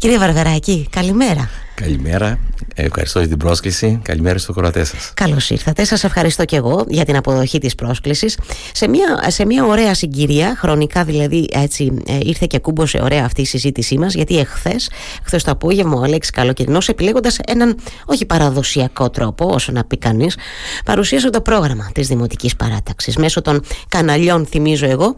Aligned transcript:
Κύριε 0.00 0.18
Βαρβεράκη, 0.18 0.86
καλημέρα. 0.90 1.50
Καλημέρα. 1.74 2.38
Ευχαριστώ 2.74 3.18
για 3.18 3.28
την 3.28 3.36
πρόσκληση. 3.36 4.00
Καλημέρα 4.02 4.38
στο 4.38 4.52
κορατέ 4.52 4.84
σας. 4.84 5.12
Καλώς 5.14 5.50
ήρθατε. 5.50 5.84
Σας 5.84 6.04
ευχαριστώ 6.04 6.44
και 6.44 6.56
εγώ 6.56 6.84
για 6.88 7.04
την 7.04 7.16
αποδοχή 7.16 7.58
της 7.58 7.74
πρόσκλησης. 7.74 8.38
Σε 8.72 8.88
μια, 8.88 9.24
σε 9.26 9.46
μια 9.46 9.64
ωραία 9.64 9.94
συγκυρία, 9.94 10.56
χρονικά 10.58 11.04
δηλαδή 11.04 11.48
έτσι 11.52 12.02
ε, 12.06 12.18
ήρθε 12.22 12.46
και 12.48 12.58
κούμπωσε 12.58 13.00
ωραία 13.02 13.24
αυτή 13.24 13.40
η 13.40 13.44
συζήτησή 13.44 13.98
μας, 13.98 14.14
γιατί 14.14 14.38
εχθές, 14.38 14.90
χθες 15.22 15.44
το 15.44 15.50
απόγευμα, 15.50 15.98
ο 15.98 16.02
Αλέξης 16.02 16.32
Καλοκαιρινός, 16.32 16.88
επιλέγοντας 16.88 17.38
έναν 17.46 17.78
όχι 18.04 18.26
παραδοσιακό 18.26 19.10
τρόπο, 19.10 19.46
όσο 19.52 19.72
να 19.72 19.84
πει 19.84 19.96
κανείς, 19.96 20.36
παρουσίασε 20.84 21.30
το 21.30 21.40
πρόγραμμα 21.40 21.90
της 21.94 22.08
Δημοτικής 22.08 22.56
Παράταξης 22.56 23.16
μέσω 23.16 23.42
των 23.42 23.62
καναλιών, 23.88 24.46
θυμίζω 24.46 24.86
εγώ, 24.86 25.14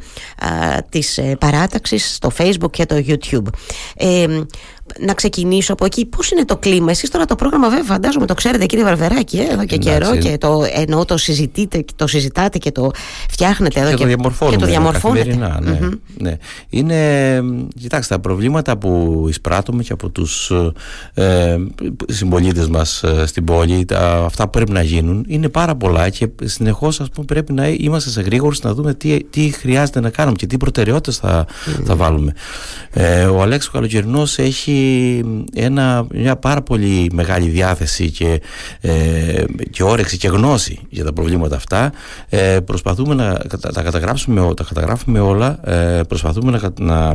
της 0.89 1.19
ε, 1.19 1.37
παράταξης 1.41 2.15
στο 2.15 2.31
Facebook 2.39 2.71
και 2.71 2.87
το 2.87 3.05
YouTube. 3.07 3.47
Ε, 3.97 4.27
να 5.01 5.15
ξεκινήσω 5.15 5.73
από 5.73 5.85
εκεί. 5.85 6.07
Πώς 6.07 6.31
είναι 6.31 6.45
το 6.45 6.57
κλίμα, 6.57 6.91
εσείς 6.91 7.11
τώρα 7.11 7.25
το 7.25 7.35
πρόγραμμα, 7.35 7.69
βέβαια, 7.69 7.85
φαντάζομαι 7.85 8.27
το 8.27 8.35
ξέρετε, 8.35 8.67
κύριε 8.67 8.85
Βαρβεράκη, 8.85 9.39
ε, 9.39 9.53
εδώ 9.53 9.65
και 9.65 9.77
καιρό 9.77 10.17
και 10.17 10.39
το, 10.39 10.65
εννοώ, 10.75 11.05
το, 11.05 11.17
συζητείτε, 11.17 11.85
το 11.97 12.07
συζητάτε 12.07 12.59
και 12.59 12.73
το 12.73 12.91
φτιάχνετε 13.31 13.81
εδώ 13.81 13.89
και, 13.89 13.95
και, 13.95 14.03
το 14.03 14.09
διαμορφώνουμε. 14.09 14.57
Και 14.57 14.63
το 14.63 14.71
διαμορφώνετε. 14.71 15.35
Ναι, 15.35 15.79
mm-hmm. 15.81 15.99
ναι. 16.19 16.37
Είναι, 16.69 17.41
κοιτάξτε, 17.81 18.15
τα 18.15 18.21
προβλήματα 18.21 18.77
που 18.77 19.25
εισπράττουμε 19.29 19.83
και 19.83 19.93
από 19.93 20.09
τους 20.09 20.53
ε, 21.15 21.57
συμπολίτες 22.09 22.69
μας 22.69 23.03
ε, 23.03 23.27
στην 23.27 23.45
πόλη, 23.45 23.85
τα, 23.85 24.23
αυτά 24.25 24.45
που 24.45 24.51
πρέπει 24.51 24.73
να 24.73 24.83
γίνουν, 24.83 25.25
είναι 25.29 25.49
πάρα 25.49 25.75
πολλά 25.75 26.09
και 26.09 26.29
συνεχώς 26.45 27.01
πρέπει 27.27 27.53
να 27.53 27.69
είμαστε 27.69 28.11
σε 28.11 28.21
γρήγορου 28.21 28.55
να 28.63 28.75
δούμε 28.75 28.95
τι, 28.95 29.25
τι 29.25 29.41
χρειάζεται 29.41 30.01
να 30.01 30.11
κάνουμε 30.11 30.37
και 30.37 30.47
τι 30.47 30.57
προτεραιότητες 30.57 31.17
θα, 31.17 31.47
mm-hmm. 31.47 31.83
θα 31.85 31.97
βάλουμε. 31.97 32.35
Ε, 32.91 33.25
ο 33.25 33.43
Αλέξο 33.43 33.71
Καλοκαιρινό 33.73 34.27
έχει 34.37 34.82
ένα, 35.55 36.07
μια 36.13 36.37
πάρα 36.37 36.63
πολύ 36.63 37.11
μεγάλη 37.13 37.49
διάθεση 37.49 38.11
και, 38.11 38.41
ε, 38.81 39.45
και 39.71 39.83
όρεξη 39.83 40.17
και 40.17 40.29
γνώση 40.29 40.79
για 40.89 41.05
τα 41.05 41.13
προβλήματα 41.13 41.57
αυτά. 41.57 41.93
Ε, 42.29 42.59
προσπαθούμε 42.61 43.15
να 43.15 43.33
τα 43.73 43.83
καταγράψουμε, 43.83 44.55
τα 44.55 44.65
καταγράφουμε 44.65 45.21
όλα, 45.21 45.59
ε, 45.65 46.01
προσπαθούμε 46.09 46.51
να, 46.51 46.73
να 46.79 47.15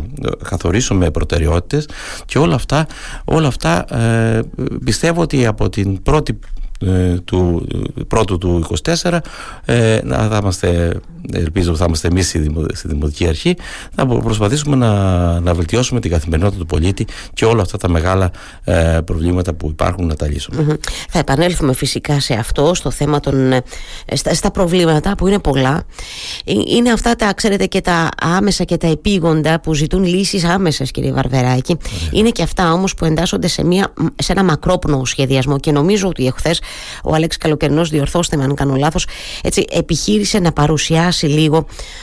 καθορίσουμε 0.49 1.11
προτεραιότητες 1.11 1.87
και 2.25 2.37
όλα 2.37 2.55
αυτά, 2.55 2.87
όλα 3.25 3.47
αυτά 3.47 3.95
ε, 3.95 4.41
πιστεύω 4.83 5.21
ότι 5.21 5.45
από 5.45 5.69
την 5.69 6.03
πρώτη 6.03 6.39
ε, 6.79 7.19
του 7.25 7.67
πρώτου 8.07 8.37
του 8.37 8.65
24 9.03 9.17
ε, 9.65 9.99
θα 9.99 10.39
είμαστε 10.41 10.99
ελπίζω 11.33 11.75
θα 11.75 11.85
είμαστε 11.87 12.07
εμείς 12.07 12.27
στη, 12.27 12.87
Δημοτική 12.87 13.27
Αρχή 13.27 13.55
θα 13.95 14.05
προσπαθήσουμε 14.05 14.75
να, 14.75 15.39
να 15.39 15.53
βελτιώσουμε 15.53 15.99
την 15.99 16.11
καθημερινότητα 16.11 16.59
του 16.59 16.65
πολίτη 16.65 17.05
και 17.33 17.45
όλα 17.45 17.61
αυτά 17.61 17.77
τα 17.77 17.89
μεγάλα 17.89 18.31
ε, 18.63 18.99
προβλήματα 19.05 19.53
που 19.53 19.69
υπάρχουν 19.69 20.05
να 20.05 20.15
τα 20.15 20.27
λυσουμε 20.27 20.77
Θα 21.09 21.19
επανέλθουμε 21.19 21.73
φυσικά 21.73 22.19
σε 22.19 22.33
αυτό 22.33 22.73
στο 22.73 22.91
θέμα 22.91 23.19
των 23.19 23.51
ε, 23.51 23.63
στα, 24.13 24.33
στα, 24.33 24.51
προβλήματα 24.51 25.15
που 25.15 25.27
είναι 25.27 25.39
πολλά. 25.39 25.83
Ε, 26.45 26.53
είναι 26.67 26.91
αυτά 26.91 27.15
τα 27.15 27.33
ξέρετε 27.33 27.65
και 27.65 27.81
τα 27.81 28.09
άμεσα 28.21 28.63
και 28.63 28.77
τα 28.77 28.87
επίγοντα 28.87 29.59
που 29.59 29.73
ζητούν 29.73 30.03
λύσεις 30.03 30.43
άμεσες 30.43 30.91
κύριε 30.91 31.11
Βαρβεράκη. 31.11 31.77
Είναι 32.11 32.29
και 32.29 32.43
αυτά 32.43 32.73
όμως 32.73 32.93
που 32.93 33.05
εντάσσονται 33.05 33.47
σε, 33.47 33.63
μια, 33.63 33.93
σε 34.15 34.31
ένα 34.31 34.43
μακρόπνο 34.43 35.05
σχεδιασμό. 35.05 35.59
Και 35.59 35.71
νομίζω 35.71 36.07
ότι 36.07 36.25
εχθές 36.25 36.61
ο 37.03 37.13
Αλέξης 37.13 37.41
Καλοκαιρινός, 37.41 37.89
διορθώστε 37.89 38.37
με 38.37 38.43
αν 38.43 38.55
κάνω 38.55 38.75
λάθος, 38.75 39.07
επιχείρησε 39.69 40.39
να 40.39 40.51
παρουσιάσει 40.51 41.16
λίγο 41.25 41.57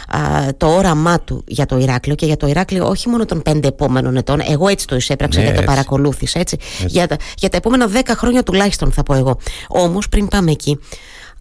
α, 0.08 0.18
το 0.56 0.66
όραμά 0.66 1.20
του 1.20 1.44
για 1.46 1.66
το 1.66 1.78
Ηράκλειο 1.78 2.14
και 2.14 2.26
για 2.26 2.36
το 2.36 2.46
Ηράκλειο 2.46 2.88
όχι 2.88 3.08
μόνο 3.08 3.24
των 3.24 3.42
πέντε 3.42 3.68
επόμενων 3.68 4.16
ετών. 4.16 4.40
Εγώ 4.48 4.68
έτσι 4.68 4.86
το 4.86 4.96
εισέπραξα 4.96 5.40
ναι, 5.40 5.46
και 5.46 5.52
το 5.52 5.62
παρακολούθησα. 5.62 6.38
Έτσι, 6.38 6.56
Για, 6.86 7.06
τα, 7.06 7.16
για 7.36 7.48
τα 7.48 7.56
επόμενα 7.56 7.86
δέκα 7.86 8.14
χρόνια 8.16 8.42
τουλάχιστον 8.42 8.92
θα 8.92 9.02
πω 9.02 9.14
εγώ. 9.14 9.38
Όμως 9.68 10.08
πριν 10.08 10.28
πάμε 10.28 10.50
εκεί, 10.50 10.78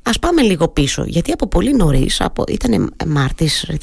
Α 0.03 0.19
πάμε 0.19 0.41
λίγο 0.41 0.67
πίσω, 0.67 1.03
γιατί 1.07 1.31
από 1.31 1.47
πολύ 1.47 1.75
νωρίς, 1.75 2.21
ήταν 2.47 2.93
Μάρτης, 3.07 3.63
ε, 3.63 3.77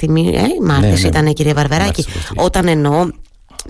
Μάρτης 0.63 1.03
ναι, 1.03 1.09
ναι. 1.09 1.19
ήταν 1.19 1.33
κύριε 1.33 1.53
Βαρβεράκη, 1.53 2.05
όταν 2.35 2.69
εννοώ 2.69 3.09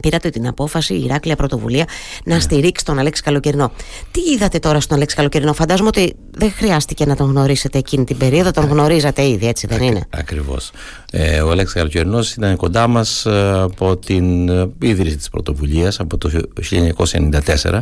πήρατε 0.02 0.30
την 0.30 0.46
απόφαση, 0.46 0.94
η 0.94 1.02
Ηράκλεια 1.04 1.36
Πρωτοβουλία, 1.36 1.84
να 2.24 2.34
ναι. 2.34 2.40
στηρίξει 2.40 2.84
τον 2.84 2.98
Αλέξη 2.98 3.22
Καλοκαιρινό. 3.22 3.72
Τι 4.10 4.20
είδατε 4.20 4.58
τώρα 4.58 4.80
στον 4.80 4.96
Αλέξη 4.96 5.16
Καλοκαιρινό, 5.16 5.52
Φαντάζομαι 5.52 5.88
ότι 5.88 6.16
δεν 6.30 6.52
χρειάστηκε 6.52 7.06
να 7.06 7.16
τον 7.16 7.30
γνωρίσετε 7.30 7.78
εκείνη 7.78 8.04
την 8.04 8.16
περίοδο, 8.16 8.50
τον 8.50 8.64
γνωρίζατε 8.64 9.28
ήδη, 9.28 9.46
έτσι 9.46 9.66
δεν 9.66 9.82
είναι; 9.82 10.06
Ακριβώς. 10.10 10.70
Ε, 11.12 11.40
ο 11.40 11.50
Αλέξης 11.50 11.74
Καλοκαιρινός 11.74 12.32
ήταν 12.32 12.56
κοντά 12.56 12.86
μας 12.86 13.26
ε, 13.26 13.52
από 13.60 13.96
την 13.96 14.48
ε, 14.48 14.70
ίδρυση 14.82 15.16
της 15.16 15.28
πρωτοβουλίας 15.28 16.00
από 16.00 16.18
το 16.18 16.30
1994. 17.62 17.80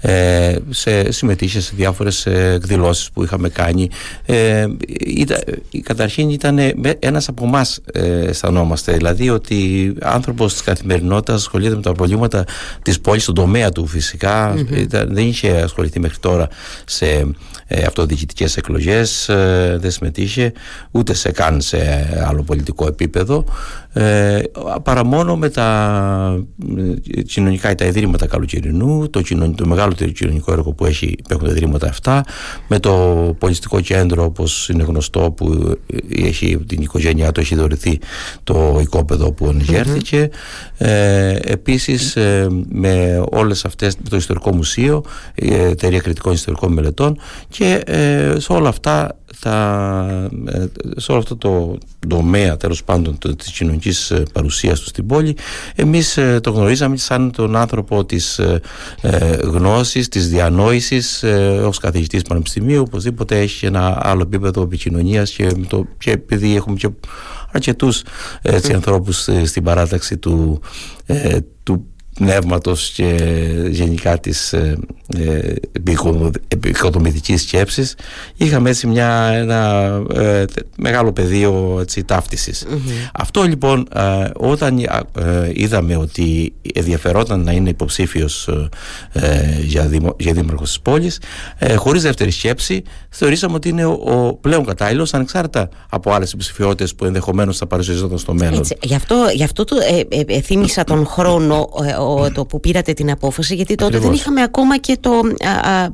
Ε, 0.00 0.56
σε, 0.70 1.12
συμμετείχε 1.12 1.60
σε 1.60 1.72
διάφορες 1.76 2.26
εκδηλώσεις 2.26 3.10
που 3.10 3.22
είχαμε 3.24 3.48
κάνει. 3.48 3.88
Ε, 4.26 4.66
ήταν, 5.06 5.38
καταρχήν 5.82 6.30
ήταν 6.30 6.58
ένας 6.98 7.28
από 7.28 7.44
εμάς, 7.44 7.80
αισθανόμαστε. 7.92 8.92
Δηλαδή 8.92 9.30
ότι 9.30 9.92
άνθρωπος 10.00 10.52
της 10.52 10.62
καθημερινότητας 10.62 11.48
ασχολείται 11.50 11.74
με 11.74 11.82
τα 11.82 11.92
προβλήματα 11.92 12.44
της 12.82 13.00
πόλης, 13.00 13.22
στον 13.22 13.34
τομέα 13.34 13.70
του 13.70 13.86
φυσικα 13.86 14.54
δεν 14.88 15.26
είχε 15.26 15.50
ασχοληθεί 15.50 16.00
μέχρι 16.00 16.18
τώρα 16.18 16.48
σε 16.84 17.06
ε, 17.66 17.82
αυτοδιοικητικές 17.82 18.56
εκλογές 18.56 19.28
ε, 19.28 19.78
δεν 19.80 19.90
συμμετείχε 19.90 20.52
ούτε 20.90 21.14
σε 21.14 21.30
καν 21.30 21.60
σε 21.60 21.78
άλλο 22.28 22.42
πολιτικό 22.42 22.86
επίπεδο. 22.86 23.44
Ε, 23.92 24.42
παρά 24.82 25.04
μόνο 25.04 25.36
με 25.36 25.48
τα 25.48 26.44
ε, 27.16 27.22
κοινωνικά 27.22 27.74
τα 27.74 27.84
ιδρύματα 27.84 28.26
καλοκαιρινού 28.26 29.10
το, 29.10 29.22
το 29.54 29.66
μεγάλο 29.66 29.92
κοινωνικό 29.92 30.52
έργο 30.52 30.72
που, 30.72 30.84
έχει, 30.84 31.16
που 31.22 31.28
έχουν 31.32 31.44
τα 31.44 31.50
ιδρύματα 31.50 31.88
αυτά 31.88 32.24
με 32.68 32.78
το 32.78 32.92
πολιτιστικό 33.38 33.80
κέντρο 33.80 34.24
όπως 34.24 34.68
είναι 34.68 34.82
γνωστό 34.82 35.30
που 35.36 35.76
έχει, 36.16 36.58
την 36.66 36.82
οικογένειά 36.82 37.32
του 37.32 37.40
έχει 37.40 37.54
δωρηθεί 37.54 37.98
το 38.44 38.78
οικόπεδο 38.80 39.32
που 39.32 39.46
ενηγέρθηκε 39.46 40.30
ε, 40.78 41.29
επίσης 41.42 42.16
ε, 42.16 42.46
με 42.68 43.24
όλες 43.30 43.64
αυτές 43.64 43.96
το 44.08 44.16
ιστορικό 44.16 44.54
μουσείο 44.54 45.04
η 45.34 45.54
εταιρεία 45.54 45.98
κριτικών 46.00 46.32
ιστορικών 46.32 46.72
μελετών 46.72 47.18
και 47.48 47.82
ε, 47.86 48.34
σε 48.38 48.52
όλα 48.52 48.68
αυτά 48.68 49.14
τα, 49.40 50.28
ε, 50.46 50.64
σε 50.96 51.10
όλο 51.10 51.20
αυτό 51.20 51.36
το 51.36 51.78
τομέα 52.08 52.56
τέλος 52.56 52.84
πάντων 52.84 53.18
της 53.36 53.50
κοινωνικής 53.50 54.10
ε, 54.10 54.22
παρουσίας 54.32 54.78
τους 54.78 54.88
στην 54.88 55.06
πόλη 55.06 55.36
εμείς 55.74 56.18
το 56.40 56.50
γνωρίζαμε 56.50 56.96
σαν 56.96 57.32
τον 57.32 57.56
άνθρωπο 57.56 58.04
της 58.04 58.40
ε, 59.02 59.36
γνώσης, 59.42 60.08
της 60.08 60.28
διανόησης 60.28 61.22
ε, 61.22 61.62
ως 61.66 61.78
καθηγητής 61.78 62.22
πανεπιστημίου 62.22 62.80
οπωσδήποτε 62.80 63.38
έχει 63.38 63.66
ένα 63.66 63.98
άλλο 64.02 64.22
επίπεδο 64.22 64.62
επικοινωνίας 64.62 65.30
και, 65.30 65.46
το, 65.68 65.86
και 65.98 66.10
επειδή 66.10 66.56
έχουμε 66.56 66.76
και 66.76 66.88
αρκετούς 67.52 68.02
έτσι, 68.42 68.72
ανθρώπους 68.72 69.28
στην 69.44 69.62
παράταξη 69.62 70.16
του, 70.16 70.60
του 71.06 71.59
πνεύματος 72.20 72.90
και 72.90 73.16
γενικά 73.68 74.18
της 74.18 74.52
ε, 74.52 74.78
ε, 75.18 75.54
επικοδομητικής 76.48 77.42
σκέψης 77.42 77.94
είχαμε 78.36 78.70
έτσι 78.70 78.86
μια, 78.86 79.30
ένα 79.34 79.86
ε, 80.14 80.44
μεγάλο 80.76 81.12
πεδίο 81.12 81.78
έτσι, 81.80 82.04
ταύτισης. 82.04 82.66
Αυτό 83.12 83.42
λοιπόν 83.42 83.88
ε, 83.94 84.30
όταν 84.36 84.78
ε, 84.78 84.88
είδαμε 85.52 85.96
ότι 85.96 86.52
ενδιαφερόταν 86.74 87.42
να 87.42 87.52
είναι 87.52 87.68
υποψήφιος 87.68 88.48
για, 89.62 89.86
δημο, 89.86 90.14
για 90.18 90.32
δήμαρχος 90.32 90.68
της 90.68 90.80
πόλης 90.80 91.20
χωρίς 91.76 92.02
δεύτερη 92.02 92.30
σκέψη 92.30 92.82
θεωρήσαμε 93.08 93.54
ότι 93.54 93.68
είναι 93.68 93.84
ο, 93.84 93.92
ο 94.04 94.34
πλέον 94.34 94.64
κατάλληλος 94.64 95.14
ανεξάρτητα 95.14 95.68
από 95.90 96.12
άλλες 96.12 96.32
υποψηφιότητες 96.32 96.94
που 96.94 97.04
ενδεχομένως 97.04 97.56
θα 97.56 97.66
παρουσιαζόταν 97.66 98.18
στο 98.18 98.34
μέλλον. 98.34 98.58
Έτσι, 98.58 98.76
γι, 98.82 98.94
αυτό, 98.94 99.26
γι' 99.34 99.44
αυτό 99.44 99.64
το, 99.64 99.76
θύμισα 100.42 100.84
τον 100.84 101.06
χρόνο 101.06 101.68
το 102.34 102.44
που 102.44 102.60
πήρατε 102.60 102.92
την 102.92 103.10
απόφαση, 103.10 103.54
γιατί 103.54 103.74
τότε 103.74 103.98
δεν 103.98 104.12
είχαμε 104.12 104.42
ακόμα 104.42 104.78
και 104.78 104.96
το, 105.00 105.10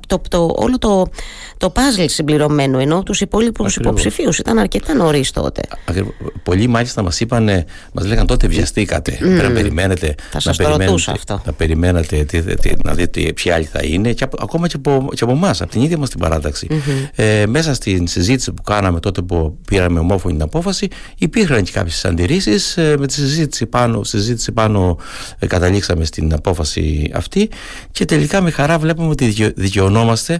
το, 0.06 0.20
το, 0.28 0.54
όλο 0.56 0.78
το, 0.78 1.08
το 1.56 1.72
puzzle 1.74 2.04
συμπληρωμένο, 2.08 2.78
ενώ 2.78 3.02
τους 3.02 3.20
υπόλοιπους 3.20 3.76
υποψηφίους 3.76 4.38
ήταν 4.38 4.58
αρκετά 4.58 4.94
νωρίς 4.94 5.30
τότε. 5.30 5.60
Ακριβώς. 5.84 6.14
Πολλοί 6.42 6.66
μάλιστα 6.66 7.02
μας 7.02 7.20
είπαν, 7.20 7.44
μας 7.92 8.06
λέγανε 8.06 8.26
τότε 8.26 8.46
βιαστήκατε. 8.46 9.12
Mm. 9.12 9.18
Πρέπει 9.18 9.42
να 9.42 9.50
περιμένετε. 9.50 10.14
Θα 10.30 10.40
να 10.44 10.54
περιμένετε, 10.54 11.10
αυτό. 11.10 11.42
Να 11.44 11.52
περιμένετε 11.52 12.24
τι, 12.24 12.42
τι, 12.42 12.70
να 12.84 12.94
δείτε 12.94 13.32
ποιοι 13.32 13.52
άλλοι 13.52 13.64
θα 13.64 13.80
είναι, 13.82 14.12
και 14.12 14.24
από, 14.24 14.36
ακόμα 14.40 14.68
και 14.68 14.76
από, 14.76 15.08
και 15.14 15.24
από 15.24 15.32
εμάς, 15.32 15.60
από 15.60 15.70
την 15.70 15.82
ίδια 15.82 15.98
μας 15.98 16.10
την 16.10 16.18
παράταξη. 16.18 16.66
Mm-hmm. 16.70 17.08
Ε, 17.14 17.46
μέσα 17.46 17.74
στην 17.74 18.06
συζήτηση 18.06 18.52
που 18.52 18.62
κάναμε 18.62 19.00
τότε 19.00 19.22
που 19.22 19.58
πήραμε 19.66 19.98
ομόφωνη 19.98 20.34
την 20.34 20.42
απόφαση, 20.42 20.88
υπήρχαν 21.18 21.62
και 21.62 21.70
κάποιες 21.72 22.04
αντιρρήσεις. 22.04 22.76
Ε, 22.76 22.96
με 22.98 23.06
τη 23.06 23.12
συζήτηση 23.12 23.66
πάνω, 23.66 24.04
συζήτηση 24.04 24.52
πάνω 24.52 24.98
ε, 25.38 25.46
καταλήξαμε 25.46 26.04
στην 26.06 26.32
απόφαση 26.32 27.10
αυτή 27.14 27.48
και 27.90 28.04
τελικά 28.04 28.40
με 28.40 28.50
χαρά 28.50 28.78
βλέπουμε 28.78 29.08
ότι 29.08 29.52
δικαιωνόμαστε 29.56 30.38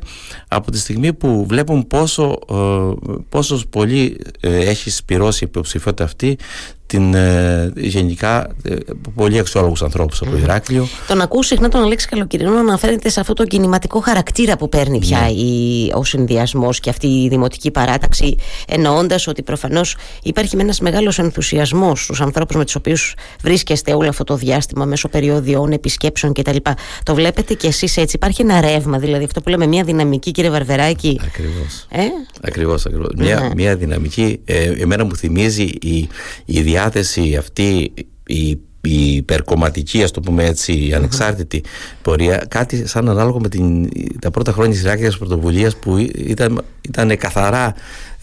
από 0.48 0.70
τη 0.70 0.78
στιγμή 0.78 1.12
που 1.12 1.46
βλέπουμε 1.46 1.84
πόσο, 1.84 2.38
ε, 2.50 3.14
πόσος 3.28 3.66
πολύ 3.66 4.20
ε, 4.40 4.56
έχει 4.56 4.90
σπυρώσει 4.90 5.44
η 5.44 5.46
υποψηφιότητα 5.50 6.04
αυτή 6.04 6.38
την, 6.86 7.14
ε, 7.14 7.72
γενικά 7.76 8.48
ε, 8.62 8.74
πολύ 9.14 9.38
αξιόλογους 9.38 9.82
ανθρώπους 9.82 10.20
από 10.20 10.30
το 10.30 10.36
Ηράκλειο. 10.36 10.88
Τον 11.08 11.20
ακούω 11.20 11.42
συχνά 11.42 11.68
τον 11.68 11.82
Αλέξη 11.82 12.08
Καλοκυρινό 12.08 12.50
να 12.50 12.60
αναφέρεται 12.60 13.08
σε 13.08 13.20
αυτό 13.20 13.32
το 13.32 13.44
κινηματικό 13.44 14.00
χαρακτήρα 14.00 14.56
που 14.56 14.68
παίρνει 14.68 14.98
πια 14.98 15.20
ναι. 15.20 15.30
η, 15.30 15.92
ο 15.94 16.04
συνδυασμός 16.04 16.80
και 16.80 16.90
αυτή 16.90 17.06
η 17.06 17.28
δημοτική 17.28 17.70
παράταξη 17.70 18.36
εννοώντας 18.68 19.26
ότι 19.26 19.42
προφανώς 19.42 19.96
υπάρχει 20.22 20.56
ένας 20.58 20.80
μεγάλος 20.80 21.18
ενθουσιασμός 21.18 22.02
στους 22.02 22.20
ανθρώπους 22.20 22.56
με 22.56 22.64
τους 22.64 22.74
οποίους 22.74 23.14
βρίσκεστε 23.42 23.94
όλο 23.94 24.08
αυτό 24.08 24.24
το 24.24 24.36
διάστημα 24.36 24.84
μέσω 24.84 25.08
περιόδιων, 25.08 25.72
επισκέψεων 25.72 26.32
κτλ. 26.32 26.56
Το 27.02 27.14
βλέπετε 27.14 27.54
κι 27.54 27.66
εσείς 27.66 27.96
έτσι; 27.96 28.16
Υπάρχει 28.16 28.42
ένα 28.42 28.60
ρεύμα 28.60 28.98
δηλαδή 28.98 29.24
αυτό 29.24 29.40
που 29.40 29.48
λέμε 29.48 29.66
μια 29.66 29.84
δυναμική 29.84 30.30
κύριε 30.30 30.50
Βαρβεράκη; 30.50 31.20
Ακριβώς. 31.24 31.86
Ε; 31.90 32.02
Ακριβώς, 32.40 32.86
ακριβώς. 32.86 33.08
Μια, 33.16 33.40
ναι. 33.40 33.50
μια 33.54 33.76
δυναμική, 33.76 34.40
ε, 34.44 34.72
εμένα 34.78 35.04
μου 35.04 35.16
θυμίζει 35.16 35.62
η, 35.62 36.08
η 36.44 36.60
διάθεση 36.76 37.36
αυτή 37.36 37.92
η 38.26 38.58
η 38.86 39.14
υπερκομματική, 39.14 40.02
ας 40.02 40.10
το 40.10 40.20
πούμε 40.20 40.44
έτσι, 40.44 40.86
η 40.86 40.94
ανεξάρτητη 40.94 41.62
πορεία, 42.02 42.44
κάτι 42.48 42.86
σαν 42.86 43.08
ανάλογο 43.08 43.40
με 43.40 43.48
την, 43.48 43.88
τα 44.20 44.30
πρώτα 44.30 44.52
χρόνια 44.52 44.72
της 44.72 44.82
Ιράκιας 44.82 45.18
πρωτοβουλίας 45.18 45.76
που 45.76 45.96
ήταν, 46.16 46.64
ήταν 46.80 47.16
καθαρά 47.16 47.74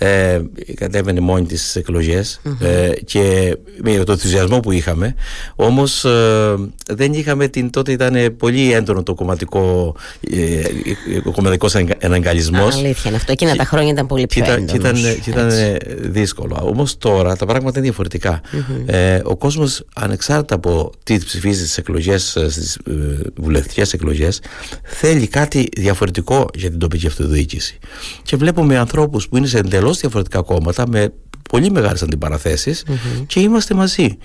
ε, 0.04 0.42
κατέβαινε 0.76 1.20
μόνη 1.20 1.46
της 1.46 1.76
εκλογές. 1.76 2.42
Ε, 2.60 2.90
και 3.06 3.56
με 3.84 3.92
τον 3.92 4.06
ενθουσιασμό 4.16 4.60
που 4.60 4.72
είχαμε. 4.72 5.16
Όμως 5.56 6.06
ε, 6.06 6.56
δεν 6.88 7.14
είχαμε 7.14 7.48
την 7.48 7.70
τότε 7.70 7.92
ήταν 7.92 8.36
πολύ 8.38 8.74
έντονο 8.74 9.04
το 9.04 9.14
κομματικό 9.14 9.96
ε, 10.32 10.62
ο 11.26 11.32
κομματικός 11.32 11.76
εναγκαλισμός. 11.98 12.76
Αλήθεια 12.76 13.02
είναι 13.06 13.16
αυτό, 13.16 13.32
εκείνα 13.32 13.56
τα 13.56 13.64
χρόνια 13.64 13.92
ήταν 13.92 14.08
πολύ 14.08 14.26
πιο 14.26 14.44
έντονος 14.44 14.72
και 14.72 14.78
ήταν, 14.78 14.96
και 15.24 15.30
ήταν 15.30 15.50
δύσκολο. 16.12 16.60
Όμως 16.64 16.98
τώρα 16.98 17.36
τα 17.36 17.46
πράγματα 17.46 17.80
είναι 17.80 17.88
διαφορετικά. 17.88 18.42
Ε, 18.86 19.20
ο 19.24 19.36
κόσμος 19.36 19.86
ανεξάρτητα 19.96 20.56
από 20.56 20.92
τι 21.04 21.18
ψηφίζει 21.18 21.60
στις 21.60 21.78
εκλογές 21.78 22.38
στις 22.50 22.78
βουλευτικές 23.36 23.94
εκλογές 23.94 24.42
θέλει 24.84 25.28
κάτι 25.28 25.70
διαφορετικό 25.78 26.50
για 26.54 26.70
την 26.70 26.80
τοπική 26.80 27.08
αυτοδιοίκηση. 27.08 27.78
Και 28.24 28.36
βλέπουμε 28.36 28.78
ανθρώπους 28.78 29.28
που 29.28 29.38
είναι 29.38 29.48
σε 29.48 29.58
εντελώς 29.94 30.00
διαφορετικά 30.00 30.42
κόμματα 30.42 30.88
με 30.88 31.14
πολύ 31.50 31.72
μεγάλες 31.72 32.02
αντιπαραθέσεις 32.02 32.86
και 33.28 33.40
είμαστε 33.40 33.74
μαζί, 33.74 34.18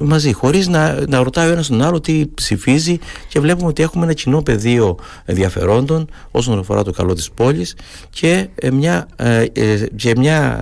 μαζί 0.00 0.32
χωρίς 0.32 0.68
να, 0.68 1.08
να 1.08 1.22
ρωτάει 1.22 1.48
ο 1.48 1.52
ένας 1.52 1.66
τον 1.66 1.82
άλλο 1.82 2.00
τι 2.00 2.26
ψηφίζει 2.34 2.98
και 3.28 3.40
βλέπουμε 3.40 3.68
ότι 3.68 3.82
έχουμε 3.82 4.04
ένα 4.04 4.12
κοινό 4.12 4.42
πεδίο 4.42 4.98
ενδιαφερόντων 5.24 6.08
όσον 6.30 6.58
αφορά 6.58 6.82
το 6.82 6.92
καλό 6.92 7.14
της 7.14 7.30
πόλης 7.30 7.74
και 8.10 8.48
ε, 8.54 8.70
μια, 8.70 9.08
ε, 9.16 9.44
ε, 9.52 9.86
και 9.96 10.12
μια 10.16 10.60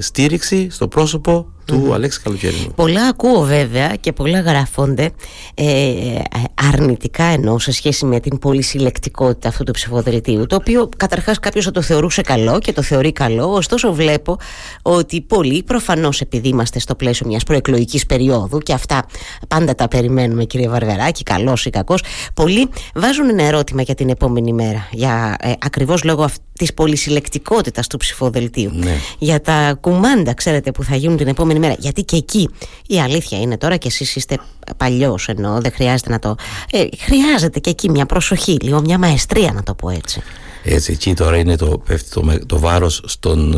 στήριξη 0.00 0.68
στο 0.70 0.88
πρόσωπο 0.88 1.46
του 1.70 1.94
Αλέξη 1.94 2.20
Καλοκαιρινού. 2.20 2.72
Πολλά 2.74 3.06
ακούω 3.06 3.40
βέβαια 3.42 3.94
και 4.00 4.12
πολλά 4.12 4.40
γράφονται 4.40 5.10
ε, 5.54 5.64
αρνητικά 6.72 7.24
ενώ 7.24 7.58
σε 7.58 7.72
σχέση 7.72 8.04
με 8.04 8.20
την 8.20 8.38
πολυσυλλεκτικότητα 8.38 9.48
αυτού 9.48 9.64
του 9.64 9.72
ψηφοδελτίου 9.72 10.46
το 10.46 10.56
οποίο 10.56 10.88
καταρχάς 10.96 11.38
κάποιος 11.38 11.64
θα 11.64 11.70
το 11.70 11.82
θεωρούσε 11.82 12.22
καλό 12.22 12.58
και 12.58 12.72
το 12.72 12.82
θεωρεί 12.82 13.12
καλό 13.12 13.52
ωστόσο 13.52 13.92
βλέπω 13.92 14.38
ότι 14.82 15.20
πολλοί 15.20 15.62
προφανώς 15.62 16.20
επειδή 16.20 16.48
είμαστε 16.48 16.78
στο 16.78 16.94
πλαίσιο 16.94 17.26
μιας 17.26 17.44
προεκλογικής 17.44 18.06
περίοδου 18.06 18.58
και 18.58 18.72
αυτά 18.72 19.06
πάντα 19.48 19.74
τα 19.74 19.88
περιμένουμε 19.88 20.44
κύριε 20.44 20.68
Βαρβεράκη 20.68 21.22
καλός 21.22 21.64
ή 21.64 21.70
κακός 21.70 22.02
πολλοί 22.34 22.68
βάζουν 22.94 23.28
ένα 23.28 23.42
ερώτημα 23.42 23.82
για 23.82 23.94
την 23.94 24.08
επόμενη 24.08 24.52
μέρα 24.52 24.88
για 24.90 25.36
ε, 25.40 25.52
ακριβώς 25.58 26.04
λόγω 26.04 26.28
της 26.60 26.74
πολυσυλλεκτικότητας 26.74 27.86
του 27.86 27.96
ψηφοδελτίου 27.96 28.70
ναι. 28.74 28.96
για 29.18 29.40
τα 29.40 29.78
κουμάντα 29.80 30.34
ξέρετε 30.34 30.70
που 30.72 30.84
θα 30.84 30.96
γίνουν 30.96 31.16
την 31.16 31.28
επόμενη 31.28 31.58
μέρα. 31.58 31.74
Γιατί 31.78 32.02
και 32.02 32.16
εκεί 32.16 32.48
η 32.86 33.00
αλήθεια 33.00 33.40
είναι 33.40 33.58
τώρα 33.58 33.76
και 33.76 33.88
εσείς 33.88 34.16
είστε 34.16 34.38
παλιός 34.76 35.28
ενώ 35.28 35.60
δεν 35.60 35.72
χρειάζεται 35.72 36.10
να 36.10 36.18
το. 36.18 36.34
Ε, 36.70 36.84
χρειάζεται 36.98 37.58
και 37.58 37.70
εκεί 37.70 37.90
μια 37.90 38.06
προσοχή, 38.06 38.56
λίγο 38.62 38.80
μια 38.80 38.98
μαεστρία 38.98 39.52
να 39.52 39.62
το 39.62 39.74
πω 39.74 39.90
έτσι. 39.90 40.22
Έτσι, 40.64 40.92
εκεί 40.92 41.14
τώρα 41.14 41.36
είναι 41.36 41.56
το, 41.56 41.82
το, 42.10 42.38
το 42.46 42.58
βάρος 42.58 43.02
στον, 43.04 43.52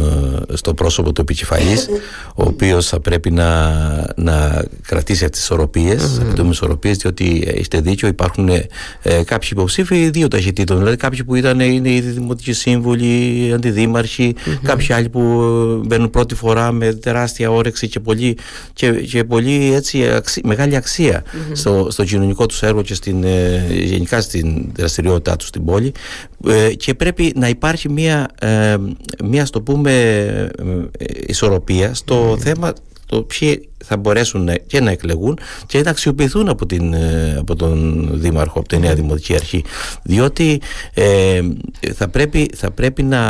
ε, 0.51 0.57
στο 0.57 0.75
πρόσωπο 0.75 1.13
του 1.13 1.21
επικεφαλής 1.21 1.89
ο 2.35 2.45
οποίος 2.45 2.89
θα 2.89 3.01
πρέπει 3.01 3.31
να, 3.31 3.71
να 4.17 4.65
κρατήσει 4.87 5.25
αυτές 5.25 5.39
τις 5.39 5.43
ισορροπίες, 5.43 6.21
mm-hmm. 6.21 6.51
ισορροπίες 6.51 6.97
διότι 6.97 7.45
έχετε 7.47 7.81
δίκιο 7.81 8.09
υπάρχουν 8.09 8.49
ε, 8.49 8.67
κάποιοι 9.25 9.49
υποψήφοι 9.53 10.11
δύο 10.11 10.29
ταχυτήτων 10.29 10.79
δηλαδή 10.79 10.97
κάποιοι 10.97 11.25
που 11.25 11.35
ήταν 11.35 11.61
είναι 11.61 11.95
ήδη 11.95 12.11
δημοτικοί 12.11 12.53
σύμβουλοι, 12.53 13.53
αντιδήμαρχοι 13.55 14.35
mm-hmm. 14.37 14.59
κάποιοι 14.63 14.93
άλλοι 14.93 15.09
που 15.09 15.21
μπαίνουν 15.87 16.11
πρώτη 16.11 16.35
φορά 16.35 16.73
με 16.73 16.93
τεράστια 16.93 17.51
όρεξη 17.51 17.89
και 17.89 18.01
πολύ, 18.01 18.37
και, 18.73 18.91
και 18.91 19.25
πολύ 19.25 19.75
έτσι, 19.75 20.05
μεγάλη 20.45 20.77
αξία 20.77 21.23
mm-hmm. 21.23 21.51
στο, 21.53 21.87
στο 21.91 22.05
κοινωνικό 22.05 22.47
τους 22.47 22.63
έργο 22.63 22.83
και 22.83 22.95
στην, 22.95 23.25
ε, 23.25 23.67
γενικά 23.71 24.21
στην 24.21 24.73
δραστηριότητά 24.77 25.37
τους 25.37 25.49
στην 25.49 25.65
πόλη 25.65 25.93
ε, 26.49 26.75
και 26.75 26.92
πρέπει 26.95 27.33
να 27.37 27.49
υπάρχει 27.49 27.89
μια, 27.89 28.29
ε, 28.41 28.77
μια 29.25 29.47
στο 29.47 29.63
πούμε 29.63 29.93
ε, 30.59 31.05
ισορροπία 31.27 31.95
στο 31.95 32.37
θέμα 32.41 32.73
το 33.07 33.23
ποιοι 33.23 33.69
θα 33.85 33.97
μπορέσουν 33.97 34.49
και 34.67 34.81
να 34.81 34.91
εκλεγούν 34.91 35.39
και 35.67 35.81
να 35.81 35.91
αξιοποιηθούν 35.91 36.49
από, 36.49 36.67
την, 36.67 36.95
από 37.39 37.57
τον 37.57 38.09
Δήμαρχο, 38.13 38.59
από 38.59 38.69
τη 38.69 38.79
Νέα 38.79 38.95
Δημοτική 38.95 39.35
Αρχή. 39.35 39.65
Διότι 40.03 40.61
ε, 40.95 41.41
θα, 41.95 42.09
πρέπει, 42.09 42.51
θα 42.55 42.71
πρέπει 42.71 43.03
να. 43.03 43.21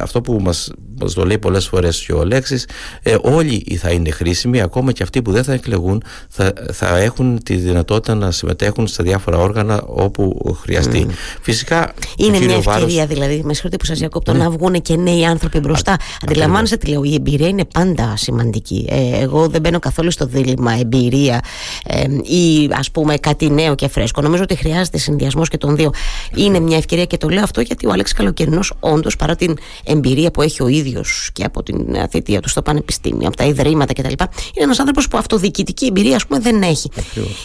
Αυτό 0.00 0.20
που 0.20 0.38
μας, 0.42 0.70
μας 1.00 1.14
το 1.14 1.24
λέει 1.24 1.38
πολλές 1.38 1.66
φορές 1.66 2.04
και 2.06 2.12
ο 2.12 2.24
Λέξης, 2.24 2.66
ε, 3.02 3.16
όλοι 3.22 3.78
θα 3.80 3.90
είναι 3.90 4.10
χρήσιμοι, 4.10 4.60
ακόμα 4.60 4.92
και 4.92 5.02
αυτοί 5.02 5.22
που 5.22 5.32
δεν 5.32 5.44
θα 5.44 5.52
εκλεγούν, 5.52 6.02
θα, 6.28 6.52
θα 6.72 6.98
έχουν 6.98 7.42
τη 7.42 7.54
δυνατότητα 7.54 8.14
να 8.14 8.30
συμμετέχουν 8.30 8.86
στα 8.86 9.04
διάφορα 9.04 9.38
όργανα 9.38 9.82
όπου 9.86 10.56
χρειαστεί. 10.62 11.06
Φυσικά. 11.40 11.92
Είναι 12.16 12.38
μια 12.38 12.56
ευκαιρία, 12.56 12.60
βάρος... 12.60 13.06
δηλαδή, 13.06 13.42
με 13.44 13.52
συγχωρείτε 13.52 13.76
που 13.76 13.84
σας 13.84 13.98
διακόπτω, 13.98 14.32
ναι. 14.32 14.38
να 14.38 14.50
βγουν 14.50 14.82
και 14.82 14.96
νέοι 14.96 15.24
άνθρωποι 15.24 15.58
μπροστά. 15.58 15.96
Αντιλαμβάνεστε 16.26 16.76
τι 16.76 16.86
λέω, 16.86 17.04
η 17.04 17.14
εμπειρία 17.14 17.48
είναι 17.48 17.64
πάντα 17.64 18.16
σημαντική. 18.16 18.86
Ε, 18.88 19.22
εγώ 19.22 19.48
δεν 19.48 19.60
μπαίνω 19.60 19.78
καθόλου 19.88 20.10
στο 20.10 20.26
δίλημα 20.26 20.72
εμπειρία 20.72 21.40
ε, 21.86 22.04
ή 22.22 22.70
ας 22.72 22.90
πούμε 22.90 23.16
κάτι 23.16 23.50
νέο 23.50 23.74
και 23.74 23.88
φρέσκο. 23.88 24.20
Νομίζω 24.20 24.42
ότι 24.42 24.54
χρειάζεται 24.54 24.98
συνδυασμός 24.98 25.48
και 25.48 25.56
των 25.56 25.76
δύο. 25.76 25.90
Είναι 26.34 26.60
μια 26.60 26.76
ευκαιρία 26.76 27.04
και 27.04 27.16
το 27.16 27.28
λέω 27.28 27.42
αυτό 27.42 27.60
γιατί 27.60 27.86
ο 27.86 27.90
Άλεξ 27.92 28.12
Καλοκαιρινός, 28.12 28.72
όντως 28.80 29.16
παρά 29.16 29.36
την 29.36 29.56
εμπειρία 29.84 30.30
που 30.30 30.42
έχει 30.42 30.62
ο 30.62 30.68
ίδιος 30.68 31.30
και 31.32 31.44
από 31.44 31.62
την 31.62 31.76
θητεία 32.10 32.40
του 32.40 32.48
στο 32.48 32.62
πανεπιστήμιο, 32.62 33.28
από 33.28 33.36
τα 33.36 33.44
ιδρύματα 33.44 33.92
κτλ., 33.92 34.08
είναι 34.08 34.64
ένας 34.64 34.78
άνθρωπος 34.78 35.08
που 35.08 35.18
αυτοδιοικητική 35.18 35.86
εμπειρία 35.86 36.16
ας 36.16 36.26
πούμε, 36.26 36.40
δεν 36.40 36.62
έχει. 36.62 36.90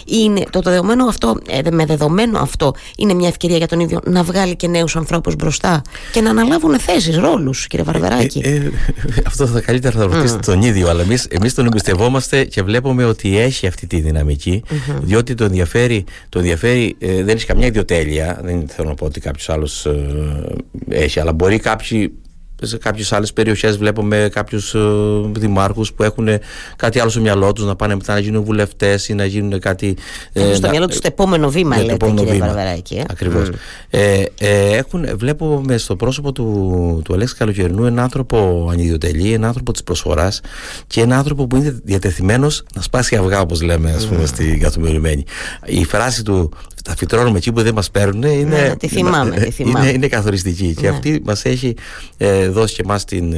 Είναι, 0.05 0.43
το, 0.49 0.59
δεδομένο 0.61 1.05
αυτό, 1.05 1.37
ε, 1.47 1.71
με 1.71 1.85
δεδομένο 1.85 2.39
αυτό, 2.39 2.73
είναι 2.97 3.13
μια 3.13 3.27
ευκαιρία 3.27 3.57
για 3.57 3.67
τον 3.67 3.79
ίδιο 3.79 3.99
να 4.05 4.23
βγάλει 4.23 4.55
και 4.55 4.67
νέους 4.67 4.95
ανθρώπους 4.95 5.35
μπροστά 5.35 5.81
και 6.11 6.21
να 6.21 6.29
αναλάβουν 6.29 6.79
θέσεις, 6.79 7.17
ρόλους, 7.17 7.67
κύριε 7.67 7.85
Βαρβεράκη. 7.85 8.41
Ε, 8.43 8.49
ε, 8.49 8.71
αυτό 9.25 9.47
θα 9.47 9.61
καλύτερα 9.61 9.99
θα 9.99 10.05
ρωτήσετε 10.05 10.39
τον 10.51 10.61
ίδιο, 10.61 10.89
αλλά 10.89 11.05
εμείς 11.29 11.53
τον 11.53 11.65
εμπιστευόμαστε 11.65 12.32
και 12.41 12.63
βλέπουμε 12.63 13.05
ότι 13.05 13.37
έχει 13.37 13.67
αυτή 13.67 13.87
τη 13.87 13.99
δυναμικη 13.99 14.63
διότι 15.01 15.35
το 15.35 15.43
ενδιαφέρει, 15.43 16.03
το 16.29 16.39
ενδιαφέρει 16.39 16.95
ε, 16.99 17.23
δεν 17.23 17.35
έχει 17.35 17.45
καμιά 17.45 17.67
ιδιοτέλεια. 17.67 18.39
Δεν 18.43 18.67
θέλω 18.67 18.89
να 18.89 18.95
πω 18.95 19.05
ότι 19.05 19.19
κάποιος 19.19 19.49
άλλος 19.49 19.85
ε, 19.85 20.55
έχει, 20.89 21.19
αλλά 21.19 21.33
μπορεί 21.33 21.59
κάποιοι 21.59 22.13
σε 22.65 22.77
κάποιες 22.77 23.13
άλλες 23.13 23.33
περιοχές 23.33 23.77
βλέπουμε 23.77 24.29
κάποιους 24.31 24.73
ε, 24.73 24.79
δημάρχους 25.31 25.93
που 25.93 26.03
έχουν 26.03 26.27
κάτι 26.75 26.99
άλλο 26.99 27.09
στο 27.09 27.21
μυαλό 27.21 27.53
τους 27.53 27.65
να 27.65 27.75
πάνε 27.75 27.95
μετά 27.95 28.13
να 28.13 28.19
γίνουν 28.19 28.43
βουλευτές 28.43 29.07
ή 29.07 29.13
να 29.13 29.25
γίνουν 29.25 29.59
κάτι. 29.59 29.95
Ε, 30.33 30.53
στο 30.53 30.69
μυαλό 30.69 30.87
τους 30.87 30.99
το 30.99 31.07
επόμενο 31.07 31.49
βήμα, 31.49 31.75
λέτε, 31.75 31.87
το 31.87 31.93
επόμενο 31.93 32.23
κύριε 32.23 32.39
Βαρβαράκη. 32.39 32.95
Ε. 32.95 33.03
Ακριβώς. 33.09 33.49
Mm. 33.49 33.53
Ε, 33.89 34.23
ε, 34.37 34.77
έχουν, 34.77 35.05
βλέπουμε 35.15 35.77
στο 35.77 35.95
πρόσωπο 35.95 36.31
του, 36.31 37.01
του 37.03 37.13
Αλέξη 37.13 37.35
Καλοκαιρινού 37.35 37.85
έναν 37.85 37.99
άνθρωπο 37.99 38.67
ανιδιοτελή, 38.71 39.33
έναν 39.33 39.47
άνθρωπο 39.47 39.71
της 39.71 39.83
προσφοράς 39.83 40.41
και 40.87 41.01
έναν 41.01 41.17
άνθρωπο 41.17 41.47
που 41.47 41.55
είναι 41.55 41.79
διατεθειμένος 41.83 42.63
να 42.75 42.81
σπάσει 42.81 43.15
αυγά, 43.15 43.41
όπως 43.41 43.61
λέμε, 43.61 43.91
ας 43.91 44.05
πούμε, 44.07 44.23
mm. 44.23 44.27
στην 44.27 44.59
καθημερινή. 44.59 45.23
Η 45.65 45.85
φράση 45.85 46.23
του 46.23 46.51
τα 46.83 46.95
φυτρώνουμε 46.95 47.37
εκεί 47.37 47.51
που 47.51 47.61
δεν 47.61 47.73
μας 47.73 47.91
παίρνουν 47.91 48.23
είναι, 48.23 48.61
ναι, 48.61 48.75
τη 48.75 48.87
θυμάμαι, 48.87 49.35
τη 49.35 49.51
θυμάμαι. 49.51 49.79
είναι, 49.79 49.95
είναι 49.95 50.07
καθοριστική 50.07 50.65
ναι. 50.65 50.71
και 50.71 50.87
αυτή 50.87 51.21
μας 51.25 51.45
έχει 51.45 51.75
ε, 52.17 52.49
δώσει 52.53 52.75
και 52.75 52.81
εμάς 52.85 53.05
την, 53.05 53.33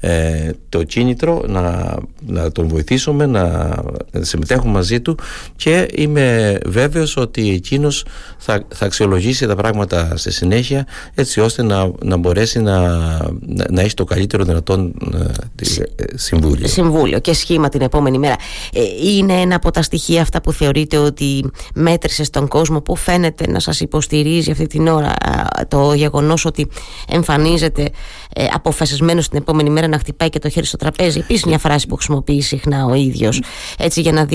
ε, 0.00 0.50
το 0.68 0.82
κίνητρο 0.82 1.44
να, 1.46 1.94
να 2.26 2.52
τον 2.52 2.68
βοηθήσουμε 2.68 3.26
να, 3.26 3.44
να 4.10 4.24
συμμετέχουμε 4.24 4.72
μαζί 4.72 5.00
του 5.00 5.18
και 5.56 5.88
είμαι 5.94 6.58
βέβαιος 6.66 7.16
ότι 7.16 7.50
εκείνος 7.50 8.04
θα, 8.38 8.64
θα 8.74 8.86
αξιολογήσει 8.86 9.46
τα 9.46 9.56
πράγματα 9.56 10.16
στη 10.16 10.32
συνέχεια 10.32 10.86
έτσι 11.14 11.40
ώστε 11.40 11.62
να, 11.62 11.90
να 12.02 12.16
μπορέσει 12.16 12.60
να, 12.60 12.80
να, 13.40 13.64
να 13.70 13.80
έχει 13.80 13.94
το 13.94 14.04
καλύτερο 14.04 14.44
δυνατόν 14.44 14.94
ε, 15.56 15.66
συμβούλιο. 16.14 16.68
Συμβούλιο 16.68 17.18
και 17.18 17.32
σχήμα 17.32 17.68
την 17.68 17.80
επόμενη 17.80 18.18
μέρα. 18.18 18.36
Ε, 18.72 18.80
είναι 19.08 19.32
ένα 19.32 19.54
από 19.54 19.70
τα 19.70 19.82
στοιχεία 19.82 20.22
αυτά 20.22 20.40
που 20.40 20.52
θεωρείτε 20.52 20.96
ότι 20.96 21.50
μέτρησε 21.74 22.24
στον 22.24 22.48
κόσμο 22.48 22.80
που 22.80 22.96
φαίνεται 22.96 23.50
να 23.50 23.60
σας 23.60 23.80
υποστηρίζει 23.80 24.50
αυτή 24.50 24.66
την 24.66 24.88
ώρα 24.88 25.14
το 25.68 25.92
γεγονός 25.94 26.44
ότι 26.44 26.68
εμφανίζεται 27.08 27.90
ε, 28.34 28.46
αποφασισμένος 28.56 29.28
την 29.28 29.38
επόμενη 29.38 29.70
μέρα 29.70 29.88
να 29.88 29.98
χτυπάει 29.98 30.28
και 30.28 30.38
το 30.38 30.48
χέρι 30.48 30.66
στο 30.66 30.76
τραπέζι. 30.76 31.18
Επίσης 31.18 31.44
μια 31.44 31.58
φράση 31.58 31.86
που 31.86 31.94
χρησιμοποιεί 31.94 32.40
συχνά 32.40 32.84
ο 32.84 32.94
ίδιος. 32.94 33.42
Έτσι 33.78 34.00
για 34.00 34.12
να, 34.12 34.26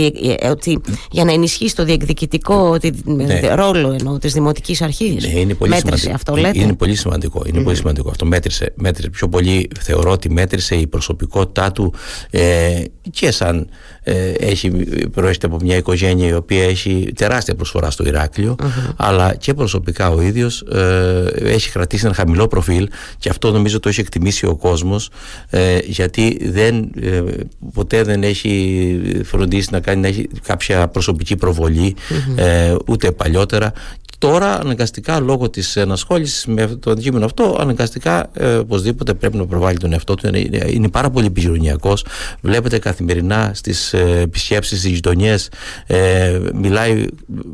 ότι, 0.50 0.82
για 1.12 1.24
να 1.24 1.32
ενισχύσει 1.32 1.76
το 1.76 1.84
διεκδικητικό 1.84 2.78
ναι. 3.04 3.40
ρόλο 3.54 3.96
εννοώ 4.00 4.18
της 4.18 4.34
δημοτικής 4.34 4.82
αρχής. 4.82 5.26
Ναι, 5.26 5.40
είναι 5.40 5.54
πολύ 5.54 5.72
μέτρησε 5.72 5.98
σημαντικό. 5.98 6.16
αυτό, 6.16 6.36
λέτε; 6.36 6.60
Είναι 6.60 6.74
πολύ 6.74 6.96
σημαντικό. 6.96 7.44
Είναι 7.46 7.62
πολύ 7.62 7.76
σημαντικό. 7.76 8.10
Αυτό 8.10 8.26
μέτρησε, 8.26 8.74
μέτρησε. 8.76 9.10
Πιο 9.10 9.30
πολύ 9.30 9.70
θεωρώ 9.80 10.12
ότι 10.12 10.30
μέτρησε 10.30 10.76
η 10.76 10.88
προσωπικότητά 10.88 11.72
του 11.72 11.94
ε, 12.30 12.84
και 13.12 13.32
σαν 13.32 13.70
ε, 14.04 14.30
έχει 14.30 14.70
προέρχεται 15.12 15.46
από 15.46 15.58
μια 15.62 15.76
οικογένεια 15.76 16.28
η 16.28 16.34
οποία 16.34 16.64
έχει 16.64 17.12
τεράστια 17.16 17.56
προσφορά 17.56 17.92
στο 17.92 18.04
ηρακλειο 18.06 18.56
αλλά 18.96 19.36
και 19.36 19.54
προσωπικά 19.54 20.10
ο 20.10 20.22
ίδιος 20.22 20.62
ε, 20.62 21.32
έχει 21.44 21.72
κρατήσει 21.72 22.06
ένα 22.06 22.16
χαμηλό 22.16 22.48
προφίλ 22.48 22.90
και 23.18 23.30
αυτό 23.30 23.52
νομίζω 23.52 23.80
το 23.80 23.90
έχει 23.90 24.01
εκτιμήσει 24.02 24.46
ο 24.46 24.56
κόσμος 24.56 25.10
ε, 25.50 25.78
γιατί 25.86 26.50
δεν, 26.50 26.92
ε, 27.02 27.24
ποτέ 27.74 28.04
δεν 28.04 28.24
έχει 28.24 29.02
φροντίσει 29.24 29.68
να 29.72 29.80
κάνει 29.80 30.02
να 30.02 30.08
έχει 30.08 30.30
κάποια 30.44 30.88
προσωπική 30.88 31.36
ούτε 32.86 33.12
παλιότερα 33.12 33.74
Τώρα 34.22 34.60
αναγκαστικά 34.60 35.20
λόγω 35.20 35.50
της 35.50 35.76
ενασχόλησης 35.76 36.46
με 36.46 36.68
το 36.68 36.92
αντικείμενο 36.92 37.26
αυτό, 37.26 37.58
αναγκαστικά 37.60 38.30
ε, 38.34 38.54
οπωσδήποτε 38.54 39.14
πρέπει 39.14 39.38
να 39.38 39.46
προβάλλει 39.46 39.78
τον 39.78 39.94
εαυτό 39.94 40.16
του. 40.16 40.28
Είναι, 40.28 40.66
είναι 40.70 40.90
πάρα 40.90 41.10
πολύ 41.10 41.26
επικοινωνιακός. 41.26 42.06
Βλέπετε 42.42 42.80
καθημερινά 42.80 43.52
στις 43.54 43.94
ε, 43.94 44.20
επισκέψεις, 44.22 44.80
στις 44.80 44.92
γειτονιές, 44.92 45.50
ε, 45.88 46.40
μιλάει 46.54 47.06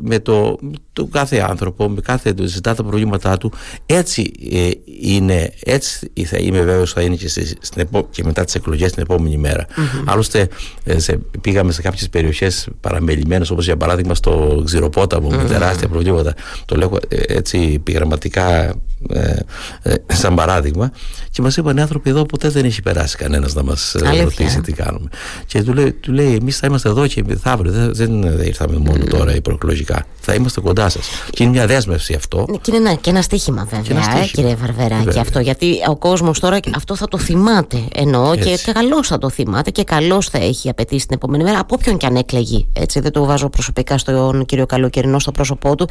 με 0.02 0.18
το, 0.18 0.58
το 0.98 1.06
κάθε 1.06 1.38
άνθρωπο, 1.38 1.88
με 1.88 2.00
κάθε 2.00 2.34
ζητά 2.44 2.74
τα 2.74 2.82
προβλήματά 2.82 3.36
του. 3.38 3.52
Έτσι 3.86 4.32
ε, 4.52 4.70
είναι, 5.00 5.52
έτσι 5.64 6.10
θα 6.26 6.36
είμαι 6.36 6.58
βέβαιος 6.58 6.92
θα 6.92 7.02
είναι 7.02 7.16
και, 7.16 7.28
στην 7.60 7.88
και 8.10 8.24
μετά 8.24 8.44
τις 8.44 8.54
εκλογές 8.54 8.92
την 8.92 9.02
επόμενη 9.02 9.36
μέρα. 9.36 9.66
Mm-hmm. 9.66 10.04
Άλλωστε, 10.06 10.48
ε, 10.84 10.98
σε, 10.98 11.18
πήγαμε 11.40 11.72
σε 11.72 11.82
κάποιες 11.82 12.08
περιοχές 12.08 12.68
παραμελημένες, 12.80 13.50
όπως 13.50 13.64
για 13.64 13.76
παράδειγμα 13.76 14.14
στο 14.14 14.62
Ξηροπόταμο, 14.64 15.28
mm-hmm. 15.28 15.36
με 15.36 15.44
τεράστια 15.44 15.88
προβλήματα 15.88 16.34
το 16.64 16.76
λέω 16.76 16.98
ε, 17.08 17.16
έτσι 17.26 17.72
επιγραμματικά 17.74 18.74
ε, 19.12 19.36
ε, 19.82 19.94
σαν 20.06 20.34
παράδειγμα. 20.34 20.92
Και 21.30 21.42
μας 21.42 21.56
είπαν 21.56 21.76
οι 21.76 21.80
άνθρωποι 21.80 22.10
εδώ 22.10 22.24
ποτέ 22.24 22.48
δεν 22.48 22.64
έχει 22.64 22.82
περάσει 22.82 23.16
κανένας 23.16 23.54
να 23.54 23.62
μας 23.62 23.94
ε, 23.94 24.22
ρωτήσει 24.22 24.60
τι 24.60 24.72
κάνουμε 24.72 25.08
και 25.46 25.62
του 25.62 25.74
λέει, 25.74 25.92
του 25.92 26.12
λέει 26.12 26.34
εμείς 26.34 26.58
θα 26.58 26.66
είμαστε 26.66 26.88
εδώ 26.88 27.06
και 27.06 27.24
θα 27.42 27.50
αύριο 27.50 27.72
δεν, 27.72 27.92
δεν 27.92 28.46
ήρθαμε 28.46 28.76
μόνο 28.76 29.04
mm. 29.04 29.08
τώρα 29.08 29.32
προεκλογικά 29.42 30.06
θα 30.20 30.34
είμαστε 30.34 30.60
κοντά 30.60 30.88
σας 30.88 31.08
και 31.30 31.42
είναι 31.42 31.52
μια 31.52 31.66
δέσμευση 31.66 32.14
αυτό. 32.14 32.46
Ναι, 32.50 32.56
και 32.56 32.74
είναι 32.74 32.88
ένα, 32.88 32.94
και 32.94 33.10
ένα 33.10 33.22
στίχημα 33.22 33.66
βέβαια 33.70 33.84
ένα 33.90 34.02
στίχημα. 34.02 34.22
Ε, 34.22 34.26
κύριε 34.26 34.54
Βαρβεράκη 34.54 35.18
αυτό 35.18 35.40
γιατί 35.40 35.76
ο 35.88 35.96
κόσμος 35.96 36.40
τώρα 36.40 36.58
αυτό 36.74 36.96
θα 36.96 37.08
το 37.08 37.18
θυμάται 37.18 37.84
εννοώ 37.94 38.36
και, 38.36 38.58
και 38.64 38.72
καλώς 38.72 39.06
θα 39.06 39.18
το 39.18 39.30
θυμάται 39.30 39.70
και 39.70 39.84
καλώς 39.84 40.28
θα 40.28 40.38
έχει 40.38 40.68
απαιτήσει 40.68 41.06
την 41.06 41.16
επόμενη 41.16 41.42
μέρα 41.44 41.58
από 41.58 41.74
όποιον 41.78 41.96
και 41.96 42.06
αν 42.06 42.16
έκλεγει 42.16 42.66
έτσι 42.72 43.00
δεν 43.00 43.12
το 43.12 43.24
βάζω 43.24 43.48
προσωπικά 43.48 43.98
στον 43.98 44.44
κύριο 44.44 44.66
Καλοκαιρινό 44.66 45.18
στο 45.18 45.30
πρόσωπό 45.30 45.74
του. 45.74 45.88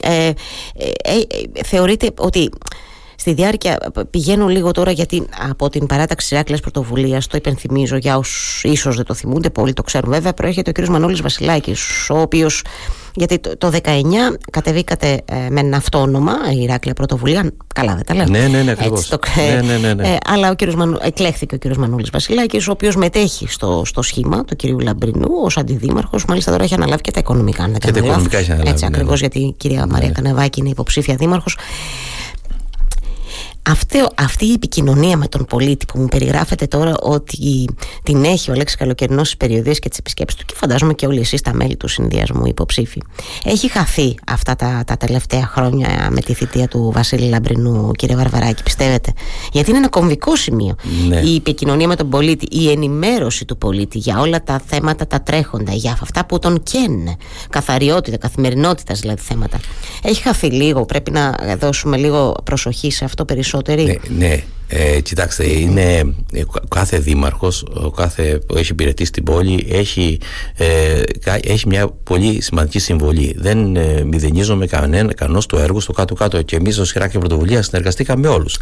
Ε, 0.00 0.26
ε, 0.26 0.32
ε, 1.02 1.64
θεωρείτε 1.64 2.10
ότι 2.54 2.66
στη 3.20 3.32
διάρκεια 3.32 3.78
πηγαίνω 4.10 4.46
λίγο 4.46 4.70
τώρα 4.70 4.90
γιατί 4.90 5.28
από 5.48 5.68
την 5.68 5.86
παράταξη 5.86 6.36
Άκλας 6.36 6.60
Πρωτοβουλίας 6.60 7.26
το 7.26 7.36
υπενθυμίζω 7.36 7.96
για 7.96 8.16
όσους 8.16 8.64
ίσως 8.64 8.96
δεν 8.96 9.04
το 9.04 9.14
θυμούνται 9.14 9.50
πολύ 9.50 9.72
το 9.72 9.82
ξέρουν 9.82 10.10
βέβαια 10.10 10.32
προέρχεται 10.32 10.70
ο 10.70 10.82
κ. 10.82 10.88
Μανώλης 10.88 11.20
Βασιλάκης 11.20 12.10
ο 12.10 12.20
οποίος 12.20 12.62
γιατί 13.14 13.38
το, 13.38 13.56
το 13.58 13.70
19 13.84 13.90
κατεβήκατε 14.50 15.20
ε, 15.24 15.50
με 15.50 15.60
ένα 15.60 15.76
αυτόνομα 15.76 16.32
η 16.52 16.62
Ηράκλεια 16.62 16.94
Πρωτοβουλία. 16.94 17.50
Καλά, 17.74 17.94
δεν 17.94 18.04
τα 18.04 18.14
λέω. 18.14 18.26
Ναι, 18.26 18.46
ναι, 18.46 18.62
ναι, 18.62 18.70
ακριβώς. 18.70 19.08
το, 19.08 19.18
ναι, 19.36 19.60
ναι, 19.60 19.76
ναι, 19.76 19.94
ναι. 19.94 20.08
Ε, 20.08 20.16
αλλά 20.26 20.50
ο 20.50 20.54
κύριος 20.54 20.76
Μανου, 20.76 20.98
εκλέχθηκε 21.00 21.54
ο 21.54 21.58
κύριος 21.58 21.78
Μανούλη 21.78 22.06
Βασιλάκης, 22.12 22.68
ο 22.68 22.70
οποίος 22.70 22.96
μετέχει 22.96 23.46
στο, 23.48 23.82
στο 23.86 24.02
σχήμα 24.02 24.44
του 24.44 24.56
κυρίου 24.56 24.78
Λαμπρινού 24.78 25.28
ως 25.44 25.56
αντιδήμαρχος. 25.56 26.24
Μάλιστα 26.24 26.50
τώρα 26.50 26.64
έχει 26.64 26.74
αναλάβει 26.74 27.00
και 27.00 27.10
τα 27.10 27.20
οικονομικά. 27.20 27.62
Αν 27.62 27.70
δεν 27.70 27.80
και 27.80 27.90
τα 27.90 27.98
οικονομικά 27.98 28.38
έχει 28.38 28.50
αναλάβει. 28.50 28.70
Έτσι, 28.70 28.84
ναι, 28.84 28.90
ακριβώς 28.94 29.20
γιατί 29.20 29.38
η 29.38 29.54
κυρία 29.56 29.86
Μαρία 29.86 30.08
ναι. 30.08 30.14
Κανεβάκη 30.14 30.60
είναι 30.60 30.68
υποψήφια 30.68 31.14
δήμαρχος 31.14 31.56
αυτή, 33.70 33.98
αυτή 34.14 34.46
η 34.46 34.52
επικοινωνία 34.52 35.16
με 35.16 35.26
τον 35.26 35.44
πολίτη 35.44 35.86
που 35.86 35.98
μου 35.98 36.06
περιγράφεται 36.06 36.66
τώρα 36.66 36.94
ότι 37.00 37.68
την 38.02 38.24
έχει 38.24 38.50
ο 38.50 38.54
Λέξη 38.54 38.76
Καλοκαιρινός 38.76 39.26
στις 39.26 39.36
περιοδίες 39.36 39.78
και 39.78 39.88
τις 39.88 39.98
επισκέψεις 39.98 40.38
του 40.38 40.44
και 40.46 40.54
φαντάζομαι 40.56 40.94
και 40.94 41.06
όλοι 41.06 41.20
εσείς 41.20 41.42
τα 41.42 41.54
μέλη 41.54 41.76
του 41.76 41.88
συνδυασμού 41.88 42.46
υποψήφοι. 42.46 43.02
Έχει 43.44 43.68
χαθεί 43.70 44.14
αυτά 44.26 44.56
τα, 44.56 44.82
τα 44.86 44.96
τελευταία 44.96 45.46
χρόνια 45.46 46.08
με 46.10 46.20
τη 46.20 46.34
θητεία 46.34 46.68
του 46.68 46.90
Βασίλη 46.94 47.28
Λαμπρινού, 47.28 47.92
κύριε 47.92 48.16
Βαρβαράκη, 48.16 48.62
πιστεύετε; 48.62 49.12
Γιατί 49.52 49.70
είναι 49.70 49.78
ένα 49.78 49.88
κομβικό 49.88 50.36
σημείο. 50.36 50.76
Ναι. 51.08 51.20
Η 51.20 51.34
επικοινωνία 51.34 51.88
με 51.88 51.96
τον 51.96 52.10
πολίτη, 52.10 52.58
η 52.58 52.70
ενημέρωση 52.70 53.44
του 53.44 53.58
πολίτη 53.58 53.98
για 53.98 54.20
όλα 54.20 54.42
τα 54.42 54.60
θέματα 54.66 55.06
τα 55.06 55.22
τρέχοντα, 55.22 55.72
για 55.72 55.98
αυτά 56.02 56.26
που 56.26 56.38
τον 56.38 56.62
καίνε. 56.62 57.16
Καθαριότητα, 57.50 58.16
καθημερινότητα 58.16 58.94
δηλαδή 58.94 59.20
θέματα. 59.20 59.60
Έχει 60.02 60.22
χαθεί 60.22 60.46
λίγο. 60.46 60.84
Πρέπει 60.84 61.10
να 61.10 61.36
δώσουμε 61.60 61.96
λίγο 61.96 62.34
προσοχή 62.44 62.90
σε 62.90 63.04
αυτό 63.04 63.24
περισσότερο 63.24 63.57
ναι, 64.08 64.26
ναι. 64.26 64.42
Ε, 64.70 65.00
κοιτάξτε, 65.00 65.46
είναι 65.46 66.14
ε, 66.32 66.42
κάθε 66.68 66.98
δήμαρχος, 66.98 67.64
ο 67.74 67.90
κάθε 67.90 68.38
που 68.46 68.56
έχει 68.56 68.72
υπηρετήσει 68.72 69.12
την 69.12 69.24
πόλη 69.24 69.66
έχει, 69.70 70.18
ε, 70.56 71.02
έχει 71.42 71.68
μια 71.68 71.88
πολύ 71.88 72.40
σημαντική 72.40 72.78
συμβολή. 72.78 73.34
Δεν 73.38 73.76
ε, 73.76 74.04
μηδενίζομαι 74.04 74.66
κανένα, 74.66 75.14
κανός 75.14 75.46
το 75.46 75.58
έργο 75.58 75.80
στο 75.80 75.92
κάτω-κάτω 75.92 76.42
και 76.42 76.56
εμείς 76.56 76.78
ως 76.78 76.92
Χειράκια 76.92 77.18
Πρωτοβουλίας 77.20 77.66
συνεργαστήκαμε 77.66 78.20
με 78.20 78.34
όλους. 78.34 78.58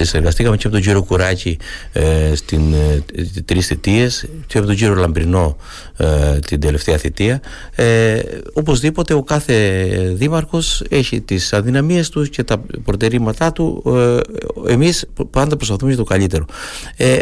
Συνεργαστήκαμε 0.00 0.56
και 0.56 0.68
με 0.68 0.72
τον 0.72 0.82
κύριο 0.82 1.02
Κουράκη 1.02 1.58
ε, 1.92 2.34
στην 2.34 2.72
ε, 2.72 3.04
τρεις 3.44 3.66
θητείες 3.66 4.28
και 4.46 4.60
με 4.60 4.66
τον 4.66 4.76
κύριο 4.76 4.94
Λαμπρινό 4.94 5.56
ε, 5.96 6.38
την 6.38 6.60
τελευταία 6.60 6.96
θητεία. 6.96 7.40
Ε, 7.74 8.18
οπωσδήποτε 8.52 9.14
ο 9.14 9.22
κάθε 9.22 9.54
δήμαρχος 10.14 10.82
έχει 10.88 11.20
τις 11.20 11.52
αδυναμίες 11.52 12.08
του 12.08 12.22
και 12.22 12.44
τα 12.44 12.62
προτερήματά 12.84 13.52
του. 13.52 13.82
Ε, 14.66 14.72
εμείς 14.72 15.04
πάντα 15.46 15.56
προσπαθούμε 15.56 15.90
για 15.90 15.98
το 15.98 16.04
καλύτερο. 16.04 16.44
Ε, 16.96 17.18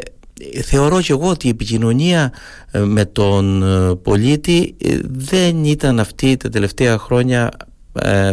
θεωρώ 0.64 1.00
και 1.00 1.12
εγώ 1.12 1.28
ότι 1.28 1.47
η 1.47 1.50
επικοινωνία 1.50 2.33
ε, 2.71 2.78
με 2.78 3.04
τον 3.04 3.62
ε, 3.62 3.95
πολίτη 3.95 4.75
ε, 4.78 4.99
δεν 5.02 5.64
ήταν 5.64 6.00
αυτή 6.00 6.37
τα 6.37 6.49
τελευταία 6.49 6.99
χρόνια 6.99 7.50
ε, 8.03 8.33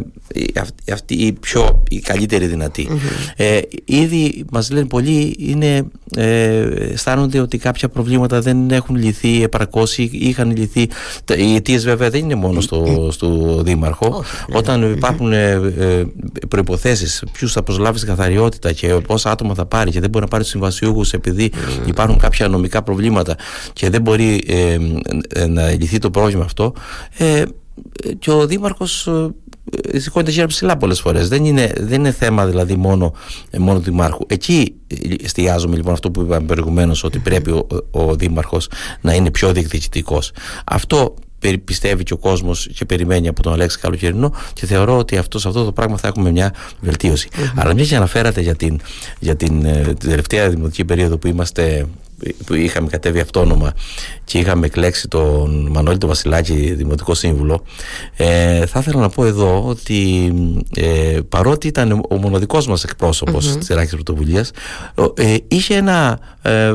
αυτή 0.93 1.13
η 1.13 1.31
πιο 1.33 1.83
η 1.89 1.99
καλύτερη 1.99 2.57
ε, 3.35 3.59
ήδη 3.85 4.45
μας 4.51 4.71
λένε 4.71 4.85
πολλοί 4.85 5.35
είναι, 5.39 5.85
ε, 6.15 6.57
αισθάνονται 6.91 7.39
ότι 7.39 7.57
κάποια 7.57 7.89
προβλήματα 7.89 8.41
δεν 8.41 8.71
έχουν 8.71 8.95
λυθεί 8.95 9.43
επαρκώς 9.43 9.97
ή 9.97 10.09
είχαν 10.13 10.55
λυθεί. 10.55 10.89
Οι 11.37 11.55
αιτίες 11.55 11.83
βέβαια 11.83 12.09
δεν 12.09 12.23
είναι 12.23 12.35
μόνο 12.35 12.61
στο, 12.61 13.07
στο 13.11 13.61
δήμαρχο. 13.63 14.23
Όταν 14.53 14.91
υπάρχουν 14.91 15.33
ε, 15.33 15.51
ε, 15.77 16.03
προϋποθέσεις 16.47 17.23
ποιους 17.31 17.51
θα 17.51 17.63
προσλάβεις 17.63 18.01
στην 18.01 18.15
καθαριότητα 18.15 18.71
και 18.71 18.87
πόσα 18.87 19.31
άτομα 19.31 19.53
θα 19.53 19.65
πάρει 19.65 19.91
και 19.91 19.99
δεν 19.99 20.09
μπορεί 20.09 20.23
να 20.23 20.29
πάρεις 20.29 20.45
τους 20.45 20.55
συμβασιούχους 20.55 21.13
επειδή 21.13 21.51
υπάρχουν 21.85 22.17
κάποια 22.17 22.47
νομικά 22.47 22.83
προβλήματα 22.83 23.35
και 23.73 23.89
δεν 23.89 24.01
μπορεί 24.01 24.43
ε, 24.47 25.45
να 25.45 25.69
λυθεί 25.69 25.97
το 25.97 26.09
πρόβλημα 26.09 26.43
αυτό 26.43 26.73
και 28.19 28.31
ο 28.31 28.47
Δήμαρχος 28.47 29.07
ε, 29.07 29.29
σηκώνεται 29.95 30.31
γύρω 30.31 30.47
ψηλά 30.47 30.77
πολλές 30.77 30.99
φορές. 30.99 31.27
Δεν 31.27 31.45
είναι, 31.45 31.73
δεν 31.77 31.99
είναι 31.99 32.11
θέμα 32.11 32.45
δηλαδή 32.45 32.75
μόνο, 32.75 33.13
ε, 33.49 33.57
μόνο 33.57 33.79
του 33.79 33.83
Δημάρχου. 33.83 34.25
Εκεί 34.27 34.75
εστιάζουμε 35.23 35.75
λοιπόν 35.75 35.93
αυτό 35.93 36.11
που 36.11 36.21
είπαμε 36.21 36.45
προηγουμένως, 36.45 37.03
ότι 37.03 37.19
πρέπει 37.19 37.51
ο, 37.51 37.67
ο 37.91 38.15
Δήμαρχος 38.15 38.69
να 39.01 39.13
είναι 39.13 39.31
πιο 39.31 39.53
διεκδικητικός. 39.53 40.31
Αυτό 40.65 41.15
πιστεύει 41.63 42.03
και 42.03 42.13
ο 42.13 42.17
κόσμος 42.17 42.69
και 42.75 42.85
περιμένει 42.85 43.27
από 43.27 43.41
τον 43.41 43.53
Αλέξη 43.53 43.79
Καλοκαιρινό 43.79 44.33
και 44.53 44.65
θεωρώ 44.65 44.97
ότι 44.97 45.17
αυτό, 45.17 45.39
σε 45.39 45.47
αυτό 45.47 45.65
το 45.65 45.71
πράγμα 45.71 45.97
θα 45.97 46.07
έχουμε 46.07 46.31
μια 46.31 46.53
βελτίωση. 46.79 47.29
Αλλά 47.55 47.73
μια 47.73 47.85
και 47.85 47.95
αναφέρατε 47.95 48.41
για 48.41 48.55
την, 48.55 48.79
για 49.19 49.35
την, 49.35 49.65
ε, 49.65 49.81
την 49.81 50.09
τελευταία 50.09 50.49
δημοτική 50.49 50.85
περίοδο 50.85 51.17
που 51.17 51.27
είμαστε 51.27 51.87
που 52.45 52.53
είχαμε 52.53 52.87
κατέβει 52.87 53.19
αυτόνομα 53.19 53.73
και 54.23 54.37
είχαμε 54.37 54.65
εκλέξει 54.65 55.07
τον 55.07 55.67
Μανώλη 55.71 55.97
τον 55.97 56.09
Βασιλάκη 56.09 56.73
Δημοτικό 56.73 57.13
Σύμβουλο 57.13 57.63
ε, 58.15 58.65
θα 58.65 58.79
ήθελα 58.79 58.99
να 58.99 59.09
πω 59.09 59.25
εδώ 59.25 59.63
ότι 59.67 60.31
ε, 60.75 61.19
παρότι 61.29 61.67
ήταν 61.67 62.05
ο 62.09 62.15
μοναδικός 62.15 62.67
μας 62.67 62.83
εκπρόσωπος 62.83 63.49
mm-hmm. 63.49 63.57
της 63.59 63.69
Ιράκης 63.69 63.93
Πρωτοβουλίας 63.93 64.51
ε, 65.13 65.35
είχε 65.47 65.75
ένα, 65.75 66.19
ε, 66.41 66.73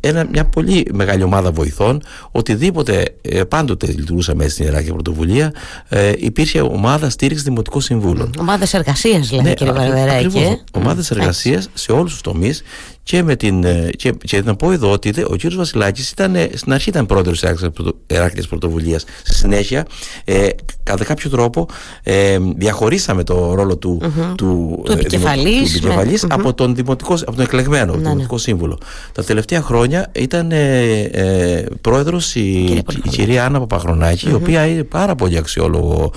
ένα, 0.00 0.26
μια 0.30 0.44
πολύ 0.44 0.86
μεγάλη 0.92 1.22
ομάδα 1.22 1.50
βοηθών. 1.50 2.02
Οτιδήποτε 2.30 3.14
ε, 3.22 3.44
πάντοτε 3.44 3.86
λειτουργούσαμε 3.86 4.48
στην 4.48 4.66
Ιράκη 4.66 4.92
Πρωτοβουλία 4.92 5.52
ε, 5.88 6.12
υπήρχε 6.16 6.60
ομάδα 6.60 7.10
στήριξης 7.10 7.44
Δημοτικών 7.44 7.80
Συμβούλων 7.80 8.30
Ομάδες 8.38 8.74
εργασίας 8.74 9.28
δηλαδή 9.28 9.48
ναι, 9.48 9.54
κύριε 9.54 9.72
Βαρβεράκη 9.72 10.60
Ομάδες 10.72 11.10
εργασίας 11.10 11.68
σε 11.74 11.92
όλους 11.92 12.12
τους 12.12 12.20
τομείς 12.20 12.62
και, 13.06 13.22
με 13.22 13.36
την, 13.36 13.64
ε, 13.64 13.90
και, 13.96 14.12
και 14.24 14.42
να 14.42 14.56
πω 14.56 14.72
εδώ 14.72 14.90
ότι 14.90 15.08
ο 15.08 15.36
κύριος 15.36 15.56
Βασιλάκης 15.56 16.10
ήταν, 16.10 16.34
ε, 16.34 16.48
στην 16.54 16.72
αρχή 16.72 16.88
ήταν 16.88 17.06
πρόεδρος 17.06 17.40
της 17.40 17.68
Εράκλειας 18.06 18.46
Πρωτοβουλίας 18.46 19.04
στη 19.22 19.34
συνέχεια 19.34 19.86
ε, 20.24 20.48
κατά 20.82 21.04
κάποιο 21.04 21.30
τρόπο 21.30 21.68
ε, 22.02 22.38
διαχωρίσαμε 22.56 23.24
το 23.24 23.54
ρόλο 23.54 23.76
του, 23.76 24.00
mm-hmm. 24.02 24.34
του, 24.36 24.82
του 24.84 24.92
επικεφαλής, 24.92 25.80
του 25.80 25.88
ναι. 25.88 26.14
από, 26.28 26.54
τον 26.54 26.74
δημοτικό, 26.74 27.14
από 27.14 27.32
τον 27.32 27.40
εκλεγμένο 27.40 27.94
ναι, 27.94 27.98
δημοτικό 27.98 28.34
ναι. 28.34 28.40
σύμβουλο 28.40 28.78
τα 29.12 29.24
τελευταία 29.24 29.62
χρόνια 29.62 30.10
ήταν 30.12 30.50
ε, 30.50 31.66
πρόεδρος 31.80 32.34
η, 32.34 32.40
η, 32.40 32.84
η, 33.04 33.08
κυρία 33.08 33.44
Άννα 33.44 33.58
Παπαχρονάκη 33.58 34.26
mm-hmm. 34.26 34.30
η 34.30 34.34
οποία 34.34 34.66
είναι 34.66 34.82
πάρα 34.82 35.14
πολύ 35.14 35.36
αξιόλογο 35.36 36.12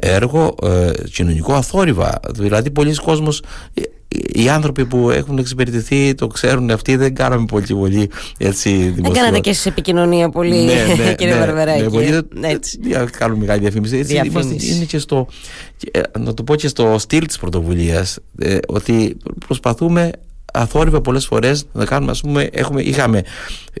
έργο 0.00 0.54
κοινωνικό 1.12 1.54
αθόρυβα 1.54 2.20
δηλαδή 2.30 2.70
πολλοί 2.70 2.94
κόσμος 2.94 3.42
οι 4.32 4.48
άνθρωποι 4.48 4.86
που 4.86 5.10
έχουν 5.10 5.38
εξυπηρετηθεί 5.38 6.14
το 6.14 6.26
ξέρουν 6.26 6.70
αυτοί 6.70 6.96
δεν 6.96 7.14
κάναμε 7.14 7.44
πολύ 7.44 7.66
πολύ 7.66 8.10
έτσι 8.38 8.70
δημοσιότητα. 8.70 9.02
Δεν 9.02 9.22
κάνατε 9.22 9.40
και 9.40 9.52
σε 9.52 9.68
επικοινωνία 9.68 10.28
πολύ 10.28 10.56
ναι, 10.56 10.72
ναι, 11.04 11.14
κύριε 11.14 11.32
ναι, 11.34 11.38
Βαρβεράκη. 11.38 11.82
Ναι, 11.82 11.88
πολύ, 11.88 12.20
έτσι. 12.40 12.78
κάνουμε 13.10 13.40
μεγάλη 13.40 13.60
διαφήμιση. 13.60 13.96
Έτσι, 13.96 14.12
διαφήμιση. 14.12 14.74
είναι 14.74 14.84
και 14.84 14.98
στο, 14.98 15.26
ε, 15.90 16.00
να 16.18 16.34
το 16.34 16.42
πω 16.42 16.54
και 16.54 16.68
στο 16.68 16.98
στυλ 16.98 17.26
της 17.26 17.38
πρωτοβουλίας 17.38 18.18
ε, 18.38 18.58
ότι 18.66 19.16
προσπαθούμε 19.46 20.10
αθόρυβα 20.52 21.00
πολλές 21.00 21.26
φορές 21.26 21.66
να 21.72 21.84
κάνουμε 21.84 22.10
ας 22.10 22.20
πούμε 22.20 22.48
έχουμε, 22.52 22.82
είχαμε 22.82 23.22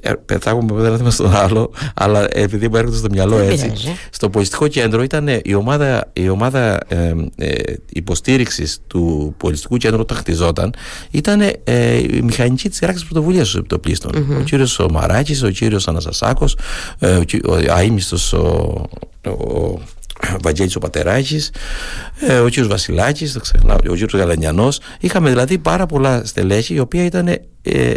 ε, 0.00 0.12
θα 0.40 0.50
έχουμε 0.50 0.82
δεν 0.82 1.10
στον 1.10 1.36
άλλο 1.36 1.72
αλλά 1.94 2.28
επειδή 2.32 2.68
μου 2.68 2.76
έρχεται 2.76 2.96
στο 2.96 3.08
μυαλό 3.10 3.38
έτσι 3.38 3.72
στο 4.10 4.30
πολιτιστικό 4.30 4.68
κέντρο 4.68 5.02
ήταν 5.02 5.28
η 5.42 5.54
ομάδα, 5.54 6.10
η 6.12 6.28
ομάδα 6.28 6.78
ε, 6.88 7.14
ε, 7.36 7.74
υποστήριξης 7.88 8.80
του 8.86 9.34
πολιτιστικού 9.36 9.76
κέντρου 9.76 10.00
όταν 10.00 10.16
χτιζόταν 10.16 10.74
ήταν 11.10 11.40
ε, 11.64 11.96
η 11.96 12.20
μηχανική 12.22 12.68
της 12.68 12.80
Ιράκης 12.80 13.04
Πρωτοβουλίας 13.04 13.50
των 13.50 13.60
επιτοπλίστων 13.60 14.12
mm-hmm. 14.14 14.40
ο 14.40 14.42
κύριος 14.42 14.78
ο 14.78 14.90
Μαράκης, 14.90 15.42
ο 15.42 15.50
κύριος 15.50 15.88
Αναστασάκος 15.88 16.56
ε, 16.98 17.16
ο, 17.16 17.24
ο, 17.46 17.54
αείμιστος 17.68 18.32
ο, 18.32 18.88
ο 19.28 19.78
Βαγγέλης 20.44 20.76
ο 20.76 20.78
Πατεράκης, 20.78 21.50
ε, 22.20 22.38
ο 22.38 22.48
κύριος 22.48 22.68
Βασιλάκης, 22.68 23.36
ο 23.66 23.94
κύριος 23.94 24.14
Γαλανιανός. 24.14 24.80
Είχαμε 25.00 25.28
δηλαδή 25.28 25.58
πάρα 25.58 25.86
πολλά 25.86 26.24
στελέχη, 26.24 26.74
η 26.74 26.78
οποία 26.78 27.04
ήταν 27.04 27.28
ε, 27.62 27.92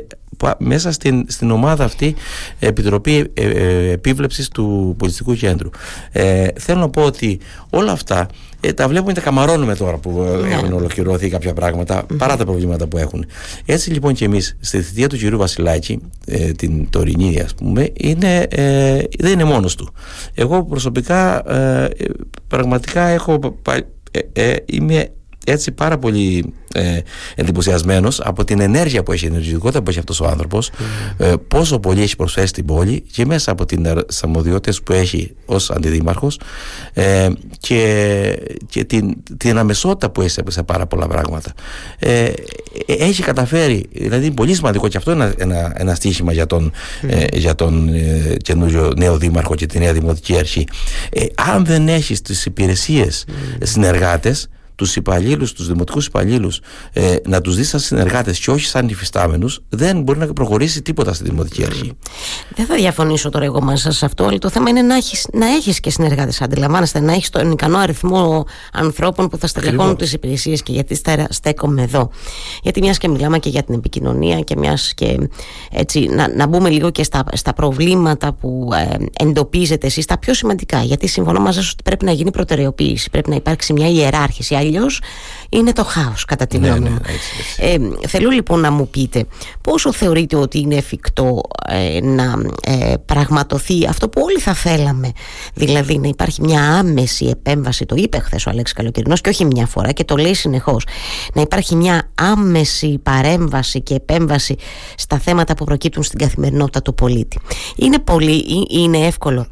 μέσα 0.58 0.92
στην, 0.92 1.26
στην 1.28 1.52
ομάδα 1.52 1.84
αυτή 1.84 2.16
Επιτροπή 2.60 3.32
ε, 3.34 3.48
ε, 3.48 3.92
Επίβλεψης 3.92 4.48
του 4.48 4.96
Πολιτιστικού 4.98 5.34
Κέντρου. 5.34 5.70
Ε, 6.12 6.48
θέλω 6.60 6.80
να 6.80 6.90
πω 6.90 7.02
ότι 7.02 7.40
όλα 7.70 7.92
αυτά 7.92 8.28
ε, 8.66 8.74
τα 8.74 8.88
βλέπουμε 8.88 9.14
και 9.14 9.20
τα 9.20 9.26
καμαρώνουμε 9.26 9.76
τώρα 9.76 9.98
που 9.98 10.24
ε, 10.24 10.38
ναι. 10.38 10.54
έχουν 10.54 10.74
ολοκληρωθεί 10.74 11.30
κάποια 11.30 11.54
παρά 12.18 12.38
τα 12.38 12.46
προβλήματα 12.46 12.88
που 12.88 12.98
έχουν. 12.98 13.26
Έτσι 13.66 13.92
λοιπόν 13.92 14.14
και 14.14 14.26
εμείς 14.26 14.58
στη 14.60 14.82
θητεία 14.82 15.10
του 15.10 15.18
κυρίου 15.18 15.38
Βασιλάκη, 15.38 16.00
ε, 16.26 16.52
την 16.52 16.90
τωρινή 16.90 17.40
ας 17.40 17.56
πούμε, 17.56 17.90
είναι, 17.94 18.48
δεν 19.20 19.32
είναι 19.32 19.44
μόνος 19.44 19.76
του. 19.76 19.94
Εγώ 20.34 20.64
προσωπικά 20.64 21.44
πραγματικά 22.48 23.08
έχω, 23.08 23.40
είμαι 24.66 25.08
έτσι 25.46 25.72
πάρα 25.72 25.98
πολύ 25.98 26.54
ε, 26.74 27.00
εντυπωσιασμένος 27.36 28.22
από 28.22 28.44
την 28.44 28.60
ενέργεια 28.60 29.04
που 29.04 29.12
έχει, 29.12 29.26
η 29.26 29.28
ενεργητικότητα 29.28 29.84
που 29.84 29.90
έχει 29.90 30.00
αυτός 30.00 30.20
ο 30.20 30.26
άνθρωπος, 30.26 30.72
ε, 31.18 31.34
πόσο 31.48 31.80
πολύ 31.80 32.02
έχει 32.02 32.16
προσφέρει 32.16 32.48
στην 32.48 32.66
πόλη 32.66 33.04
και 33.12 33.26
μέσα 33.26 33.52
από 33.52 33.66
τις 33.66 34.24
αρμοδιότητες 34.24 34.82
που 34.82 34.94
έχει 34.94 35.36
ως 35.46 35.70
αντιδήμαρχος 35.72 36.40
ε, 36.94 37.30
και, 37.60 38.40
και 38.70 38.84
την, 38.84 39.16
την 39.38 39.58
αμεσότητα 39.58 40.10
που 40.10 40.22
έχει 40.22 40.36
σε 40.48 40.64
πάρα 40.64 40.86
πολλά 40.86 41.08
πράγματα. 41.08 41.54
Ε, 42.00 42.32
έχει 42.86 43.24
καταφέρει, 43.24 43.90
δηλαδή 43.92 44.26
είναι 44.26 44.36
πολύ 44.36 44.54
σημαντικό 44.54 44.88
και 44.88 44.98
αυτό 44.98 45.12
είναι 45.12 45.24
ένα, 45.24 45.56
ένα, 45.56 45.74
ένα 45.76 45.96
στίχημα 45.96 46.34
για 46.34 46.46
τον, 46.46 46.72
ε, 47.08 47.26
για 47.34 47.56
τον 47.56 47.94
ε, 47.94 48.36
καινούριο 48.42 48.94
νέο 48.98 49.18
δήμαρχο 49.18 49.56
και 49.56 49.66
τη 49.66 49.80
νέα 49.80 49.94
δημοτική 49.94 50.38
αρχή. 50.38 50.68
Ε, 51.10 51.26
αν 51.36 51.66
δεν 51.66 51.88
έχεις 51.88 52.22
τις 52.22 52.46
υπηρεσίες 52.46 53.26
συνεργάτες, 53.62 54.50
τους 54.76 54.96
υπαλλήλους, 54.96 55.54
τους 55.54 55.68
δημοτικούς 55.68 56.06
υπαλλήλους, 56.06 56.60
ε, 56.94 57.16
να 57.26 57.42
τους 57.42 57.56
δεις 57.56 57.70
σαν 57.70 57.80
συνεργάτες 57.80 58.40
και 58.40 58.52
όχι 58.52 58.66
σαν 58.66 58.88
υφιστάμενους, 58.88 59.60
δεν 59.70 60.02
μπορεί 60.02 60.20
να 60.20 60.34
προχωρήσει 60.34 60.82
τίποτα 60.82 61.14
στη 61.14 61.24
δημοτική 61.24 61.66
αρχή. 61.66 61.92
Δεν 62.56 62.66
θα 62.66 62.76
διαφωνήσω 62.76 63.30
τώρα 63.30 63.46
εγώ 63.46 63.62
μαζί 63.62 63.92
σε 63.92 64.06
αυτό, 64.06 64.26
αλλά 64.26 64.38
το 64.38 64.50
θέμα 64.50 64.70
είναι 64.70 64.82
να 64.82 64.96
έχεις 64.96 65.28
να 65.34 65.46
έχεις 65.46 65.80
και 65.80 65.90
συνεργάτες. 65.90 66.42
Αντιλαμβάνεστε, 66.42 67.00
να 67.00 67.14
έχεις 67.14 67.30
τον 67.30 67.52
ικανό 67.52 67.78
αριθμό 67.78 68.46
ανθρώπων 68.74 69.30
που 69.30 69.38
θα 69.38 69.48
στελεχώνουν 69.48 69.96
τις 69.96 70.14
υπηρεσίες 70.14 70.64
και 70.64 70.72
γιατί 70.72 71.02
στέκομαι 71.30 71.82
εδώ. 71.82 72.10
Γιατί 72.62 72.82
μιας 72.82 72.98
και 72.98 73.08
μιλάμε 73.08 73.40
και 73.40 73.50
για 73.50 73.64
την 73.64 73.76
επικοινωνία 73.76 74.40
και 74.40 74.56
μιας 74.58 74.94
και 74.94 75.18
έτσι 75.72 76.00
να, 76.00 76.36
να 76.36 76.48
μπούμε 76.48 76.70
λίγο 76.70 76.90
και 76.90 77.04
στα, 77.04 77.24
στα 77.34 77.54
προβλήματα 77.54 78.34
που 78.34 78.70
ε, 78.74 79.24
εντοπίζετε 79.24 79.88
εσείς, 79.88 80.06
τα 80.06 80.18
πιο 80.18 80.34
σημαντικά. 80.34 80.84
Γιατί 80.84 81.08
συμφωνώ 81.08 81.40
μαζί 81.40 81.58
σας 81.60 81.72
ότι 81.72 81.84
πρέπει 81.84 82.06
να 82.06 82.12
γίνει 82.12 82.32
προτεραιοποίηση, 82.32 83.10
πρέπει 83.10 83.30
να 83.30 83.36
υπάρξει 83.36 83.74
μια 83.74 83.90
ιεράρχηση 83.90 84.56
αλλιώς 84.64 85.02
είναι 85.50 85.74
το 85.74 85.84
χάος, 85.84 86.26
κατά 86.26 86.48
τη 86.48 86.58
ναι, 86.58 86.68
γνώμη 86.68 86.84
ναι, 86.84 86.90
μου. 86.90 87.00
Ε, 87.58 87.78
θέλω 88.08 88.30
λοιπόν 88.30 88.60
να 88.60 88.72
μου 88.72 88.88
πείτε 88.88 89.26
πόσο 89.62 89.94
θεωρείτε 89.94 90.36
ότι 90.36 90.60
είναι 90.60 90.76
εφικτό 90.76 91.42
ε, 91.68 92.00
να 92.02 92.34
ε, 92.64 92.94
πραγματοθεί 93.06 93.88
αυτό 93.88 94.10
που 94.10 94.22
όλοι 94.24 94.40
θα 94.40 94.54
θέλαμε; 94.54 95.12
Δηλαδή 95.54 95.98
να 95.98 96.08
υπάρχει 96.08 96.42
μια 96.42 96.62
άμεση 96.62 97.26
επέμβαση, 97.26 97.86
το 97.86 97.96
είπε 97.96 98.20
χθες 98.20 98.46
ο 98.46 98.50
Αλέξης 98.50 98.76
Καλοκαιρινός 98.76 99.22
και 99.22 99.30
όχι 99.30 99.46
μια 99.46 99.66
φορά 99.66 99.92
και 99.92 100.04
το 100.04 100.16
λέει 100.16 100.34
συνεχώς. 100.34 100.86
Να 101.34 101.42
υπάρχει 101.42 101.76
μια 101.76 102.10
άμεση 102.16 103.00
παρέμβαση 103.04 103.82
και 103.82 103.94
επέμβαση 103.94 104.56
στα 104.98 105.20
θέματα 105.20 105.54
που 105.54 105.66
προκύπτουν 105.66 106.04
στην 106.04 106.20
καθημερινότητα 106.20 106.82
του 106.82 106.94
πολίτη. 106.94 107.40
Είναι 107.76 108.00
πολύ, 108.00 108.46
είναι 108.70 108.98
εύκολο. 108.98 109.48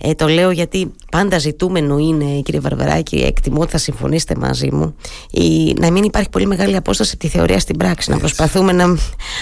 Ε, 0.00 0.14
το 0.14 0.28
λέω 0.28 0.50
γιατί 0.50 0.92
πάντα 1.10 1.38
ζητούμενο 1.38 1.98
είναι, 1.98 2.40
κύριε 2.40 2.60
Βαρβεράκη, 2.60 3.16
εκτιμώ 3.16 3.60
ότι 3.60 3.70
θα 3.70 3.78
συμφωνήσετε 3.78 4.34
μαζί 4.38 4.55
μου, 4.64 4.96
η, 5.30 5.74
να 5.78 5.90
μην 5.90 6.02
υπάρχει 6.02 6.28
πολύ 6.28 6.46
μεγάλη 6.46 6.76
απόσταση 6.76 7.10
από 7.14 7.20
τη 7.20 7.28
θεωρία 7.28 7.58
στην 7.58 7.76
πράξη. 7.76 8.10
Να 8.10 8.18
προσπαθούμε 8.18 8.72
να, 8.72 8.96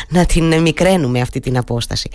να 0.09 0.27
την 0.27 0.61
μικραίνουμε 0.61 1.21
αυτή 1.21 1.41
την 1.41 1.57
απόσταση. 1.57 2.11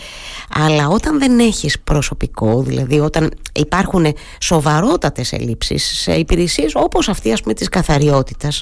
Αλλά 0.53 0.87
όταν 0.87 1.19
δεν 1.19 1.39
έχεις 1.39 1.79
προσωπικό, 1.79 2.61
δηλαδή 2.61 2.99
όταν 2.99 3.31
υπάρχουν 3.53 4.05
σοβαρότατες 4.39 5.33
ελλείψεις 5.33 5.83
σε 5.83 6.13
υπηρεσίες 6.13 6.71
όπως 6.75 7.09
αυτή 7.09 7.31
ας 7.31 7.41
πούμε 7.41 7.53
της 7.53 7.69
καθαριότητας, 7.69 8.61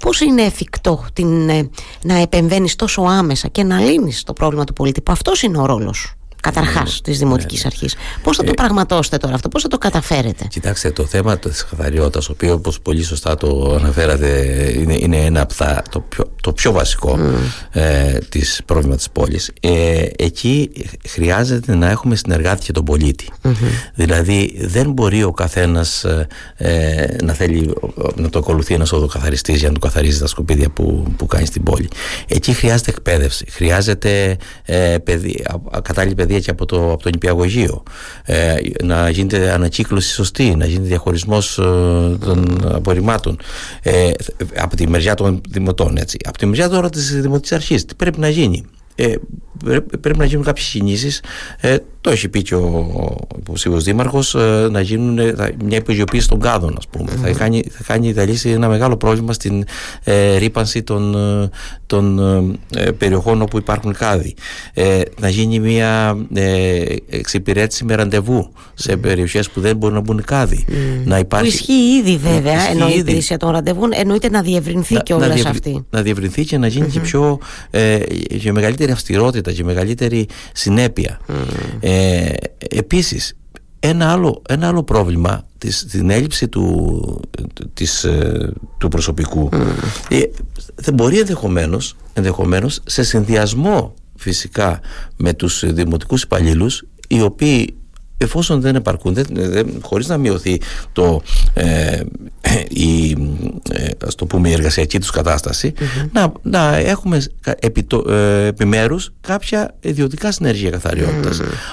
πώς 0.00 0.20
είναι 0.20 0.42
εφικτό 0.42 1.04
την, 1.12 1.48
ε, 1.48 1.70
να 2.02 2.18
επεμβαίνεις 2.18 2.76
τόσο 2.76 3.02
άμεσα 3.02 3.48
και 3.48 3.62
να 3.62 3.78
λύνεις 3.78 4.22
το 4.22 4.32
πρόβλημα 4.32 4.64
του 4.64 4.72
πολίτη, 4.72 5.00
που 5.00 5.12
αυτός 5.12 5.42
είναι 5.42 5.58
ο 5.58 5.66
ρόλος 5.66 6.15
καταρχάς 6.52 6.92
ναι, 6.94 7.00
της 7.02 7.18
Δημοτικής 7.18 7.64
ναι, 7.64 7.68
ναι. 7.68 7.70
Αρχής. 7.72 7.94
Πώς 8.22 8.36
θα 8.36 8.42
το 8.44 8.50
ε, 8.50 8.54
πραγματώσετε 8.54 9.16
τώρα 9.16 9.34
αυτό, 9.34 9.48
πώς 9.48 9.62
θα 9.62 9.68
το 9.68 9.78
καταφέρετε; 9.78 10.46
Κοιτάξτε, 10.48 10.90
το 10.90 11.04
θέμα 11.04 11.38
της 11.38 11.66
καθαριότητας, 11.70 12.26
το 12.26 12.32
οποίος 12.32 12.52
όπως 12.52 12.80
πολύ 12.80 13.02
σωστά 13.02 13.36
το 13.36 13.76
αναφέρατε, 13.78 14.28
είναι, 14.76 14.94
είναι 14.94 15.16
ένα 15.16 15.40
από 15.40 15.54
τα, 15.54 15.82
το, 15.90 16.00
πιο, 16.00 16.32
το 16.42 16.52
πιο 16.52 16.72
βασικό 16.72 17.18
mm. 17.18 17.78
ε, 17.80 18.18
της 18.28 18.60
πρόβλημα 18.64 18.96
της 18.96 19.10
πόλης. 19.10 19.50
Ε, 19.60 20.06
εκεί 20.16 20.70
χρειάζεται 21.08 21.74
να 21.74 21.90
έχουμε 21.90 22.16
συνεργάτη 22.16 22.64
και 22.64 22.72
τον 22.72 22.84
πολιτη 22.84 23.28
Δηλαδή, 23.94 24.56
δεν 24.58 24.90
μπορεί 24.90 25.22
ο 25.22 25.32
καθένας 25.32 26.04
ε, 26.04 26.26
ε, 26.56 27.06
να 27.22 27.32
θέλει 27.32 27.74
να 28.14 28.28
το 28.28 28.38
ακολουθεί 28.38 28.74
ένας 28.74 28.92
οδοκαθαριστής 28.92 29.58
για 29.58 29.68
να 29.68 29.74
του 29.74 29.80
καθαρίζει 29.80 30.18
τα 30.18 30.26
σκουπίδια 30.26 30.70
που, 30.70 31.14
που 31.16 31.26
κάνει 31.26 31.46
στην 31.46 31.62
πόλη. 31.62 31.88
Εκεί 32.28 32.52
χρειάζεται 32.52 32.90
εκπαίδευση, 32.90 33.46
χρειάζεται 33.50 34.36
ε, 34.64 34.96
παιδί, 35.04 35.44
κατάλληλη 35.82 36.14
παιδεία 36.14 36.35
και 36.40 36.50
από 36.50 36.66
το, 36.66 36.92
από 36.92 37.02
το 37.02 37.08
νηπιαγωγείο 37.08 37.82
ε, 38.24 38.54
να 38.82 39.10
γίνεται 39.10 39.50
ανακύκλωση 39.50 40.12
σωστή 40.12 40.54
να 40.56 40.66
γίνεται 40.66 40.86
διαχωρισμός 40.86 41.58
ε, 41.58 41.62
των 42.20 42.68
απορριμμάτων 42.74 43.38
ε, 43.82 44.10
από 44.56 44.76
τη 44.76 44.88
μεριά 44.88 45.14
των 45.14 45.40
δημοτών 45.48 45.96
έτσι. 45.96 46.18
από 46.24 46.38
τη 46.38 46.46
μεριά 46.46 46.68
τώρα 46.68 46.90
της 46.90 47.20
δημοτικής 47.20 47.52
αρχής 47.52 47.84
τι 47.84 47.94
πρέπει 47.94 48.20
να 48.20 48.28
γίνει; 48.28 48.64
Ε, 48.96 49.14
πρέπει 50.00 50.18
να 50.18 50.24
γίνουν 50.24 50.44
κάποιες 50.44 50.66
κινήσεις 50.68 51.22
ε, 51.60 51.76
το 52.06 52.12
έχει 52.12 52.28
πει 52.28 52.42
και 52.42 52.54
ο 52.54 53.16
υποψήφιο 53.38 53.80
δήμαρχος 53.80 54.34
ε, 54.34 54.68
να 54.70 54.80
γίνουν 54.80 55.14
μια 55.64 55.76
υπογειοποίηση 55.76 56.28
των 56.28 56.40
κάδων, 56.40 56.74
ας 56.78 56.86
πούμε. 56.86 57.10
Θα, 57.10 57.30
κάνει, 57.30 57.64
θα, 57.70 57.82
κάνει, 57.86 58.12
θα 58.12 58.24
λύσει 58.24 58.50
ένα 58.50 58.68
μεγάλο 58.68 58.96
πρόβλημα 58.96 59.32
στην 59.32 59.64
ε, 60.04 60.36
ρήπανση 60.36 60.82
των, 60.82 61.14
ε, 61.14 61.48
των 61.86 62.18
ε, 62.74 62.90
περιοχών 62.90 63.42
όπου 63.42 63.58
υπάρχουν 63.58 63.92
κάδοι. 63.92 64.34
Ε, 64.74 65.00
να 65.20 65.28
γίνει 65.28 65.58
μια 65.58 66.16
ε, 66.34 66.82
εξυπηρέτηση 67.08 67.84
με 67.84 67.94
ραντεβού 67.94 68.52
σε 68.74 68.96
περιοχές 68.96 69.50
που 69.50 69.60
δεν 69.60 69.76
μπορούν 69.76 69.94
να 69.94 70.02
μπουν 70.02 70.24
κάδοι. 70.24 70.64
Να 71.04 71.18
υπάρχει... 71.18 71.48
Που 71.48 71.54
ισχύει 71.54 71.96
ήδη 71.98 72.16
βέβαια, 72.16 72.70
ενώ 72.70 72.88
η 72.88 72.98
υπηρεσία 72.98 73.36
των 73.36 73.50
ραντεβού 73.50 73.88
εννοείται 73.90 74.30
να 74.30 74.42
διευρυνθεί 74.42 74.94
να, 74.94 75.00
κιόλας 75.00 75.44
αυτή. 75.44 75.84
Να 75.90 76.02
διευρυνθεί 76.02 76.44
και 76.44 76.58
να 76.58 76.66
γίνει 76.66 76.86
και 76.86 77.00
πιο 77.00 77.38
ε, 77.70 77.98
και 78.40 78.52
μεγαλύτερη 78.52 78.85
αυστηρότητα 78.92 79.52
και 79.52 79.64
μεγαλύτερη 79.64 80.28
συνέπεια. 80.52 81.20
Ε, 81.80 82.28
επίσης 82.70 83.36
ένα 83.80 84.12
άλλο, 84.12 84.42
ένα 84.48 84.68
άλλο 84.68 84.82
πρόβλημα 84.82 85.46
της, 85.58 85.86
την 85.90 86.10
έλλειψη 86.10 86.48
του, 86.48 87.20
της, 87.74 88.04
ε, 88.04 88.52
του 88.78 88.88
προσωπικού 88.88 89.48
ε, 90.08 90.20
δεν 90.74 90.94
μπορεί 90.94 91.18
ενδεχομένως, 91.18 91.96
ενδεχομένως 92.12 92.80
σε 92.86 93.02
συνδυασμό 93.02 93.94
φυσικά 94.16 94.80
με 95.16 95.32
τους 95.32 95.64
δημοτικούς 95.72 96.22
υπαλλήλους, 96.22 96.84
οι 97.08 97.22
οποίοι 97.22 97.76
εφόσον 98.18 98.60
δεν 98.60 98.74
επαρκούν 98.74 99.14
δεν, 99.14 99.26
δεν, 99.30 99.78
χωρίς 99.82 100.08
να 100.08 100.16
μειωθεί 100.16 100.60
το, 100.92 101.22
ε, 101.54 102.00
η, 102.68 103.10
ε, 103.70 103.88
ας 104.06 104.14
το 104.14 104.26
πούμε, 104.26 104.48
η 104.48 104.52
εργασιακή 104.52 104.98
τους 104.98 105.10
κατασταση 105.10 105.72
να, 106.12 106.32
να 106.42 106.76
έχουμε 106.76 107.22
επί, 107.58 107.82
το, 107.82 108.12
ε, 108.12 108.46
επιμέρους 108.46 109.12
κάποια 109.20 109.74
ιδιωτικά 109.80 110.32
συνεργεία 110.32 110.80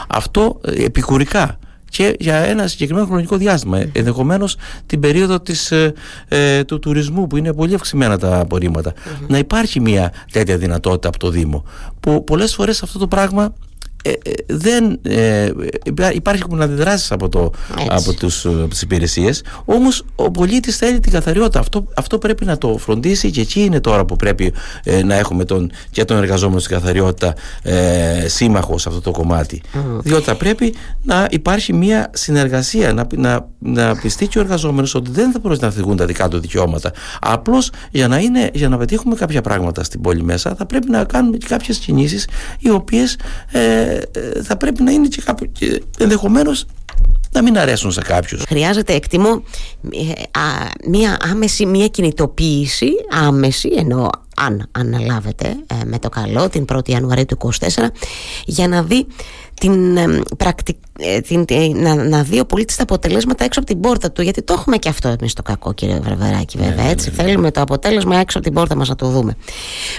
αυτό 0.08 0.60
ε, 0.66 0.84
επικουρικά 0.84 1.60
και 1.94 2.16
για 2.20 2.36
ένα 2.36 2.68
συγκεκριμένο 2.68 3.06
χρονικό 3.06 3.38
διάστημα. 3.38 3.78
Ε, 3.78 3.90
Ενδεχομένως 3.94 4.58
την 4.86 5.00
περίοδο 5.00 5.40
της, 5.40 5.72
ε, 5.72 5.94
ε, 6.28 6.64
του 6.64 6.80
τουρισμού 6.80 7.28
που 7.28 7.38
είναι 7.38 7.54
πολύ 7.54 7.74
αυξημένα 7.74 8.18
τα 8.18 8.40
απορριμματα 8.40 8.94
Να 9.28 9.38
υπάρχει 9.38 9.80
μια 9.80 10.14
τέτοια 10.32 10.58
δυνατότητα 10.58 11.08
από 11.08 11.20
το 11.20 11.30
Δήμο. 11.30 11.66
Που 12.00 12.24
πολλές 12.24 12.54
φορές 12.54 12.84
αυτό 12.84 13.00
το 13.00 13.08
πράγμα 13.08 13.44
ε, 13.44 13.46
ε, 13.46 13.73
δεν 14.46 15.00
ε, 15.02 15.52
υπάρχει 16.14 16.44
να 16.50 16.64
αντιδράσεις 16.64 17.12
από, 17.12 17.30
το, 17.30 17.52
από, 17.88 18.14
τους, 18.14 18.46
από 18.46 18.68
τις 18.68 18.82
υπηρεσίες. 18.82 19.44
Όμως 19.66 20.06
ο 20.16 20.32
πολίτης 20.32 20.78
θέλει 20.78 21.00
την 21.00 21.12
καθαριότητα. 21.12 21.60
Αυτό, 21.60 21.88
αυτό 21.96 22.18
πρέπει 22.18 22.46
να 22.46 22.58
το 22.58 22.78
φροντίσει 22.78 23.32
και 23.32 23.42
εκεί 23.42 23.62
είναι 23.62 23.80
τώρα 23.80 24.06
που 24.06 24.16
πρέπει 24.16 24.54
να 25.06 25.16
έχουμε 25.16 25.46
τον, 25.46 25.72
και 25.92 26.06
τον 26.06 26.18
εργαζόμενο 26.18 26.60
στην 26.60 26.76
καθαριότητα 26.76 27.34
ε, 27.62 28.28
σύμμαχο 28.28 28.78
σε 28.78 28.90
αυτό 28.90 29.02
το 29.02 29.12
κομμάτι. 29.12 29.62
Διότι 30.00 30.24
θα 30.24 30.36
πρέπει 30.36 30.74
να 31.04 31.28
υπάρχει 31.30 31.74
μια 31.74 32.10
συνεργασία 32.14 32.94
να, 32.94 33.08
να, 33.16 33.48
να 33.60 33.96
πιστεί 33.96 34.28
και 34.28 34.38
ο 34.38 34.42
εργαζόμενος 34.42 34.96
ότι 34.96 35.12
δεν 35.12 35.32
θα 35.32 35.40
πρόκειται 35.40 35.66
να 35.66 35.72
φυγούν 35.72 35.98
τα 35.98 36.06
δικά 36.06 36.28
του 36.28 36.40
δικαιώματα. 36.40 36.92
Απλώς 37.22 37.70
για 37.92 38.08
να, 38.08 38.18
είναι, 38.18 38.50
για 38.54 38.70
να 38.70 38.78
πετύχουμε 38.78 39.16
κάποια 39.16 39.42
πράγματα 39.42 39.84
στην 39.84 40.02
πόλη 40.02 40.24
μέσα 40.24 40.56
θα 40.56 40.66
πρέπει 40.66 40.90
να 40.90 41.04
κάνουμε 41.04 41.38
και 41.38 41.48
κάποιες 41.50 41.78
κινήσεις 41.78 42.28
οι 42.60 42.70
οποίες 42.70 43.18
ε, 43.52 43.93
θα 44.44 44.58
πρέπει 44.58 44.84
να 44.84 44.92
είναι 44.92 45.08
και 45.08 45.22
κάπου 45.22 45.52
και 45.52 45.82
ενδεχομένως 46.00 46.66
να 47.32 47.42
μην 47.42 47.58
αρέσουν 47.58 47.92
σε 47.92 48.02
κάποιους. 48.02 48.44
Χρειάζεται 48.48 48.94
εκτιμώ 48.94 49.44
μία 50.88 51.18
άμεση, 51.32 51.66
μία 51.66 51.88
κινητοποίηση 51.88 52.90
άμεση 53.10 53.70
ενώ 53.76 54.10
αν 54.36 54.70
αναλάβετε 54.72 55.48
ε, 55.48 55.76
με 55.86 56.00
το 56.00 56.10
καλό 56.10 56.50
την 56.50 56.66
1η 56.74 56.90
Ιανουαρίου 56.90 57.26
του 57.26 57.38
2024 57.60 57.68
για 58.46 58.68
να 58.68 58.84
δει 58.84 59.08
την, 59.64 59.98
πρακτι... 60.38 60.78
Ε, 61.00 61.20
την, 61.20 61.46
να, 61.76 61.96
να 61.96 62.24
δει 62.24 62.40
ο 62.40 62.46
πολίτης 62.46 62.76
τα 62.76 62.84
αποτελέσματα 62.84 63.44
έξω 63.44 63.60
από 63.60 63.70
την 63.70 63.80
πόρτα 63.80 64.12
του. 64.12 64.22
Γιατί 64.22 64.42
το 64.42 64.54
έχουμε 64.54 64.78
και 64.78 64.90
αυτό 64.90 65.08
εμείς 65.08 65.34
το 65.34 65.42
κακό, 65.42 65.74
κύριε 65.74 66.00
Βρεβεράκη, 66.00 66.58
βέβαια. 66.58 66.76
Ναι, 66.76 66.82
ναι, 66.82 66.90
έτσι. 66.90 67.10
Ναι, 67.10 67.24
Θέλουμε 67.24 67.52
το 67.52 67.62
αποτέλεσμα 67.62 68.18
έξω 68.18 68.38
από 68.38 68.48
την 68.48 68.56
πόρτα 68.56 68.76
μας 68.76 68.90
να 68.90 68.96
το 68.96 69.10
δούμε. 69.10 69.36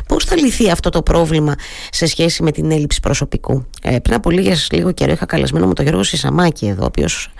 Πώς 0.08 0.24
θα 0.24 0.36
λυθεί 0.36 0.70
αυτό 0.70 0.90
το 0.90 1.02
πρόβλημα 1.02 1.54
σε 1.90 2.06
σχέση 2.06 2.42
με 2.42 2.50
την 2.50 2.70
έλλειψη 2.70 3.00
προσωπικού; 3.00 3.66
Ε, 3.82 3.98
πριν 3.98 4.14
από 4.14 4.30
λίγες 4.30 4.68
λίγο 4.72 4.92
καιρό 4.92 5.12
είχα 5.12 5.26
καλεσμένο 5.26 5.66
μου 5.66 5.72
τον 5.72 5.84
Γιώργο 5.84 6.02
Σισαμάκη 6.02 6.66
εδώ, 6.66 6.82
ο 6.82 6.86
οποίος 6.86 7.30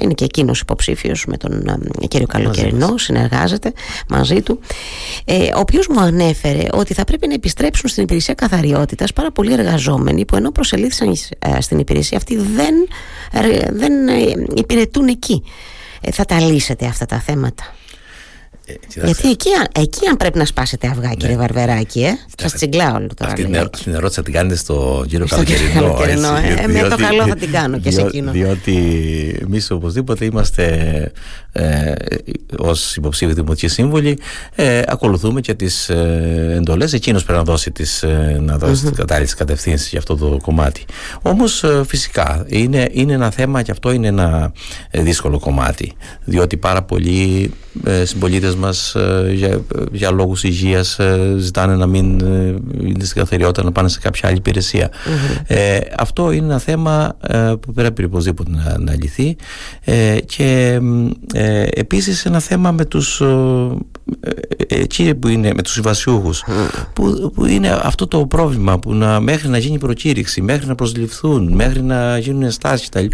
είναι 0.00 0.12
και 0.12 0.24
εκείνος 0.24 0.60
υποψήφιος 0.60 1.24
με 1.26 1.36
τον 1.36 1.52
ε, 2.02 2.06
κύριο 2.06 2.26
Καλοκαιρινό, 2.26 2.98
συνεργάζεται 2.98 3.72
μαζί 4.08 4.42
του. 4.42 4.58
Ε, 5.24 5.42
ο 5.42 5.58
οποίος 5.58 5.86
μου 5.88 6.00
ανέφερε 6.00 6.62
ότι 6.72 6.94
θα 6.94 7.04
πρέπει 7.04 7.26
να 7.28 7.34
επιστρέψουν 7.34 7.88
στην 7.88 8.02
υπηρεσία 8.02 8.34
καθαριότητας 8.34 9.12
πάρα 9.12 9.32
πολλοί 9.32 9.52
εργαζόμενοι 9.52 10.24
που 10.24 10.36
ενώ 10.36 10.50
προσελήφθησαν 10.50 11.16
ε, 11.38 11.60
στην 11.74 11.86
υπηρεσία 11.86 12.16
αυτή 12.16 12.36
δεν, 12.36 12.74
δεν 13.70 14.08
ε, 14.08 14.32
υπηρετούν 14.54 15.08
εκεί. 15.08 15.42
Ε, 16.00 16.10
θα 16.10 16.24
τα 16.24 16.40
λύσετε 16.40 16.86
αυτά 16.86 17.06
τα 17.06 17.20
θέματα. 17.20 17.74
Ε, 18.66 18.74
Γιατί 19.04 19.28
εκεί, 19.28 19.48
εκεί 19.72 20.06
αν 20.08 20.16
πρέπει 20.16 20.38
να 20.38 20.44
σπάσετε 20.44 20.86
αυγά, 20.86 21.08
ναι. 21.08 21.14
κύριε 21.14 21.36
Βαρβεράκη, 21.36 22.02
ε, 22.02 22.12
σας 22.38 22.52
τσιγκλάω 22.52 22.94
όλο 22.96 23.08
τώρα. 23.16 23.32
Αυτή 23.32 23.44
την 23.44 23.54
ερώτηση 23.94 24.14
θα 24.14 24.22
την 24.22 24.32
κάνετε 24.32 24.56
στο 24.56 25.04
κύριο 25.08 25.26
Καλοκαιρινό. 25.74 26.36
ε, 26.62 26.66
με 26.66 26.88
το 26.88 26.96
καλό 26.96 27.26
θα 27.26 27.36
την 27.36 27.50
κάνω 27.50 27.78
και 27.78 27.90
σε 27.90 28.00
εκείνο. 28.00 28.30
Διότι 28.30 28.76
εμείς 29.42 29.70
οπωσδήποτε 29.70 30.24
είμαστε 30.24 31.12
ε, 31.52 31.92
ως 32.58 32.96
υποψήφοι 32.96 33.32
δημοτικοί 33.32 33.68
σύμβολοι, 33.68 34.18
ε, 34.54 34.82
ακολουθούμε 34.86 35.40
και 35.40 35.54
τις 35.54 35.88
ε, 35.88 36.54
εντολές. 36.56 36.92
Εκείνος 36.92 37.24
πρέπει 37.24 37.38
να 37.38 37.44
δώσει 37.44 37.70
τις 37.70 38.02
ε, 38.02 38.38
να 38.40 38.58
δώσει 38.58 38.84
mm-hmm. 38.86 38.94
κατάλληλες 38.94 39.34
κατευθύνσεις 39.34 39.88
για 39.88 39.98
αυτό 39.98 40.16
το 40.16 40.38
κομμάτι. 40.42 40.84
Όμως 41.22 41.64
ε, 41.64 41.82
φυσικά 41.86 42.44
είναι, 42.46 42.88
είναι 42.92 43.12
ένα 43.12 43.30
θέμα 43.30 43.62
και 43.62 43.70
αυτό 43.70 43.92
είναι 43.92 44.06
ένα 44.06 44.52
ε, 44.90 45.02
δύσκολο 45.02 45.38
κομμάτι. 45.38 45.92
Διότι 46.24 46.56
πάρα 46.56 46.82
πολλοί 46.82 47.52
συμπολίτες 48.04 48.53
μας 48.54 48.94
ε, 48.94 49.30
για, 49.32 49.60
για 49.92 50.10
λόγους 50.10 50.44
υγείας 50.44 50.98
ε, 50.98 51.34
ζητάνε 51.38 51.74
να 51.74 51.86
μην 51.86 52.20
ε, 52.20 52.54
είναι 52.80 53.04
στην 53.04 53.16
καθαριότητα 53.16 53.62
να 53.62 53.72
πάνε 53.72 53.88
σε 53.88 53.98
κάποια 53.98 54.28
άλλη 54.28 54.42
ε, 55.46 55.78
αυτό 55.96 56.30
είναι 56.30 56.44
ένα 56.44 56.58
θέμα 56.58 57.16
που 57.60 57.72
πρέπει 57.72 58.04
οπωσδήποτε 58.04 58.50
να, 58.50 58.78
να 58.78 58.94
λυθεί. 58.94 59.36
Και 60.26 60.80
ε, 61.32 61.66
επίσης 61.70 62.24
ένα 62.24 62.40
θέμα 62.40 62.72
με 62.72 62.84
τους 62.84 63.22
εκεί 64.66 65.14
που 65.14 65.28
είναι 65.28 65.52
με 65.54 65.62
τους 65.62 65.72
συμβασιούχους 65.72 66.44
που, 66.92 67.32
που 67.34 67.44
είναι 67.44 67.68
αυτό 67.82 68.06
το 68.06 68.26
πρόβλημα 68.26 68.78
που 68.78 68.94
να, 68.94 69.20
μέχρι 69.20 69.48
να 69.48 69.58
γίνει 69.58 69.78
προκήρυξη 69.78 70.40
μέχρι 70.40 70.66
να 70.66 70.74
προσληφθούν, 70.74 71.52
μέχρι 71.52 71.82
να 71.82 72.18
γίνουν 72.18 72.42
ενστάσεις 72.42 72.88
κτλ 72.88 73.06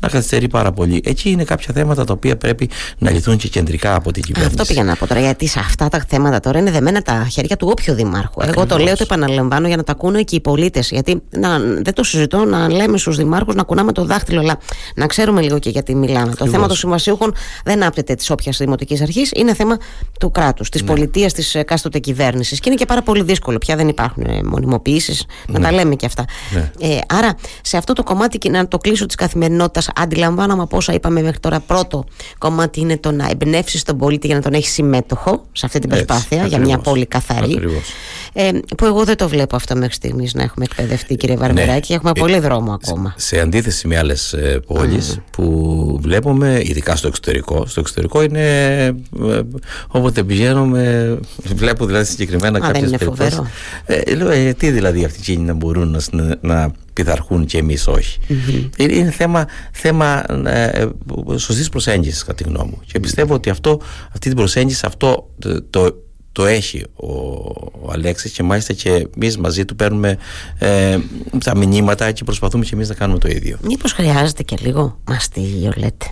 να 0.00 0.08
καθυστερεί 0.08 0.48
πάρα 0.48 0.72
πολύ. 0.72 1.00
Εκεί 1.04 1.30
είναι 1.30 1.44
κάποια 1.44 1.74
θέματα 1.74 2.04
τα 2.04 2.12
οποία 2.12 2.36
πρέπει 2.36 2.70
να 2.98 3.10
λυθούν 3.10 3.36
και 3.36 3.48
κεντρικά 3.48 3.94
από 3.94 4.12
την 4.12 4.22
κυβέρνηση 4.22 4.74
για 4.76 4.84
να 4.84 4.96
πω 4.96 5.06
τώρα, 5.06 5.20
γιατί 5.20 5.46
σε 5.46 5.58
αυτά 5.58 5.88
τα 5.88 6.04
θέματα 6.08 6.40
τώρα 6.40 6.58
είναι 6.58 6.70
δεμένα 6.70 7.02
τα 7.02 7.26
χέρια 7.30 7.56
του 7.56 7.68
όποιου 7.70 7.94
δημάρχου. 7.94 8.40
Εγώ 8.42 8.66
το 8.66 8.78
λέω, 8.78 8.96
το 8.96 9.02
επαναλαμβάνω 9.02 9.66
για 9.66 9.76
να 9.76 9.82
τα 9.82 9.92
ακούνε 9.92 10.22
και 10.22 10.36
οι 10.36 10.40
πολίτες. 10.40 10.90
Γιατί 10.90 11.22
να, 11.30 11.58
δεν 11.58 11.94
το 11.94 12.02
συζητώ 12.02 12.44
να 12.44 12.70
λέμε 12.70 12.98
στους 12.98 13.16
δημάρχους 13.16 13.54
να 13.54 13.62
κουνάμε 13.62 13.92
το 13.92 14.04
δάχτυλο, 14.04 14.40
αλλά 14.40 14.58
να 14.94 15.06
ξέρουμε 15.06 15.40
λίγο 15.40 15.58
και 15.58 15.70
γιατί 15.70 15.94
μιλάμε. 15.94 16.34
Το 16.34 16.46
θέμα 16.46 16.66
των 16.66 16.76
συμβασιούχων 16.76 17.34
δεν 17.64 17.82
άπτεται 17.82 18.14
της 18.14 18.30
όποιας 18.30 18.56
δημοτικής 18.56 19.00
αρχής, 19.00 19.30
είναι 19.34 19.54
θέμα 19.54 19.76
του 20.20 20.30
κράτους, 20.30 20.68
της 20.68 20.80
ναι. 20.80 20.86
πολιτείας, 20.86 21.32
της 21.32 21.54
εκάστοτε 21.54 21.98
κυβέρνησης. 21.98 22.60
Και 22.60 22.68
είναι 22.68 22.78
και 22.78 22.86
πάρα 22.86 23.02
πολύ 23.02 23.22
δύσκολο. 23.22 23.58
Πια 23.58 23.76
δεν 23.76 23.88
υπάρχουν 23.88 24.24
ε, 24.24 24.40
μονιμοποιήσεις, 24.42 25.24
να 25.46 25.60
τα 25.60 25.70
ναι. 25.70 25.76
λέμε 25.76 25.94
και 25.94 26.06
αυτά. 26.06 26.24
Ναι. 26.54 26.70
Ε, 26.80 26.98
άρα, 27.08 27.34
σε 27.62 27.76
αυτό 27.76 27.92
το 27.92 28.02
κομμάτι, 28.02 28.50
να 28.50 28.68
το 28.68 28.78
κλείσω 28.78 29.06
της 29.06 29.14
καθημερινότητας, 29.14 29.88
αντιλαμβάνομαι 29.96 30.62
από 30.62 30.76
όσα 30.76 30.92
είπαμε 30.92 31.22
μέχρι 31.22 31.38
τώρα. 31.38 31.60
Πρώτο 31.60 32.04
κομμάτι 32.38 32.80
είναι 32.80 32.98
το 32.98 33.10
να 33.10 33.28
εμπνεύσεις 33.30 33.82
τον 33.82 33.98
πολίτη 33.98 34.26
για 34.26 34.36
να 34.36 34.42
τον 34.42 34.52
έχει 34.52 34.65
συμμέτοχο 34.66 35.44
σε 35.52 35.66
αυτή 35.66 35.78
την 35.78 35.88
προσπάθεια 35.88 36.46
για 36.46 36.58
μια 36.58 36.78
πόλη 36.78 37.06
καθαρή. 37.06 37.60
Ε, 38.38 38.50
που 38.76 38.84
εγώ 38.84 39.04
δεν 39.04 39.16
το 39.16 39.28
βλέπω 39.28 39.56
αυτό 39.56 39.76
μέχρι 39.76 39.94
στιγμής 39.94 40.34
να 40.34 40.42
έχουμε 40.42 40.64
εκπαιδευτεί, 40.64 41.16
κύριε 41.16 41.36
Βαρβεράκη. 41.36 41.92
Ναι. 41.92 41.96
Έχουμε 41.96 42.10
ε, 42.16 42.20
πολύ 42.20 42.38
δρόμο 42.38 42.72
ακόμα. 42.72 43.14
Σε, 43.16 43.40
αντίθεση 43.40 43.88
με 43.88 43.98
άλλες 43.98 44.36
πόλεις 44.66 45.18
που 45.30 45.98
βλέπουμε, 46.02 46.60
ειδικά 46.64 46.96
στο 46.96 47.08
εξωτερικό, 47.08 47.66
στο 47.66 47.80
εξωτερικό 47.80 48.22
είναι 48.22 48.84
ε, 49.20 49.40
όποτε 49.88 50.22
πηγαίνουμε, 50.24 51.18
βλέπω 51.54 51.86
δηλαδή 51.86 52.04
συγκεκριμένα 52.04 52.60
κάποιες 52.60 52.90
περιπτώσεις. 52.90 53.40
Ε, 53.86 54.14
λέω, 54.14 54.30
ε, 54.30 54.52
τι 54.52 54.70
δηλαδή 54.70 55.04
αυτοί 55.04 55.36
να 55.36 55.52
μπορούν 55.52 56.00
να, 56.10 56.36
να 56.40 56.72
πειθαρχούν 56.92 57.46
και 57.46 57.58
εμείς 57.58 57.86
όχι. 57.86 58.18
Είναι 58.76 59.10
θέμα, 59.10 59.46
θέμα 59.72 60.24
ε, 60.48 60.86
σωστής 61.36 61.68
προσέγγισης 61.68 62.22
κατά 62.22 62.34
τη 62.34 62.44
γνώμη 62.44 62.70
μου 62.70 62.80
και 62.86 63.00
πιστεύω 63.00 63.34
ότι 63.34 63.50
αυτό, 63.50 63.80
αυτή 64.08 64.28
την 64.28 64.36
προσέγγιση 64.36 64.82
αυτό 64.86 65.30
το, 65.38 65.62
το 65.62 66.05
έχει 66.44 66.84
ο, 66.94 67.06
ο 67.80 67.90
Αλέξης 67.92 68.32
και 68.32 68.42
μάλιστα 68.42 68.72
και 68.72 69.08
εμείς 69.16 69.38
μαζί 69.38 69.64
του 69.64 69.76
παίρνουμε 69.76 70.18
ε, 70.58 70.98
τα 71.44 71.56
μηνύματα 71.56 72.12
και 72.12 72.24
προσπαθούμε 72.24 72.64
και 72.64 72.74
εμείς 72.74 72.88
να 72.88 72.94
κάνουμε 72.94 73.18
το 73.18 73.28
ίδιο. 73.28 73.58
Μήπως 73.62 73.92
χρειάζεται 73.92 74.42
και 74.42 74.56
λίγο 74.60 74.98
μαστίγιο 75.04 75.72
λέτε; 75.76 76.06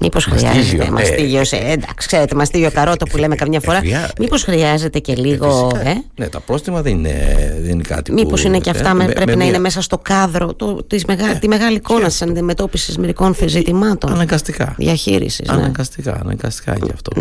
Μήπως 0.00 0.24
χρειάζεται. 0.24 0.90
Μαστίγιο, 0.90 1.40
ε, 1.40 1.72
εντάξει, 1.72 2.06
ξέρετε, 2.06 2.34
μαστίγιο 2.34 2.70
καρότο 2.70 3.06
που 3.06 3.16
λέμε 3.16 3.34
καμιά 3.34 3.60
φορά. 3.60 3.80
Μήπως 4.18 4.42
χρειάζεται 4.42 4.98
και 4.98 5.14
λίγο. 5.14 5.70
Ε, 5.84 5.92
Ναι, 6.16 6.28
τα 6.28 6.40
πρόστιμα 6.40 6.82
δεν 6.82 6.92
είναι, 6.92 7.14
δεν 7.60 7.70
είναι 7.70 7.82
κάτι 7.82 8.12
Μήπως 8.12 8.44
είναι 8.44 8.58
και 8.58 8.70
αυτά, 8.70 8.96
ε, 9.00 9.12
πρέπει 9.12 9.36
να 9.36 9.44
είναι 9.44 9.58
μέσα 9.58 9.82
στο 9.82 9.98
κάδρο 9.98 10.54
το, 10.54 10.84
της 10.84 11.04
μεγα, 11.04 11.38
τη 11.38 11.48
μεγάλη 11.48 11.76
εικόνα 11.76 12.06
της 12.06 12.22
αντιμετώπισης 12.22 12.98
μερικών 12.98 13.34
ζητημάτων. 13.46 14.12
Αναγκαστικά. 14.12 14.74
Διαχείρισης. 14.76 15.48
Ναι. 15.48 15.54
Αναγκαστικά, 15.54 16.20
αναγκαστικά 16.22 16.78
και 16.78 16.90
αυτό. 16.94 17.12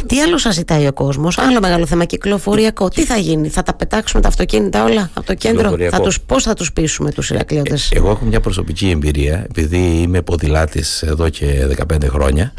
Ναι. 0.00 0.06
Τι 0.06 0.20
άλλο 0.20 0.38
σας 0.38 0.54
ζητάει 0.54 0.86
ο 0.86 0.92
κόσμος, 0.92 1.38
άλλο 1.38 1.60
μεγάλο 1.60 1.86
θέμα 1.86 2.04
κυκλοφοριακό. 2.04 2.88
Τι 2.88 3.04
θα 3.04 3.16
γίνει, 3.16 3.48
θα 3.48 3.62
τα 3.62 3.74
πετάξουμε 3.74 4.22
τα 4.22 4.28
αυτοκίνητα 4.28 4.84
όλα 4.84 5.10
από 5.14 5.26
το 5.26 5.34
κέντρο, 5.34 5.76
θα 5.90 6.00
τους, 6.00 6.20
πώς 6.20 6.42
θα 6.42 6.54
τους 6.54 6.72
πείσουμε 6.72 7.10
τους 7.10 7.30
Ηρακλειώτε. 7.30 7.74
Ε, 7.74 7.96
εγώ 7.96 8.10
έχω 8.10 8.24
μια 8.24 8.40
προσωπική 8.40 8.90
εμπειρία, 8.90 9.46
επειδή 9.48 9.78
είμαι 9.78 10.22
ποδηλάτης 10.22 11.02
εδώ 11.02 11.28
και 11.28 11.66
15 11.92 12.08
χρόνια. 12.08 12.52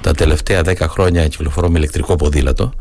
Τα 0.00 0.12
τελευταία 0.12 0.60
10 0.64 0.74
χρόνια 0.88 1.28
κυκλοφορώ 1.28 1.70
με 1.70 1.78
ηλεκτρικό 1.78 2.16
ποδήλατο. 2.16 2.72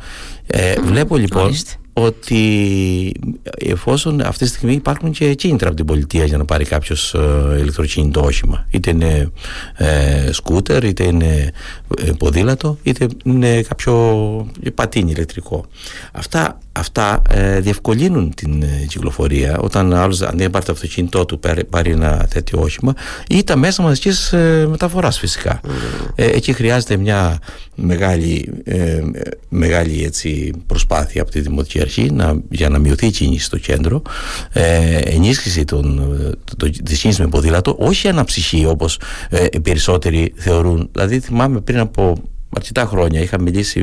Ε, 0.48 0.74
Βλέπω 0.82 1.16
λοιπόν 1.18 1.54
ότι 1.94 3.12
εφόσον 3.58 4.22
αυτή 4.22 4.44
τη 4.44 4.50
στιγμή 4.50 4.74
υπάρχουν 4.74 5.12
και 5.12 5.34
κίνητρα 5.34 5.68
από 5.68 5.78
την 5.78 5.86
πολιτεία 5.86 6.26
για 6.26 6.38
να 6.38 6.46
πάρει 6.46 6.66
κάποιος 6.66 7.14
ε, 7.14 7.58
ηλεκτροκίνητο 7.60 8.22
όχημα, 8.22 8.66
είτε 8.70 8.90
είναι 8.90 9.32
ε, 9.78 10.32
σκούτερ, 10.32 10.84
είτε 10.84 11.04
είναι 11.04 11.52
ε, 11.98 12.12
ποδήλατο, 12.18 12.78
είτε 12.84 13.08
είναι 13.24 13.62
κάποιο 13.62 14.48
πατίνι 14.76 15.12
ηλεκτρικό. 15.12 15.66
Αυτά, 16.12 16.58
αυτά 16.74 17.22
ε, 17.30 17.60
διευκολύνουν 17.60 18.34
την 18.34 18.62
ε, 18.62 18.86
κυκλοφορία 18.88 19.58
όταν 19.58 19.94
άλλος 19.94 20.22
αντί 20.22 20.44
να 20.44 20.50
πάρει 20.50 20.66
το 20.66 20.72
αυτοκίνητό 20.72 21.26
του 21.26 21.40
πάρει 21.70 21.92
ένα 21.92 22.28
τέτοιο 22.30 22.60
όχημα 22.60 22.94
ή 23.28 23.44
τα 23.44 23.56
μέσα 23.56 23.82
μαζικής 23.84 24.34
ε, 24.34 24.68
μεταφοράς 24.70 25.20
φυσικά. 25.20 25.62
Mm. 25.64 25.70
εκεί 26.16 26.54
χρειάζεται 26.54 26.98
μια 26.98 27.40
μεγάλη, 27.76 28.52
μεγάλη 29.50 30.04
έτσι, 30.04 30.52
προσπάθεια 30.68 31.22
από 31.22 31.32
τη 31.32 31.40
Δημοτική 31.40 31.82
Αρχή 31.82 32.12
να, 32.12 32.42
για 32.50 32.70
να 32.70 32.80
μειωθεί 32.80 33.06
η 33.06 33.12
κίνηση 33.12 33.46
στο 33.46 33.58
κέντρο, 33.58 34.02
ενίσχυση 35.04 35.66
των, 35.66 35.96
το, 36.58 36.70
της 36.70 37.00
κίνησης 37.00 37.20
με 37.20 37.28
ποδήλατο, 37.28 37.76
όχι 37.80 38.08
αναψυχή 38.08 38.66
όπως 38.66 39.00
οι 39.52 39.60
περισσότεροι 39.60 40.34
θεωρούν. 40.36 40.90
Δηλαδή 40.92 41.20
θυμάμαι 41.20 41.62
πριν 41.62 41.80
από 41.80 42.16
αρκετά 42.56 42.86
χρόνια. 42.86 43.22
Είχα 43.22 43.42
μιλήσει 43.42 43.80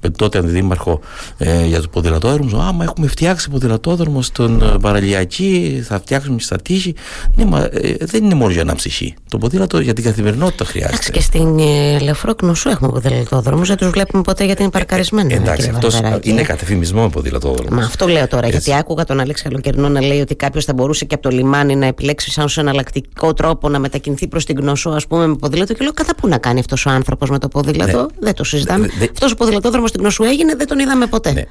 με 0.00 0.08
τον 0.08 0.16
τότε 0.16 0.38
αντιδήμαρχο 0.38 1.00
ε, 1.38 1.64
για 1.66 1.80
το 1.80 1.88
ποδηλατόδρομο. 1.88 2.58
Άμα 2.58 2.84
έχουμε 2.84 3.06
φτιάξει 3.06 3.50
ποδηλατόδρομο 3.50 4.22
στον 4.22 4.62
ε, 4.62 4.78
Παραλιακή, 4.80 5.82
θα 5.84 6.00
φτιάξουμε 6.00 6.36
και 6.36 6.42
στα 6.42 6.56
τείχη. 6.56 6.94
Ναι, 7.34 7.44
μα 7.44 7.68
ε, 7.72 7.96
δεν 8.00 8.24
είναι 8.24 8.34
μόνο 8.34 8.52
για 8.52 8.64
να 8.64 8.74
ψυχή. 8.74 9.14
Το 9.28 9.38
ποδήλατο 9.38 9.80
για 9.80 9.92
την 9.92 10.04
καθημερινότητα 10.04 10.64
χρειάζεται. 10.64 10.94
Εντάξει, 10.94 11.10
και 11.10 11.20
στην 11.20 11.58
ε, 11.58 11.98
Λεωφόρο 11.98 12.34
Κνουσού 12.34 12.68
έχουμε 12.68 12.90
ποδηλατόδρομους, 12.90 13.68
δεν 13.68 13.76
τους 13.76 13.88
βλέπουμε 13.90 14.22
ποτέ 14.22 14.44
γιατί 14.44 14.62
είναι 14.62 14.70
παρκαρισμένοι. 14.70 15.32
Ε, 15.32 15.36
εντάξει, 15.36 15.68
αυτός 15.68 16.00
είναι 16.22 16.42
κατεφημισμό 16.42 17.02
με 17.02 17.08
ποδηλατόδρομο. 17.08 17.76
Μα 17.76 17.84
αυτό 17.84 18.06
λέω 18.06 18.28
τώρα, 18.28 18.48
γιατί 18.48 18.74
άκουγα 18.74 19.04
τον 19.04 19.20
Αλέξη 19.20 19.42
Καλοκαιρινό 19.42 19.88
να 19.88 20.00
λέει 20.00 20.20
ότι 20.20 20.34
κάποιος 20.34 20.64
θα 20.64 20.72
μπορούσε 20.72 21.04
και 21.04 21.14
από 21.14 21.22
το 21.22 21.36
λιμάνι 21.36 21.76
να 21.76 21.86
επιλέξει 21.86 22.30
σαν 22.30 22.48
εναλλακτικό 22.56 23.32
τρόπο 23.32 23.68
να 23.68 23.78
μετακινηθεί 23.78 24.26
προς 24.26 24.44
την 24.44 24.56
Κνωσό, 24.56 24.90
ας 24.90 25.06
πούμε, 25.06 25.26
με 25.26 25.34
ποδήλατο. 25.36 25.72
Και 25.72 25.82
λέω, 25.82 25.92
κατά 25.92 26.14
πού 26.14 26.28
να 26.28 26.38
κάνει 26.38 26.60
αυτός 26.60 26.86
ο 26.86 26.90
άνθρωπος 26.90 27.30
με 27.30 27.38
το 27.38 27.48
ποδήλατο; 27.48 28.00
Ναι 28.00 28.06
δεν 28.18 28.34
το 28.34 28.44
συζητάμε. 28.44 28.86
Δε, 28.98 29.06
Αυτός 29.12 29.32
ο 29.32 29.34
ποδηλατόδρομος 29.34 29.88
στην 29.88 30.00
Κνωσού 30.00 30.24
έγινε, 30.24 30.54
δεν 30.56 30.66
τον 30.66 30.78
είδαμε 30.78 31.06
ποτέ. 31.06 31.32
Ναι. 31.32 31.44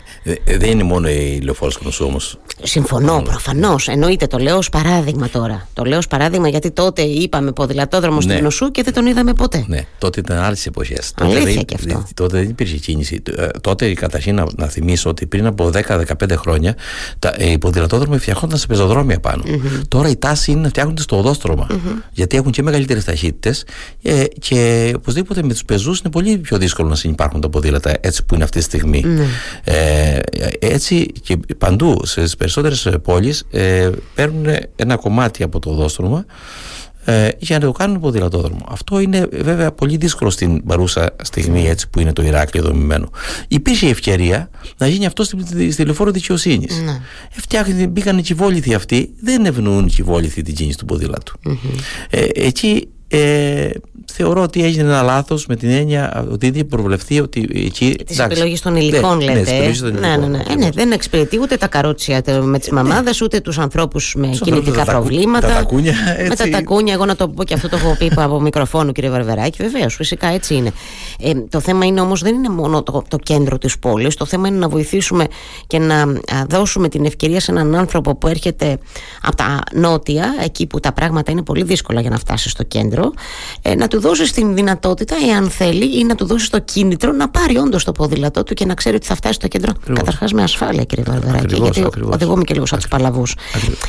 Δεν 0.58 0.69
είναι 0.69 0.84
μόνο 0.84 1.10
η 1.10 1.39
λεωφόρος 1.43 1.78
Κνωσού 1.78 2.06
όμως. 2.06 2.39
Συμφωνώ, 2.63 3.21
προφανώς. 3.21 3.88
Εννοείται, 3.88 4.28
το 4.28 4.38
λέω 4.38 4.58
ως 4.58 4.69
παράδειγμα 4.69 5.30
τώρα. 5.30 5.67
Το 5.74 5.84
λέω 5.84 5.97
ως 5.97 6.08
παράδειγμα 6.08 6.47
γιατί 6.47 6.71
τότε 6.71 7.02
είπαμε 7.02 7.52
ποδηλατόδρομο 7.52 8.15
ναι. 8.15 8.21
στην 8.21 8.38
Κνωσού 8.38 8.71
και 8.71 8.84
δεν 8.84 8.93
τον 8.93 9.06
είδαμε 9.06 9.34
ποτέ. 9.34 9.65
Ναι, 9.67 9.86
τότε 9.97 10.19
ήταν 10.19 10.38
άλλες 10.38 10.65
εποχές. 10.65 11.12
Τότε, 11.15 11.39
δεν, 11.39 11.65
και 11.65 11.76
αυτό. 11.76 12.04
τότε 12.13 12.38
δεν 12.38 12.50
υπήρχε 12.50 12.78
κίνηση. 12.78 13.21
Ε, 13.38 13.47
τότε, 13.62 13.93
καταρχήν, 13.93 14.36
να, 14.36 14.45
να 14.56 14.67
θυμίσω 14.67 15.10
ότι 15.10 15.26
πριν 15.26 15.45
από 15.45 15.71
10-15 15.88 16.04
χρόνια 16.36 16.76
τα, 17.19 17.36
οι 17.38 17.58
ποδηλατόδρομοι 17.58 18.17
φτιαχόνταν 18.17 18.58
σε 18.58 18.67
πεζοδρόμια 18.67 19.19
πάνω. 19.19 19.43
Mm-hmm. 19.47 19.82
Τώρα 19.88 20.10
η 20.10 20.15
τάση 20.15 20.52
είναι 20.52 20.62
να 20.62 20.69
φτιάχνονται 20.69 21.02
στο 21.02 21.17
οδόστρωμα. 21.17 21.67
Mm-hmm. 21.69 22.02
Γιατί 22.12 22.38
έχουν 22.38 22.52
και 22.52 22.63
μεγαλύτερες 22.63 23.04
ταχύτητες 23.04 23.65
ε, 24.02 24.24
και 24.39 24.91
οπωσδήποτε 24.95 25.43
με 25.43 25.50
τους 25.50 25.65
πεζούς 25.65 26.00
είναι 26.00 26.10
πολύ 26.10 26.38
πιο 26.38 26.51
δύσκολο 26.58 26.90
να 26.90 26.96
συνεπάρχουν 26.96 27.42
τα 27.42 27.50
ποδήλατα 27.50 27.94
έτσι 28.02 28.26
που 28.26 28.36
είναι 28.36 28.44
αυτή 28.44 28.58
τη 28.58 28.64
στιγμή. 28.64 29.04
Ναι. 29.06 29.26
Ε, 29.64 30.20
έτσι 30.60 31.06
και 31.06 31.38
παντού 31.58 32.02
στις 32.04 32.36
περισσότερες 32.36 32.90
πόλεις 33.04 33.44
ε, 33.52 33.90
παίρνουν 34.16 34.46
ένα 34.76 34.96
κομμάτι 34.96 35.44
από 35.44 35.60
το 35.60 35.70
οδόστρωμα 35.70 36.26
ε, 37.06 37.30
για 37.38 37.60
να 37.60 37.66
το 37.66 37.72
κάνουν 37.72 38.00
ποδηλατόδρομο. 38.00 38.66
Αυτό 38.70 39.00
είναι 39.00 39.28
βέβαια 39.32 39.72
πολύ 39.72 39.98
δύσκολο 39.98 40.30
στην 40.30 40.64
παρούσα 40.64 41.16
στιγμή 41.22 41.68
έτσι 41.68 41.90
που 41.90 42.00
είναι 42.00 42.14
το 42.14 42.24
Ηράκλειο 42.24 42.64
δομημένο. 42.64 43.10
Υπήρχε 43.48 43.86
η 43.86 43.90
ευκαιρία 43.90 44.50
να 44.78 44.88
γίνει 44.88 45.06
αυτό 45.06 45.24
στη, 45.24 45.72
στη 45.72 45.84
λεωφόρο 45.84 46.12
δικαιοσύνης. 46.12 46.82
Ναι. 46.82 47.86
μπήκαν 47.86 48.18
οι 48.18 48.22
κυβόληθοι 48.22 48.74
αυτοί, 48.74 49.14
δεν 49.22 49.46
ευνοούν 49.46 49.86
οι 49.86 49.90
κυβόληθοι 49.90 50.42
την 50.42 50.56
κίνηση 50.56 50.78
του 50.78 50.86
ποδήλατου. 50.86 51.40
Ε, 52.10 52.28
εκεί 52.34 52.88
ε, 53.13 53.69
θεωρώ 54.12 54.41
ότι 54.41 54.63
έγινε 54.63 54.84
ένα 54.84 55.02
λάθος 55.02 55.45
με 55.45 55.56
την 55.56 55.69
έννοια 55.69 56.26
ότι 56.32 56.47
είχε 56.47 56.63
προβλεφθεί 56.63 57.19
ότι 57.19 57.50
εκεί. 57.54 57.95
Τη 58.06 58.21
επιλογή 58.21 58.60
των 58.60 58.76
υλικών, 58.76 59.17
ναι, 59.17 59.34
λέτε. 59.34 59.52
Ναι, 59.52 59.74
των 59.74 60.00
ναι, 60.00 60.17
ναι, 60.17 60.28
ναι. 60.28 60.43
Ε, 60.50 60.56
ναι, 60.56 60.69
δεν 60.74 60.91
εξυπηρετεί 60.91 61.39
ούτε 61.41 61.58
τα 61.58 61.67
καρότσια 61.67 62.21
με 62.41 62.60
τις 62.60 62.69
μαμάδες, 62.69 63.21
ούτε 63.21 63.39
τους 63.39 63.58
ανθρώπους 63.58 64.15
με 64.17 64.28
κινητικά 64.28 64.84
προβλήματα. 64.84 65.47
Τα 65.47 65.54
τακούνια, 65.54 65.93
έτσι. 66.17 66.30
Με 66.30 66.36
τα 66.36 66.50
τακούνια, 66.50 66.93
εγώ 66.93 67.06
να 67.06 67.15
το 67.15 67.28
πω 67.28 67.43
και 67.43 67.54
αυτό 67.54 67.69
το 67.69 67.76
έχω 67.76 67.95
πει 67.97 68.12
από 68.15 68.39
μικροφόνο, 68.39 68.91
κύριε 68.91 69.10
Βαρβεράκη. 69.10 69.63
Βεβαίως, 69.63 69.95
φυσικά 69.95 70.28
έτσι 70.28 70.56
είναι. 70.56 70.71
Ε, 71.19 71.32
το 71.50 71.60
θέμα 71.60 71.86
είναι 71.86 72.02
όμως 72.02 72.21
δεν 72.21 72.36
είναι 72.36 72.50
μόνο 72.50 72.84
το, 72.84 73.04
το 73.08 73.17
κέντρο 73.17 73.58
της 73.58 73.80
πόλης. 73.80 74.15
Το 74.15 74.26
θέμα 74.26 74.47
είναι 74.47 74.58
να 74.58 74.69
βοηθήσουμε 74.69 75.28
και 75.67 75.80
να 75.80 76.06
δώσουμε 76.50 76.89
την 76.89 77.06
ευκαιρία 77.06 77.39
σε 77.39 77.52
έναν 77.52 77.76
άνθρωπο 77.76 78.15
που 78.15 78.28
έρχεται 78.28 78.78
από 79.21 79.36
τα 79.36 79.60
νότια, 79.74 80.36
εκεί 80.43 80.67
που 80.67 80.80
τα 80.80 80.91
πράγματα 80.91 81.32
είναι 81.32 81.43
πολύ 81.43 81.63
δύσκολα 81.63 82.02
για 82.02 82.10
να 82.10 82.17
φτάσει 82.17 82.50
στο 82.50 82.63
κέντρο 82.63 83.01
ε, 83.62 83.76
να 83.76 83.88
του 83.88 84.00
δώσεις 84.00 84.32
την 84.32 84.56
δυνατότητα, 84.56 85.16
εάν 85.30 85.50
θέλει, 85.50 86.00
ή 86.00 86.04
να 86.04 86.16
του 86.16 86.26
δώσεις 86.26 86.50
το 86.50 86.60
κίνητρο 86.60 87.12
να 87.12 87.30
πάρει 87.30 87.58
όντως 87.58 87.84
το 87.84 87.92
ποδήλατό 87.92 88.44
του 88.44 88.54
και 88.54 88.66
να 88.66 88.74
ξέρει 88.74 88.96
ότι 88.96 89.06
θα 89.06 89.16
φτάσει 89.16 89.34
στο 89.34 89.48
κέντρο 89.48 89.74
καταρχάς 89.94 90.32
με 90.32 90.44
ασφάλεια, 90.44 90.84
κύριε 90.84 91.04
Βαρβεράκη. 91.08 91.56
Γιατί 91.56 91.84
ακριβώς. 91.86 92.14
οδηγούμε 92.14 92.44
και 92.44 92.54
λίγο 92.54 92.66
σαν 92.66 92.80
τους 92.80 92.88
παλαβούς. 92.88 93.36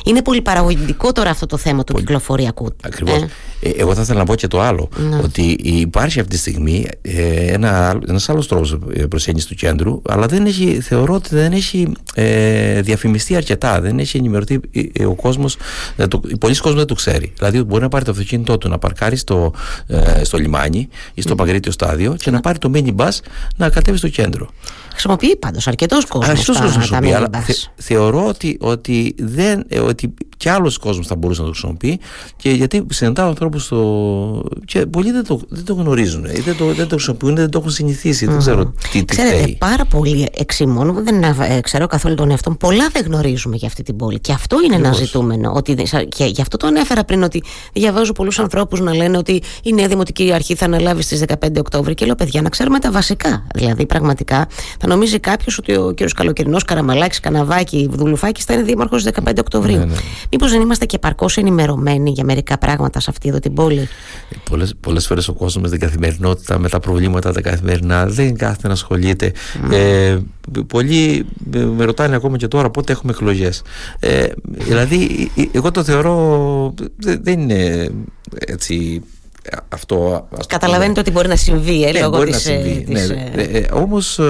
Είναι 0.04 0.22
πολύ 0.22 0.42
παραγωγικό 0.42 1.12
τώρα 1.12 1.30
αυτό 1.30 1.46
το 1.46 1.56
θέμα 1.56 1.84
του 1.84 1.92
πολύ. 1.92 2.04
κυκλοφοριακού. 2.04 2.68
Ακριβώ. 2.82 3.14
Ε; 3.14 3.28
ε. 3.60 3.70
εγώ 3.76 3.94
θα 3.94 4.00
ήθελα 4.00 4.18
να 4.18 4.24
πω 4.24 4.34
και 4.34 4.46
το 4.46 4.60
άλλο. 4.60 4.88
Ναι. 4.96 5.20
Ότι 5.24 5.42
υπάρχει 5.62 6.20
αυτή 6.20 6.32
τη 6.32 6.38
στιγμή 6.38 6.86
ε, 7.02 7.52
ένα 7.52 7.98
ένας 8.08 8.28
άλλος 8.28 8.48
τρόπος 8.48 8.78
προσέγγισης 9.08 9.48
του 9.48 9.54
κέντρου, 9.54 10.02
αλλά 10.08 10.26
δεν 10.26 10.46
έχει, 10.46 10.80
θεωρώ 10.80 11.14
ότι 11.14 11.28
δεν 11.34 11.52
έχει 11.52 11.92
ε, 12.14 12.80
διαφημιστεί 12.80 13.36
αρκετά. 13.36 13.80
Δεν 13.80 13.98
έχει 13.98 14.16
ενημερωθεί 14.16 14.60
ε, 14.92 15.04
ο 15.04 15.14
κόσμος. 15.14 15.56
Πολλοί 16.38 16.56
κόσμοι 16.56 16.78
δεν 16.78 16.86
το 16.86 16.94
ξέρει. 16.94 17.32
Δηλαδή, 17.36 17.62
μπορεί 17.62 17.82
να 17.82 17.88
πάρει 17.88 18.04
το 18.04 18.10
αυτοκίνητό 18.10 18.58
του 18.58 18.68
να 18.68 18.78
παρκάρει 18.78 19.01
παρκάρει 19.02 19.16
στο, 19.16 19.52
ε, 19.86 20.24
στο 20.24 20.38
λιμάνι 20.38 20.88
ή 21.14 21.22
στο 21.22 21.34
mm. 21.34 21.36
Παγκρίτιο 21.36 21.72
στάδιο 21.72 22.14
και 22.18 22.30
να 22.30 22.40
πάρει 22.40 22.58
το 22.58 22.70
mini 22.74 22.94
bus 22.96 23.18
να 23.56 23.70
κατέβει 23.70 23.98
στο 23.98 24.08
κέντρο. 24.08 24.48
Χρησιμοποιεί 24.90 25.36
πάντως 25.36 25.66
αρκετός 25.66 26.04
κόσμος. 26.04 26.28
Αρκετός 26.28 26.56
κόσμος 26.56 26.76
χρησιμοποιεί. 26.76 27.14
Αλλά 27.14 27.28
θε, 27.40 27.52
θεωρώ 27.76 28.26
ότι, 28.26 28.56
ότι, 28.60 29.14
δεν, 29.18 29.64
ε, 29.68 29.78
ότι 29.78 30.14
και 30.42 30.50
άλλος 30.50 30.78
κόσμος 30.78 31.06
θα 31.06 31.16
μπορούσε 31.16 31.40
να 31.40 31.46
το 31.46 31.52
χρησιμοποιεί 31.52 32.00
και 32.36 32.50
γιατί 32.50 32.86
συναντάω 32.90 33.28
ανθρώπους 33.28 33.64
στο. 33.64 34.44
και 34.64 34.86
πολλοί 34.86 35.10
δεν 35.10 35.24
το, 35.24 35.40
δεν 35.48 35.64
το 35.64 35.74
γνωρίζουν, 35.74 36.24
ή 36.24 36.40
δεν 36.40 36.56
το, 36.56 36.66
δεν 36.66 36.88
το 36.88 36.94
χρησιμοποιούν, 36.94 37.34
δεν 37.34 37.50
το 37.50 37.58
έχουν 37.58 37.70
συνηθίσει. 37.70 38.26
Mm. 38.26 38.30
Δεν 38.30 38.38
ξέρω 38.38 38.64
τι, 38.64 38.98
τι 38.98 39.04
Ξέρετε, 39.04 39.36
φταίει. 39.36 39.56
πάρα 39.58 39.84
πολλοί 39.84 40.28
εξημών, 40.36 41.04
δεν 41.04 41.22
ε, 41.22 41.60
ξέρω 41.60 41.86
καθόλου 41.86 42.14
τον 42.14 42.30
εαυτό 42.30 42.50
μου, 42.50 42.56
πολλά 42.56 42.88
δεν 42.92 43.04
γνωρίζουμε 43.04 43.56
για 43.56 43.68
αυτή 43.68 43.82
την 43.82 43.96
πόλη. 43.96 44.20
Και 44.20 44.32
αυτό 44.32 44.56
είναι 44.64 44.74
Ακριβώς. 44.74 44.96
ένα 44.96 45.06
ζητούμενο. 45.06 45.52
Ότι, 45.54 45.74
και 46.08 46.24
γι' 46.24 46.40
αυτό 46.40 46.56
το 46.56 46.66
ανέφερα 46.66 47.04
πριν 47.04 47.22
ότι 47.22 47.42
διαβάζω 47.72 48.12
πολλούς 48.12 48.38
ανθρώπους 48.38 48.80
να 48.80 48.94
λένε 48.94 49.16
ότι 49.16 49.42
η 49.62 49.72
νέα 49.72 49.88
δημοτική 49.88 50.32
αρχή 50.32 50.54
θα 50.54 50.64
αναλάβει 50.64 51.02
στις 51.02 51.22
15 51.28 51.48
Οκτώβρη. 51.58 51.94
Και 51.94 52.06
λέω, 52.06 52.14
παιδιά, 52.14 52.42
να 52.42 52.48
ξέρουμε 52.48 52.78
τα 52.78 52.90
βασικά. 52.90 53.46
Δηλαδή, 53.54 53.86
πραγματικά 53.86 54.46
θα 54.80 54.86
νομίζει 54.86 55.18
κάποιος 55.18 55.58
ότι 55.58 55.76
ο 55.76 55.90
κύριος 55.90 56.12
Καλοκαιρινός, 56.12 56.64
Καραμαλάκης, 56.64 57.20
Καναβάκη, 57.20 57.88
Βδουλουφάκη 57.90 58.42
θα 58.42 58.52
είναι 58.52 58.62
δήμαρχος 58.62 59.04
15 59.04 59.32
Οκτωβρίου. 59.38 59.78
Ναι, 59.78 59.84
ναι. 59.84 59.94
Μήπως 60.32 60.50
δεν 60.50 60.60
είμαστε 60.60 60.86
και 60.86 60.98
παρκώ 60.98 61.26
ενημερωμένοι 61.36 62.10
για 62.10 62.24
μερικά 62.24 62.58
πράγματα 62.58 63.00
σε 63.00 63.10
αυτή 63.10 63.28
εδώ 63.28 63.38
την 63.38 63.54
πόλη; 63.54 63.88
Πολλές 64.80 65.06
φορές 65.06 65.28
ο 65.28 65.32
κόσμος 65.32 65.62
με 65.62 65.68
την 65.68 65.80
καθημερινότητα, 65.80 66.58
με 66.58 66.68
τα 66.68 66.80
προβλήματα 66.80 67.32
τα 67.32 67.40
καθημερινά, 67.40 68.06
δεν 68.06 68.36
κάθεται 68.36 68.66
να 68.66 68.72
ασχολείται. 68.72 69.32
Mm. 69.68 69.72
Ε, 69.72 70.18
πολλοί 70.66 71.26
με 71.76 71.84
ρωτάνε 71.84 72.16
ακόμα 72.16 72.36
και 72.36 72.48
τώρα 72.48 72.70
πότε 72.70 72.92
έχουμε 72.92 73.12
εκλογές. 73.12 73.62
Ε, 73.98 74.26
δηλαδή, 74.42 75.30
εγώ 75.52 75.70
το 75.70 75.84
θεωρώ 75.84 76.74
δεν 76.96 77.40
είναι 77.40 77.90
έτσι 78.46 79.02
αυτό 79.68 80.28
Καταλαβαίνετε 80.46 81.00
ότι 81.00 81.10
μπορεί 81.10 81.28
να 81.28 81.36
συμβεί 81.36 81.84
ε, 81.84 81.92
ναι, 81.92 82.00
λόγω 82.00 82.16
μπορεί 82.16 82.30
της, 82.30 82.46
να 82.46 82.52
συμβεί, 82.52 82.84
της, 82.88 83.08
ναι. 83.08 83.30
ε, 83.34 83.42
ε, 83.42 83.66
όμως 83.72 84.18
ε, 84.18 84.22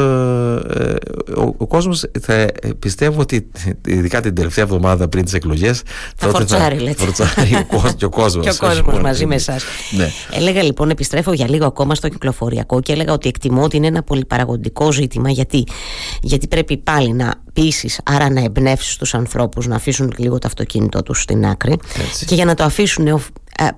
ο, 1.36 1.54
ο 1.56 1.66
κόσμος 1.66 2.04
θα 2.20 2.46
πιστεύω 2.78 3.20
ότι 3.20 3.50
ειδικά 3.86 4.20
την 4.20 4.34
τελευταία 4.34 4.64
εβδομάδα 4.64 5.08
πριν 5.08 5.24
τις 5.24 5.34
εκλογές 5.34 5.82
θα 6.16 6.28
φορτσάρει 6.28 6.76
θα, 6.76 6.82
λέτε 6.82 7.04
φορτσάρει 7.04 7.54
ο, 7.54 7.64
κόσμος, 7.76 7.94
και 7.94 8.04
ο 8.04 8.08
κόσμος, 8.08 8.44
και 8.44 8.50
ο 8.50 8.68
κόσμος 8.68 9.00
μαζί 9.00 9.26
με 9.26 9.34
εσάς 9.34 9.64
ναι. 9.90 10.10
έλεγα 10.30 10.62
λοιπόν 10.62 10.90
επιστρέφω 10.90 11.32
για 11.32 11.48
λίγο 11.48 11.66
ακόμα 11.66 11.94
στο 11.94 12.08
κυκλοφοριακό 12.08 12.80
και 12.80 12.92
έλεγα 12.92 13.12
ότι 13.12 13.28
εκτιμώ 13.28 13.62
ότι 13.62 13.76
είναι 13.76 13.86
ένα 13.86 14.02
πολυπαραγωγικό 14.02 14.92
ζήτημα 14.92 15.30
γιατί, 15.30 15.64
γιατί 16.22 16.48
πρέπει 16.48 16.76
πάλι 16.76 17.12
να 17.12 17.34
πείσει, 17.52 17.90
άρα 18.04 18.30
να 18.30 18.40
εμπνεύσεις 18.40 18.96
τους 18.96 19.14
ανθρώπους 19.14 19.66
να 19.66 19.76
αφήσουν 19.76 20.14
λίγο 20.16 20.38
το 20.38 20.46
αυτοκίνητό 20.46 21.02
τους 21.02 21.22
στην 21.22 21.46
άκρη 21.46 21.78
Έτσι. 22.06 22.24
και 22.24 22.34
για 22.34 22.44
να 22.44 22.54
το 22.54 22.64
αφήσουν 22.64 23.06
ε, 23.06 23.14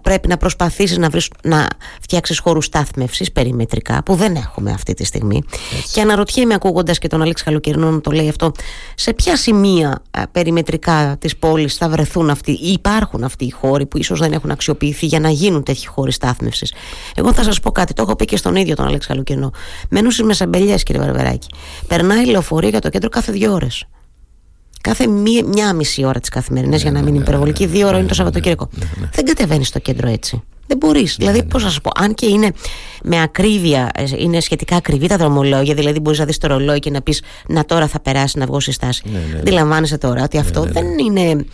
πρέπει 0.03 0.29
να 0.29 0.37
προσπαθήσεις 0.37 0.99
να, 0.99 1.09
βρεις, 1.09 1.31
να 1.43 1.69
φτιάξεις 2.01 2.39
χώρους 2.39 2.65
στάθμευσης 2.65 3.33
περιμετρικά 3.33 4.03
που 4.03 4.15
δεν 4.15 4.35
έχουμε 4.35 4.71
αυτή 4.71 4.95
τη 4.95 5.05
στιγμή. 5.05 5.43
Έτσι. 5.79 5.93
και 5.93 6.01
αναρωτιέμαι 6.01 6.55
ακούγοντας 6.55 6.99
και 6.99 7.09
τον 7.09 7.23
Αλέξη 7.23 7.45
Καλοκαιρινό 7.45 7.91
να 7.91 8.01
το 8.01 8.11
λέει 8.11 8.29
αυτό 8.29 8.53
σε 8.95 9.13
ποια 9.13 9.37
σημεία 9.37 10.03
ε, 10.11 10.23
περιμετρικά 10.33 11.17
της 11.19 11.37
πόλης 11.37 11.75
θα 11.75 11.89
βρεθούν 11.89 12.31
αυτοί 12.31 12.53
ή 12.53 12.73
υπάρχουν 12.73 13.25
αυτοί 13.25 13.45
οι 13.45 13.51
χώροι 13.51 13.87
που 13.87 13.99
ίσως 13.99 14.19
δεν 14.19 14.33
έχουν 14.33 14.51
αξιοποιηθεί 14.51 15.07
για 15.07 15.21
να 15.21 15.29
γίνουν 15.29 15.63
τέτοιοι 15.63 15.87
χώροι 15.87 16.13
στάθμευσης; 16.13 16.73
Εγώ 17.15 17.33
θα 17.33 17.43
σας 17.43 17.61
πω 17.61 17.73
κάτι, 17.73 17.93
το 17.93 18.03
έχω 18.03 18.17
πει 18.17 18.25
και 18.25 18.37
στον 18.37 18.57
ίδιο 18.57 18.75
τον 18.75 18.87
Αλέξη 18.87 19.09
Καλοκαιρινό. 19.09 19.51
Μένω 19.91 20.11
στις 20.11 20.25
Μεσαμπελιές 20.25 20.83
κύριε 20.83 21.01
Βαρβεράκη. 21.01 21.49
Περνάει 21.87 22.27
λεωφορείο 22.27 22.69
για 22.69 22.81
το 22.81 22.89
κέντρο 22.89 23.09
κάθε 23.09 23.33
δύο 23.33 23.53
ώρες 23.53 23.87
κάθε 24.85 25.07
μία, 25.07 25.45
μια 25.45 25.73
μισή 25.73 26.05
ώρα 26.05 26.21
τι 26.21 26.29
καθημερινέ, 26.29 26.77
για 26.77 26.91
να 26.91 27.03
μην 27.03 27.15
είναι 27.15 27.23
υπερβολική, 27.23 27.67
δύο 27.67 27.89
ώρα 27.89 27.99
είναι 27.99 28.09
το 28.09 28.15
Σαββατοκύριακο. 28.15 28.69
Δεν 29.13 29.25
κατεβαίνεις 29.25 29.69
στο 29.69 29.79
κέντρο 29.79 30.09
έτσι. 30.09 30.43
Δεν 30.67 30.77
μπορείς. 30.77 31.17
Δηλαδή, 31.17 31.43
πώς 31.45 31.65
να 31.65 31.71
σου 31.71 31.81
πω, 31.81 31.91
αν 31.95 32.15
και 32.15 32.27
είναι 32.27 32.53
με 33.03 33.23
ακρίβεια, 33.23 33.91
ε, 33.95 34.05
είναι 34.17 34.41
σχετικά 34.41 34.77
ακριβή 34.77 35.07
τα 35.07 35.17
δρομολόγια, 35.17 35.75
δηλαδή 35.75 36.01
μπορείς 36.01 36.19
να 36.19 36.25
δεις 36.25 36.39
το 36.39 36.47
ρολόι 36.47 36.79
και 36.79 36.91
να 36.91 37.03
πεις 37.03 37.23
Να 37.47 37.65
τώρα 37.65 37.87
θα 37.87 38.01
περάσει 38.01 38.39
να 38.39 38.47
βγω 38.47 38.61
στη 38.61 38.73
στάση. 38.73 39.03
Αντιλαμβάνεσαι 39.39 39.99
τώρα 39.99 40.23
ότι 40.23 40.39
αυτό 40.39 40.63
δεν 40.63 40.99
είναι 40.99 41.45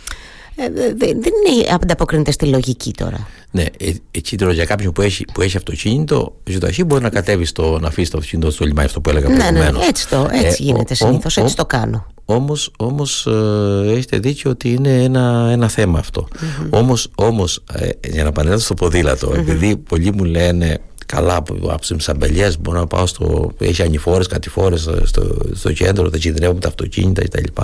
ε, 0.55 0.93
δεν 0.95 1.31
είναι 1.47 1.67
ανταποκρίνεται 1.73 2.31
στη 2.31 2.45
λογική 2.45 2.91
τώρα. 2.91 3.27
Ναι, 3.51 3.65
ε, 3.77 3.91
έτσι 4.11 4.35
τώρα 4.35 4.53
για 4.53 4.65
κάποιον 4.65 4.93
που 4.93 5.01
έχει, 5.01 5.25
που 5.33 5.41
έχει 5.41 5.57
αυτοκίνητο, 5.57 6.35
ζωνταχή 6.49 6.83
μπορεί 6.83 7.03
να 7.03 7.09
κατέβει 7.09 7.45
στο, 7.45 7.79
να 7.79 7.87
αφήσει 7.87 8.11
το 8.11 8.17
αυτοκίνητο 8.17 8.51
στο 8.51 8.65
λιμάνι, 8.65 8.87
αυτό 8.87 9.01
που 9.01 9.09
έλεγα 9.09 9.29
ναι, 9.29 9.35
ναι, 9.35 9.51
ναι, 9.51 9.85
έτσι, 9.87 10.09
το, 10.09 10.29
έτσι 10.31 10.63
ε, 10.63 10.65
γίνεται 10.65 10.93
συνήθως, 10.93 11.37
έτσι 11.37 11.55
το 11.55 11.65
κάνω. 11.65 12.05
Όμως, 12.35 12.71
όμως 12.77 13.25
ε, 13.25 13.91
έχετε 13.91 14.17
δίκιο 14.19 14.51
ότι 14.51 14.69
είναι 14.69 15.03
ένα, 15.03 15.49
ένα 15.51 15.67
θέμα 15.67 15.99
αυτό. 15.99 16.27
Mm-hmm. 16.31 16.69
Όμως, 16.69 17.07
όμως 17.15 17.63
ε, 17.73 17.89
για 18.07 18.23
να 18.23 18.29
επανέλθω 18.29 18.59
στο 18.59 18.73
ποδήλατο, 18.73 19.31
mm-hmm. 19.31 19.37
επειδή 19.37 19.77
πολλοί 19.77 20.11
μου 20.11 20.23
λένε 20.23 20.81
καλά 21.11 21.35
από 21.35 21.79
τις 21.97 22.09
αμπελιέ. 22.09 22.51
Μπορώ 22.59 22.79
να 22.79 22.87
πάω 22.87 23.05
στο. 23.05 23.51
Έχει 23.59 23.81
ανηφόρες, 23.81 24.27
κατηφόρες 24.27 24.89
στο, 25.03 25.37
στο 25.53 25.71
κέντρο, 25.73 26.09
δεν 26.09 26.19
κινδυνεύουμε 26.19 26.59
τα 26.59 26.67
αυτοκίνητα 26.67 27.23
κτλ. 27.23 27.61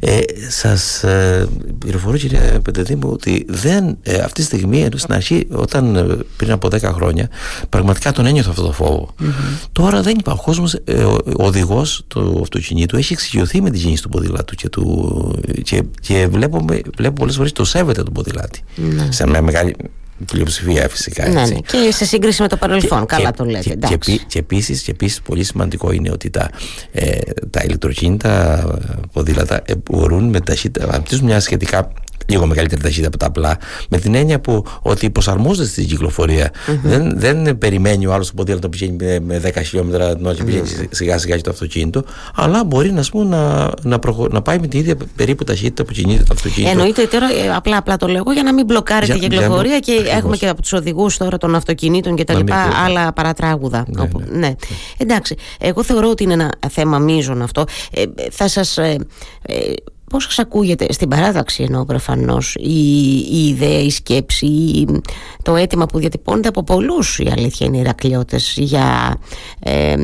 Ε, 0.00 0.20
Σας 0.48 1.02
ε, 1.02 1.48
πληροφορώ, 1.78 2.16
κύριε 2.16 2.40
Πεντεδήμου, 2.40 3.08
ότι 3.12 3.44
δεν, 3.48 3.98
ε, 4.02 4.16
αυτή 4.18 4.40
τη 4.40 4.42
στιγμή 4.42 4.88
στην 4.94 5.14
αρχή, 5.14 5.46
όταν 5.50 5.96
ε, 5.96 6.16
πριν 6.36 6.50
από 6.52 6.68
10 6.68 6.80
χρόνια, 6.82 7.28
πραγματικά 7.68 8.12
τον 8.12 8.26
ένιωθα 8.26 8.50
αυτό 8.50 8.62
το 8.62 8.72
φόβο. 8.72 9.14
Mm-hmm. 9.20 9.68
Τώρα 9.72 10.02
δεν 10.02 10.16
υπάρχει. 10.18 10.40
Ο 10.40 10.44
κόσμος, 10.44 10.74
ε, 10.84 11.04
ο 11.04 11.20
οδηγός 11.36 12.04
του 12.08 12.38
αυτοκινήτου 12.42 12.96
έχει 12.96 13.12
εξοικειωθεί 13.12 13.60
με 13.60 13.70
τη 13.70 13.78
κίνηση 13.78 14.02
του 14.02 14.08
ποδηλάτου 14.08 14.54
και, 14.54 14.68
του, 14.68 15.34
και, 15.62 15.82
και 16.00 16.26
βλέπω, 16.30 16.64
βλέπω 16.96 17.14
πολλές 17.14 17.36
φορές 17.36 17.52
το 17.52 17.64
σέβεται 17.64 18.02
τον 18.02 18.12
ποδηλάτη. 18.12 18.62
Mm-hmm. 18.76 19.06
Σε 19.08 19.26
μια 19.26 19.42
μεγάλη 19.42 19.74
πλειοψηφία 20.24 20.88
φυσικά. 20.88 21.28
Ναι, 21.28 21.46
ναι. 21.46 21.54
Και 21.54 21.90
σε 21.92 22.04
σύγκριση 22.04 22.42
με 22.42 22.48
το 22.48 22.56
παρελθόν, 22.56 23.06
καλά 23.06 23.30
το 23.30 23.44
λέτε. 23.44 23.76
Και, 23.88 23.96
και, 23.96 24.20
και 24.26 24.38
επίσης 24.38 24.88
επίσης, 24.88 25.22
πολύ 25.22 25.44
σημαντικό 25.44 25.92
είναι 25.92 26.10
ότι 26.10 26.30
τα, 26.30 26.50
ε, 26.92 27.18
τα 27.50 27.60
ηλεκτροκίνητα 27.64 28.64
ποδήλατα 29.12 29.62
ε, 29.64 29.72
μπορούν 29.90 30.24
με 30.28 30.40
ταχύτητα, 30.40 30.88
αναπτύσσουν 30.88 31.24
μια 31.24 31.40
σχετικά 31.40 31.92
λίγο 32.26 32.46
μεγαλύτερη 32.46 32.80
ταχύτητα 32.80 33.06
από 33.06 33.16
τα 33.16 33.26
απλά, 33.26 33.58
με 33.88 33.98
την 33.98 34.14
έννοια 34.14 34.40
που 34.40 34.64
ότι 34.82 35.10
προσαρμόζεται 35.10 35.68
στην 35.68 35.86
κυκλοφορία. 35.86 36.50
Mm-hmm. 36.50 36.78
Δεν, 36.82 37.18
δεν 37.18 37.58
περιμένει 37.58 38.06
ο 38.06 38.12
άλλος 38.12 38.26
το 38.26 38.32
ποδήλατο 38.36 38.68
που 38.68 38.78
πηγαίνει 38.78 39.20
με 39.20 39.40
10 39.44 39.62
χιλιόμετρα 39.64 40.16
την 40.16 40.26
ώρα 40.26 40.34
και 40.34 40.44
πηγαίνει 40.44 40.68
mm-hmm. 40.68 40.86
σιγά 40.90 41.18
σιγά 41.18 41.40
το 41.40 41.50
αυτοκίνητο, 41.50 42.04
αλλά 42.34 42.64
μπορεί 42.64 42.92
να, 42.92 43.04
πούμε, 43.10 43.36
να, 43.36 43.70
να, 43.82 43.98
προχω... 43.98 44.28
να 44.28 44.42
πάει 44.42 44.58
με 44.58 44.66
την 44.66 44.80
ίδια 44.80 44.96
περίπου 45.16 45.44
ταχύτητα 45.44 45.84
που 45.84 45.92
κινείται 45.92 46.22
το 46.22 46.34
αυτοκίνητο. 46.34 46.70
Εννοείται 46.70 47.06
τώρα, 47.06 47.26
ε, 47.26 47.54
απλά, 47.54 47.76
απλά 47.76 47.96
το 47.96 48.06
λέω 48.06 48.22
για 48.32 48.42
να 48.42 48.52
μην 48.52 48.64
μπλοκάρει 48.64 49.06
η 49.06 49.18
κυκλοφορία 49.18 49.78
και 49.78 49.92
ακριβώς. 49.92 50.16
έχουμε 50.16 50.36
και 50.36 50.48
από 50.48 50.62
τους 50.62 50.72
οδηγούς 50.72 51.16
τώρα 51.16 51.38
των 51.38 51.54
αυτοκινήτων 51.54 52.14
και 52.14 52.24
τα 52.24 52.34
λοιπά 52.34 52.68
άλλα 52.84 53.12
παρατράγουδα. 53.12 53.84
Ναι, 53.88 54.02
όπου, 54.02 54.20
ναι. 54.20 54.38
ναι. 54.38 54.54
Εντάξει, 54.96 55.36
εγώ 55.58 55.82
θεωρώ 55.82 56.08
ότι 56.08 56.22
είναι 56.22 56.32
ένα 56.32 56.54
θέμα 56.70 56.98
μείζον 56.98 57.42
αυτό. 57.42 57.64
Ε, 57.90 58.02
θα 58.30 58.48
σας. 58.48 58.78
Ε, 58.78 58.96
ε, 59.42 59.72
πώς 60.12 60.24
σας 60.24 60.38
ακούγεται 60.38 60.92
στην 60.92 61.08
παράδοξη 61.08 61.62
ενώ 61.62 61.84
προφανώς 61.84 62.54
η, 62.54 63.16
η 63.16 63.48
ιδέα, 63.48 63.80
η 63.80 63.90
σκέψη, 63.90 64.84
το 65.42 65.56
αίτημα 65.56 65.86
που 65.86 65.98
διατυπώνεται 65.98 66.48
από 66.48 66.62
πολλούς 66.62 67.18
η 67.18 67.28
αλήθεια 67.32 67.66
είναι 67.66 67.76
οι 67.76 67.80
Ηρακλειώτες 67.80 68.54
για 68.56 69.16
ε, 69.60 69.96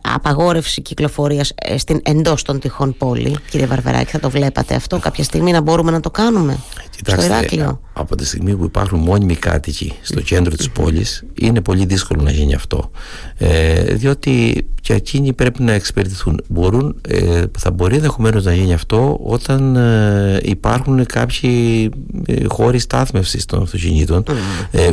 απαγόρευση 0.00 0.82
κυκλοφορίας 0.82 1.52
ε, 1.54 1.78
στην, 1.78 2.00
εντός 2.02 2.42
των 2.42 2.60
τυχών 2.60 2.96
πόλη. 2.96 3.36
Κύριε 3.50 3.66
Βαρβεράκη 3.66 4.10
θα 4.10 4.20
το 4.20 4.30
βλέπατε 4.30 4.74
αυτό 4.74 4.98
κάποια 4.98 5.24
στιγμή 5.24 5.52
να 5.52 5.60
μπορούμε 5.60 5.90
να 5.90 6.00
το 6.00 6.10
κάνουμε 6.10 6.58
Κοιτάξτε, 6.96 7.46
στο 7.48 7.80
από 7.92 8.16
τη 8.16 8.26
στιγμή 8.26 8.56
που 8.56 8.64
υπάρχουν 8.64 8.98
μόνιμοι 8.98 9.34
κάτοικοι 9.34 9.92
στο 10.02 10.20
κέντρο 10.20 10.56
της 10.56 10.70
πόλης 10.70 11.24
είναι 11.34 11.60
πολύ 11.60 11.84
δύσκολο 11.84 12.22
να 12.22 12.30
γίνει 12.30 12.54
αυτό. 12.54 12.90
Ε, 13.36 13.82
διότι 13.94 14.66
και 14.80 14.92
εκείνοι 14.94 15.32
πρέπει 15.32 15.62
να 15.62 15.72
εξυπηρετηθούν. 15.72 16.40
Μπορούν, 16.48 17.00
ε, 17.08 17.42
θα 17.58 17.70
μπορεί 17.70 17.94
ενδεχομένως 17.94 18.44
να 18.44 18.54
γίνει 18.54 18.72
αυτό 18.72 19.20
όταν 19.24 19.76
ε, 19.76 20.40
υπάρχουν 20.42 21.06
κάποιοι 21.06 21.90
ε, 22.26 22.44
χώροι 22.48 22.78
στάθμευσης 22.78 23.44
των 23.44 23.62
αυτοκινήτων 23.62 24.24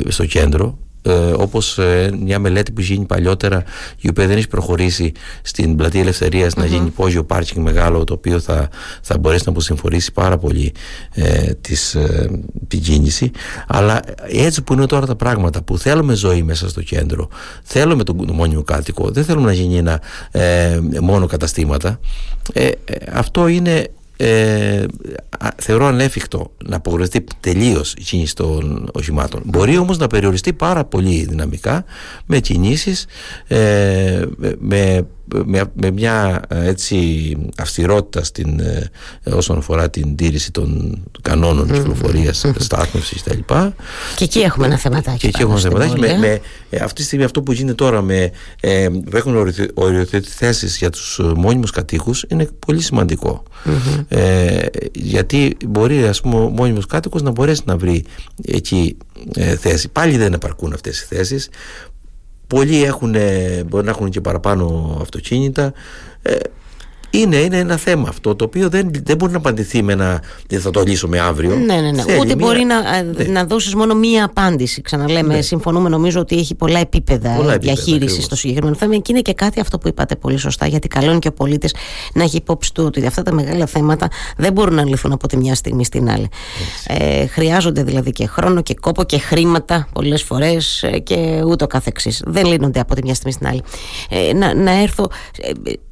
στο 0.08 0.26
κέντρο 0.26 0.78
ε, 1.02 1.12
όπως 1.38 1.78
ε, 1.78 2.14
μια 2.22 2.40
μελέτη 2.40 2.72
που 2.72 2.82
γίνει 2.82 3.06
παλιότερα 3.06 3.64
η 4.00 4.10
οποία 4.10 4.28
δεν 4.28 4.38
έχει 4.38 4.48
προχωρήσει 4.48 5.12
στην 5.42 5.76
πλατεία 5.76 6.14
να 6.56 6.66
γίνει 6.66 6.86
υπόγειο 6.86 7.24
πάρκινγκ 7.24 7.66
μεγάλο 7.66 8.04
το 8.04 8.14
οποίο 8.14 8.40
θα, 8.40 8.70
θα 9.02 9.18
μπορέσει 9.18 9.44
να 9.46 9.52
αποσυμφορήσει 9.52 10.12
πάρα 10.12 10.38
πολύ 10.38 10.74
ε, 11.14 11.54
της, 11.54 11.96
ε, 11.96 12.30
την 12.68 12.82
κίνηση. 12.82 13.32
Αλλά 13.68 14.00
έτσι 14.28 14.62
που 14.62 14.74
είναι 14.74 14.86
τώρα 14.86 15.06
τα 15.06 15.16
πράγματα 15.16 15.62
που 15.62 15.78
θέλουμε 15.78 16.14
ζωή 16.14 16.44
μέσα 16.44 16.70
στο 16.70 16.82
κέντρο 16.82 17.30
θέλουμε 17.64 18.04
τον 18.04 18.30
μόνιμο 18.34 18.64
κάτοικο 18.64 19.10
δεν 19.10 19.24
θέλουμε 19.24 19.46
να 19.46 19.54
γίνει 19.54 19.78
ένα 19.78 20.02
ε, 20.32 20.80
μόνο 21.02 21.26
καταστήματα 21.26 22.00
αυτό 23.14 23.48
είναι 23.48 23.88
ε, 24.24 24.86
θεωρώ 25.56 25.86
ανέφικτο 25.86 26.52
να 26.66 26.76
απογορευτεί 26.76 27.24
τελείως 27.40 27.94
η 27.94 28.02
κίνηση 28.02 28.36
των 28.36 28.90
οχημάτων. 28.94 29.42
Μπορεί 29.46 29.78
όμως 29.78 29.98
να 29.98 30.08
περιοριστεί 30.08 30.54
πάρα 30.54 30.86
πολύ 30.86 31.26
δυναμικά 31.30 31.86
με 32.26 32.40
κινήσεις, 32.40 33.06
ε, 33.48 34.26
με 34.60 35.08
με, 35.46 35.64
με 35.74 35.92
μια 35.92 36.42
ε, 36.48 36.68
έτσι 36.68 36.98
αυστηρότητα 37.58 38.24
στην, 38.24 38.60
ε, 38.60 38.90
όσον 39.24 39.58
αφορά 39.58 39.90
την 39.90 40.16
τήρηση 40.16 40.52
των 40.52 40.98
κανόνων 41.22 41.70
mm. 41.70 41.74
κυκλοφορίας, 41.74 42.46
mm. 42.46 42.52
στάθμευσης 42.58 43.24
κτλ. 43.24 43.40
Και 44.16 44.24
εκεί 44.24 44.40
έχουμε 44.40 44.66
ένα 44.66 44.78
θεματάκι. 44.78 45.18
Και 45.18 45.28
εκεί 45.28 45.42
έχουμε 45.42 45.60
ένα 45.60 45.70
θεματάκι. 45.70 46.00
Με, 46.00 46.18
με, 46.18 46.42
ε, 46.70 46.78
αυτή 46.78 47.02
τη 47.02 47.04
στιγμή 47.04 47.24
αυτό 47.26 47.42
που 47.42 47.52
γίνεται 47.52 47.74
τώρα 47.74 48.02
με, 48.02 48.32
ε, 48.60 48.88
που 49.10 49.18
έχουν 49.18 49.36
οριοθετηθεί 49.74 50.34
θέσεις 50.36 50.78
για 50.78 50.90
τους 50.90 51.20
μόνιμους 51.36 51.72
κατοίκους 51.72 52.26
είναι 52.28 52.50
πολύ 52.66 52.82
σημαντικό. 52.82 53.44
Mm-hmm. 53.66 54.06
Ε, 54.08 54.66
γιατί 54.94 55.58
μπορεί 55.66 56.04
ας 56.04 56.22
πούμε 56.22 56.36
ο 56.36 56.50
μόνιμος 56.50 56.86
κάτοικος 56.86 57.22
να 57.22 57.32
μπορέσει 57.32 57.62
να 57.66 57.78
βρει 57.78 58.06
εκεί 58.44 58.98
ε, 59.36 59.56
θέση. 59.56 59.90
Πάλι 59.90 60.18
δεν 60.18 60.34
επαρκούν 60.34 60.74
αυτές 60.74 61.02
οι 61.02 61.06
θέσεις 61.06 61.50
Πολλοί 62.52 62.84
έχουν, 62.84 63.16
μπορεί 63.66 63.86
να 63.86 63.90
έχουν 63.90 64.10
και 64.10 64.22
παραπάνω 64.22 64.98
αυτοκίνητα. 65.02 65.74
Ε, 66.22 66.36
είναι, 67.12 67.36
είναι 67.36 67.58
ένα 67.58 67.78
θέμα 67.78 68.10
αυτό 68.10 68.36
το 68.36 68.46
οποίο 68.46 68.70
δεν, 68.70 68.92
δεν 69.04 69.18
μπορεί 69.18 69.32
να 69.32 69.38
απαντηθεί 69.38 69.82
με 69.82 69.94
ένα 69.94 70.22
δεν 70.48 70.62
θα 70.62 70.72
το 70.72 70.82
λύσουμε 70.82 71.20
αύριο. 71.20 71.56
Ναι, 71.56 71.76
ναι, 71.76 71.92
ναι. 71.92 72.04
Ούτε 72.20 72.36
μπορεί 72.36 72.64
να, 72.64 72.96
ε, 72.98 73.02
ναι. 73.02 73.24
να 73.24 73.46
δώσεις 73.46 73.76
μόνο 73.76 73.96
μία 73.96 74.26
απάντηση. 74.26 74.82
Ξαναλέμε, 74.82 75.34
ναι. 75.34 75.42
συμφωνούμε 75.42 75.90
νομίζω 75.90 76.20
ότι 76.20 76.38
έχει 76.38 76.56
πολλά 76.56 76.80
επίπεδα, 76.80 77.30
πολλά 77.36 77.58
διαχείρισης 77.58 78.24
στο 78.24 78.36
συγκεκριμένο 78.36 78.76
θέμα. 78.76 78.96
Και 78.96 79.12
είναι 79.12 79.22
και 79.22 79.34
κάτι 79.34 79.60
αυτό 79.60 79.78
που 79.78 79.88
είπατε 79.88 80.16
πολύ 80.16 80.38
σωστά, 80.38 80.68
γιατί 80.68 80.88
καλό 80.88 81.10
είναι 81.10 81.20
και 81.20 81.28
ο 81.28 81.34
πολίτης 81.34 81.76
να 82.14 82.24
έχει 82.24 82.36
υπόψη 82.36 82.74
του 82.74 82.84
ότι 82.86 83.06
αυτά 83.06 83.24
τα 83.24 83.34
μεγάλα 83.34 83.66
θέματα 83.66 84.08
δεν 84.38 84.54
μπορούν 84.54 84.76
να 84.76 84.86
λυθούν 84.86 85.12
από 85.12 85.28
τη 85.28 85.38
μια 85.38 85.56
στιγμή 85.56 85.86
στην 85.86 86.10
άλλη. 86.10 86.30
Ε, 86.88 87.26
χρειάζονται 87.26 87.84
δηλαδή 87.84 88.12
και 88.12 88.28
χρόνο 88.28 88.62
και 88.62 88.76
κόπο 88.82 89.04
και 89.04 89.18
χρήματα 89.18 89.88
πολλές 89.94 90.24
φορές 90.24 90.84
ε, 90.84 91.00
και 91.00 91.44
ούτω 91.46 91.68
καθεξής. 91.68 92.24
Δεν 92.26 92.46
λύνονται 92.46 92.80
από 92.80 92.96
τη 92.96 93.02
μια 93.04 93.14
στιγμή 93.14 93.34
στην 93.34 93.48
άλλη. 93.48 93.62
Ε, 94.10 94.34
να, 94.34 94.54
να 94.54 94.72
έρθω. 94.72 95.10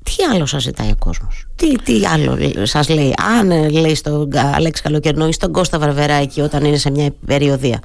Ε, 0.10 0.16
τι 0.16 0.36
άλλο 0.36 0.46
σας 0.46 0.64
ζητάει 0.64 0.90
ο 0.90 0.96
κόσμος; 1.00 1.46
Τι, 1.56 1.76
τι 1.76 2.06
άλλο 2.06 2.38
σας 2.66 2.90
λέει; 2.90 3.14
Αν 3.40 3.52
ε, 3.52 3.70
λέει 3.70 3.96
στον 3.96 4.30
Αλέξη 4.56 4.82
Καλοκαιρνό 4.82 5.28
ή 5.28 5.32
στον 5.32 5.52
Κώστα 5.52 5.80
Βαρβεράκη 5.80 6.42
όταν 6.42 6.66
είναι 6.66 6.78
σε 6.78 6.92
μια 6.92 7.12
περιοδία. 7.26 7.80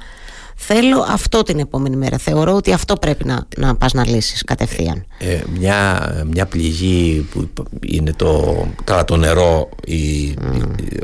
Θέλω 0.57 1.05
αυτό 1.09 1.43
την 1.43 1.59
επόμενη 1.59 1.95
μέρα. 1.95 2.17
Θεωρώ 2.17 2.53
ότι 2.53 2.73
αυτό 2.73 2.95
πρέπει 2.95 3.25
να, 3.25 3.47
να 3.57 3.75
πας 3.75 3.93
να 3.93 4.07
λύσεις 4.07 4.43
κατευθείαν. 4.43 5.05
Ε, 5.17 5.41
μια, 5.59 6.09
μια 6.31 6.45
πληγή 6.45 7.27
που 7.31 7.49
είναι 7.85 8.13
το, 8.13 8.55
καλά, 8.83 9.03
το 9.03 9.17
νερό 9.17 9.69
η, 9.85 10.33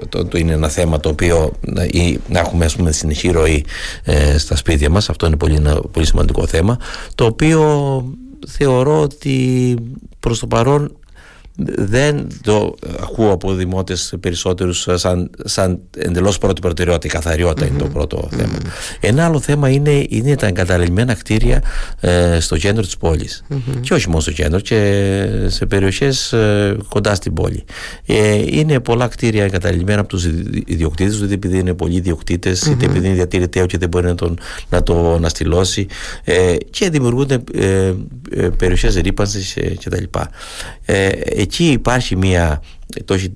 το, 0.09 0.25
το, 0.25 0.37
είναι 0.37 0.51
ένα 0.51 0.67
θέμα 0.67 0.99
το 0.99 1.09
οποίο 1.09 1.51
ή, 1.91 2.19
να 2.27 2.39
έχουμε 2.39 2.65
ας 2.65 2.75
πούμε 2.75 2.91
συνεχή 2.91 3.31
ροή 3.31 3.65
ε, 4.03 4.37
στα 4.37 4.55
σπίτια 4.55 4.89
μας. 4.89 5.09
Αυτό 5.09 5.25
είναι 5.25 5.37
πολύ, 5.37 5.55
ένα, 5.55 5.81
πολύ 5.91 6.05
σημαντικό 6.05 6.47
θέμα. 6.47 6.77
Το 7.15 7.25
οποίο 7.25 8.03
θεωρώ 8.47 9.01
ότι 9.01 9.75
προς 10.19 10.39
το 10.39 10.47
παρόν 10.47 10.95
δεν 11.75 12.27
το 12.41 12.75
ακούω 13.01 13.31
από 13.31 13.53
δημότες 13.53 14.13
περισσότερους 14.19 14.87
σαν, 14.93 15.29
σαν 15.43 15.79
εντελώς 15.97 16.37
πρώτη 16.37 16.61
προτεραιότητα. 16.61 17.07
Η 17.07 17.09
καθαριότητα 17.09 17.65
είναι 17.67 17.77
το 17.77 17.87
πρώτο 17.87 18.29
θέμα. 18.31 18.57
Ένα 18.99 19.25
άλλο 19.25 19.39
θέμα 19.39 19.69
είναι, 19.69 20.05
είναι 20.09 20.35
τα 20.35 20.47
εγκαταλειμμένα 20.47 21.13
κτίρια 21.13 21.63
ε, 21.99 22.39
στο 22.39 22.57
κέντρο 22.57 22.81
της 22.81 22.97
πόλης. 22.97 23.43
Και 23.81 23.93
όχι 23.93 24.09
μόνο 24.09 24.21
στο 24.21 24.31
κέντρο, 24.31 24.59
και 24.59 24.77
σε 25.47 25.65
περιοχές 25.65 26.33
ε, 26.33 26.77
κοντά 26.89 27.15
στην 27.15 27.33
πόλη. 27.33 27.63
Ε, 28.05 28.33
είναι 28.57 28.79
πολλά 28.79 29.07
κτίρια 29.07 29.43
εγκαταλειμμένα 29.43 29.99
από 29.99 30.09
τους 30.09 30.25
ιδιοκτήτες, 30.65 31.19
είτε 31.19 31.33
επειδή 31.33 31.59
είναι 31.59 31.73
πολλοί 31.73 31.95
ιδιοκτήτες, 31.95 32.65
είτε 32.65 32.85
επειδή 32.85 33.05
είναι 33.05 33.15
διατηρηταίο 33.15 33.65
και 33.65 33.77
δεν 33.77 33.89
μπορεί 33.89 34.05
να, 34.05 34.15
τον, 34.15 34.39
να 34.69 34.83
το 34.83 35.13
αναστηλώσει. 35.13 35.87
Ε, 36.23 36.55
και 36.69 36.89
δημιουργούνται 36.89 37.43
ε, 37.53 37.93
ε 38.29 38.49
περιοχές 38.57 38.95
ρήπανσης 38.95 39.57
κτλ 39.83 40.03
εκεί 41.41 41.71
υπάρχει 41.71 42.15
μια 42.15 42.61
το 43.05 43.13
έχει 43.13 43.33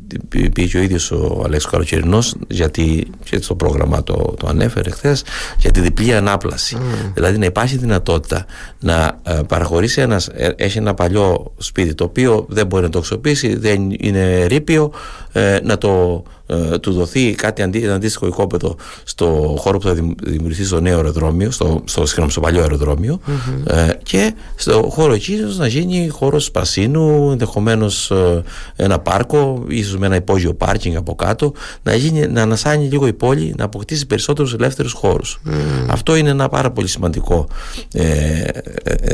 πει 0.53 0.69
και 0.69 0.77
ο 0.77 0.81
ίδιος 0.81 1.11
ο 1.11 1.41
Αλέξος 1.45 1.71
Καλοκαιρινός 1.71 2.35
γιατί 2.47 3.07
και 3.23 3.41
στο 3.41 3.55
πρόγραμμα 3.55 4.03
το, 4.03 4.35
το 4.39 4.47
ανέφερε 4.47 4.89
χθες 4.89 5.23
για 5.57 5.71
τη 5.71 5.79
διπλή 5.79 6.15
ανάπλαση. 6.15 6.77
Δηλαδή 7.13 7.37
να 7.37 7.45
υπάρχει 7.45 7.77
δυνατότητα 7.77 8.45
να 8.79 9.19
ε, 9.23 9.39
παραχωρήσει 9.47 10.01
ένας 10.01 10.27
ε, 10.27 10.53
έχει 10.57 10.77
ένα 10.77 10.93
παλιό 10.93 11.53
σπίτι 11.57 11.93
το 11.93 12.03
οποίο 12.03 12.45
δεν 12.49 12.67
μπορεί 12.67 12.83
να 12.83 12.89
το 12.89 12.99
αξιοποιήσει 12.99 13.55
δεν 13.55 13.91
είναι 13.99 14.45
ρήπιο 14.45 14.91
ε, 15.31 15.59
να 15.63 15.77
το 15.77 16.23
ε, 16.47 16.77
του 16.77 16.91
δοθεί 16.91 17.35
κάτι 17.35 17.61
αντί, 17.61 17.83
ένα 17.83 17.93
αντίστοιχο 17.93 18.27
οικόπεδο 18.27 18.75
στο 19.03 19.55
χώρο 19.57 19.77
που 19.77 19.87
θα 19.87 19.93
δημιουργηθεί 20.23 20.63
στο 20.63 20.79
νέο 20.79 20.95
αεροδρόμιο, 20.95 21.51
στο, 21.51 21.81
στο, 21.85 22.05
στο 22.05 22.39
παλιό 22.41 22.61
αεροδρόμιο, 22.61 23.19
ε, 23.67 23.87
και 24.03 24.33
στο 24.55 24.89
χώρο 24.91 25.13
εκεί 25.13 25.37
να 25.57 25.67
γίνει 25.67 26.07
χώρος 26.07 26.43
σπασίνου, 26.45 27.31
ενδεχομένως 27.31 28.11
ε, 28.11 28.43
ένα 28.75 28.99
πάρκο, 28.99 29.44
ίσως 29.67 29.97
με 29.97 30.05
ένα 30.05 30.15
υπόγειο 30.15 30.53
πάρκινγκ 30.53 30.95
από 30.95 31.15
κάτω, 31.15 31.53
να, 31.83 31.95
γίνει, 31.95 32.27
να 32.27 32.41
ανασάνει 32.41 32.87
λίγο 32.87 33.07
η 33.07 33.13
πόλη, 33.13 33.53
να 33.57 33.63
αποκτήσει 33.63 34.05
περισσότερους 34.05 34.53
ελεύθερους 34.53 34.93
χώρους. 34.93 35.41
Αυτό 35.87 36.15
είναι 36.15 36.29
ένα 36.29 36.49
πάρα 36.49 36.71
πολύ 36.71 36.87
σημαντικό 36.87 37.47
ε, 37.93 38.43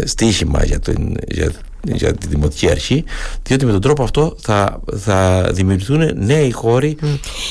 στίχημα 0.06 0.66
για, 0.66 0.80
την, 0.80 1.16
για 1.28 1.52
για 1.84 2.14
τη 2.14 2.28
Δημοτική 2.28 2.70
Αρχή, 2.70 3.04
διότι 3.44 3.66
με 3.66 3.72
τον 3.72 3.82
τρόπο 3.82 4.04
αυτό 4.04 4.36
θα, 4.40 4.80
θα 4.98 5.50
δημιουργηθούν 5.54 6.12
νέοι 6.16 6.52
χώροι. 6.52 6.98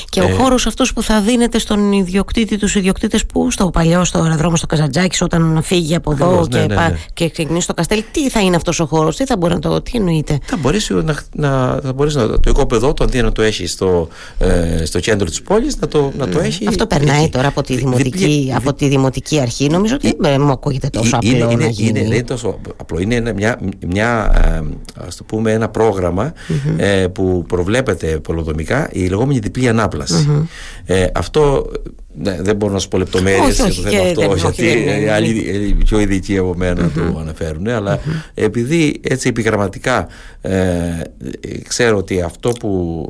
Και 0.09 0.21
ο 0.21 0.27
ε, 0.27 0.31
χώρος 0.31 0.67
αυτός 0.67 0.93
που 0.93 1.03
θα 1.03 1.21
δίνεται 1.21 1.59
στον 1.59 1.91
ιδιοκτήτη, 1.91 2.57
τους 2.57 2.75
ιδιοκτήτες 2.75 3.25
που 3.25 3.51
στο 3.51 3.69
παλιό, 3.69 4.03
στο 4.03 4.19
αεροδρόμιο 4.19 4.55
στο 4.55 4.65
Καζαντζάκης, 4.65 5.21
όταν 5.21 5.59
φύγει 5.63 5.95
από 5.95 6.11
εδώ 6.11 6.47
ναι, 6.51 6.59
και, 6.59 6.73
ναι, 6.73 6.75
ναι. 6.75 6.97
και 7.13 7.29
ξεκινήσει 7.29 7.63
στο 7.63 7.73
Καστέλ, 7.73 8.03
τι 8.11 8.29
θα 8.29 8.39
είναι 8.39 8.55
αυτός 8.55 8.79
ο 8.79 8.85
χώρος, 8.85 9.15
τι 9.15 9.25
θα 9.25 9.37
μπορεί 9.37 9.53
να 9.53 9.59
το. 9.59 9.81
Τι 9.81 9.91
εννοείται; 9.97 10.39
Θα 10.45 10.57
μπορέσει 10.57 10.93
να, 10.93 11.15
να, 11.31 11.79
θα 11.83 11.93
μπορέσει 11.93 12.17
να 12.17 12.27
το 12.27 12.39
οικόπεδο 12.71 12.93
το 12.93 13.03
αντί 13.03 13.21
να 13.21 13.31
το 13.31 13.41
έχει 13.41 13.67
στο, 13.67 14.07
ε, 14.37 14.85
στο 14.85 14.99
κέντρο 14.99 15.27
της 15.29 15.41
πόλης, 15.41 15.77
να 15.79 15.87
το, 15.87 16.11
να 16.17 16.27
το 16.27 16.39
έχει. 16.39 16.67
Αυτό 16.67 16.87
περνάει 16.87 17.29
τώρα 17.29 17.47
από 17.47 17.61
τη, 17.61 17.75
δημοτική, 17.75 18.53
από 18.55 18.73
τη 18.73 18.87
δημοτική 18.87 19.39
αρχή. 19.39 19.69
Νομίζω 19.69 19.95
ότι 19.95 20.15
δεν 20.19 20.41
μου 20.41 20.51
ακούγεται 20.51 20.89
τόσο 20.89 21.15
απλό. 21.15 21.29
Είναι, 21.29 21.55
να 21.55 21.67
γίνει. 21.67 21.89
είναι, 21.89 21.99
είναι 21.99 22.23
τόσο 22.23 22.59
απλό. 22.77 22.99
Είναι 22.99 23.33
μια, 23.33 23.59
μια 23.87 24.31
ε, 24.45 24.61
ας 25.07 25.15
το 25.15 25.23
πούμε 25.23 25.51
ένα 25.51 25.69
ε, 26.77 27.07
που 27.07 27.43
προβλέπεται 27.47 28.19
πολυδομικά 28.19 28.89
η 28.91 29.07
λεγόμενη 29.07 29.39
διπλή 29.39 29.67
Ε, 30.85 31.05
αυτό 31.13 31.71
ναι, 32.13 32.37
δεν 32.41 32.55
μπορώ 32.55 32.73
να 32.73 32.79
σου 32.79 32.87
πω 32.87 32.97
λεπτομέρειες 32.97 33.55
για 33.55 33.65
το 33.65 34.21
θέμα 34.21 34.33
αυτό, 34.33 34.35
γιατί 34.35 35.03
οι 35.03 35.07
άλλοι 35.07 35.75
πιο 35.85 35.99
ειδικοί 35.99 36.37
από 36.37 36.53
μένα 36.55 36.91
το 36.95 37.17
αναφέρουν. 37.19 37.67
Αλλά 37.67 37.99
επειδή 38.33 38.99
έτσι 39.03 39.27
επιγραμματικά 39.27 40.07
ε, 40.41 40.51
ξέρω 41.67 41.97
ότι 41.97 42.21
αυτό 42.21 42.49
που 42.49 43.05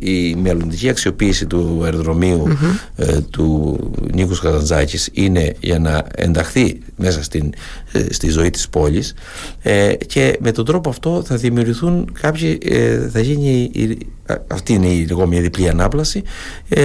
η 0.00 0.34
μελλοντική 0.34 0.88
αξιοποίηση 0.88 1.46
του 1.46 1.80
αεροδρομίου 1.84 2.48
ε, 2.96 3.20
του 3.20 3.78
Νίκους 4.14 4.40
Καζαντζάκη 4.40 4.98
είναι 5.12 5.54
για 5.60 5.78
να 5.78 6.04
ενταχθεί 6.14 6.80
μέσα 6.96 7.22
στην, 7.22 7.52
ε, 7.87 7.87
στη 8.10 8.28
ζωή 8.28 8.50
της 8.50 8.68
πόλης 8.68 9.14
ε, 9.62 9.94
και 9.94 10.38
με 10.40 10.52
τον 10.52 10.64
τρόπο 10.64 10.88
αυτό 10.88 11.22
θα 11.26 11.36
δημιουργηθούν 11.36 12.12
κάποιοι, 12.20 12.58
θα 13.12 13.20
γίνει 13.20 13.70
αυτή 14.46 14.72
είναι 14.72 14.86
η 14.86 15.06
λεγόμενη 15.06 15.40
διπλή 15.40 15.68
ανάπλαση 15.68 16.22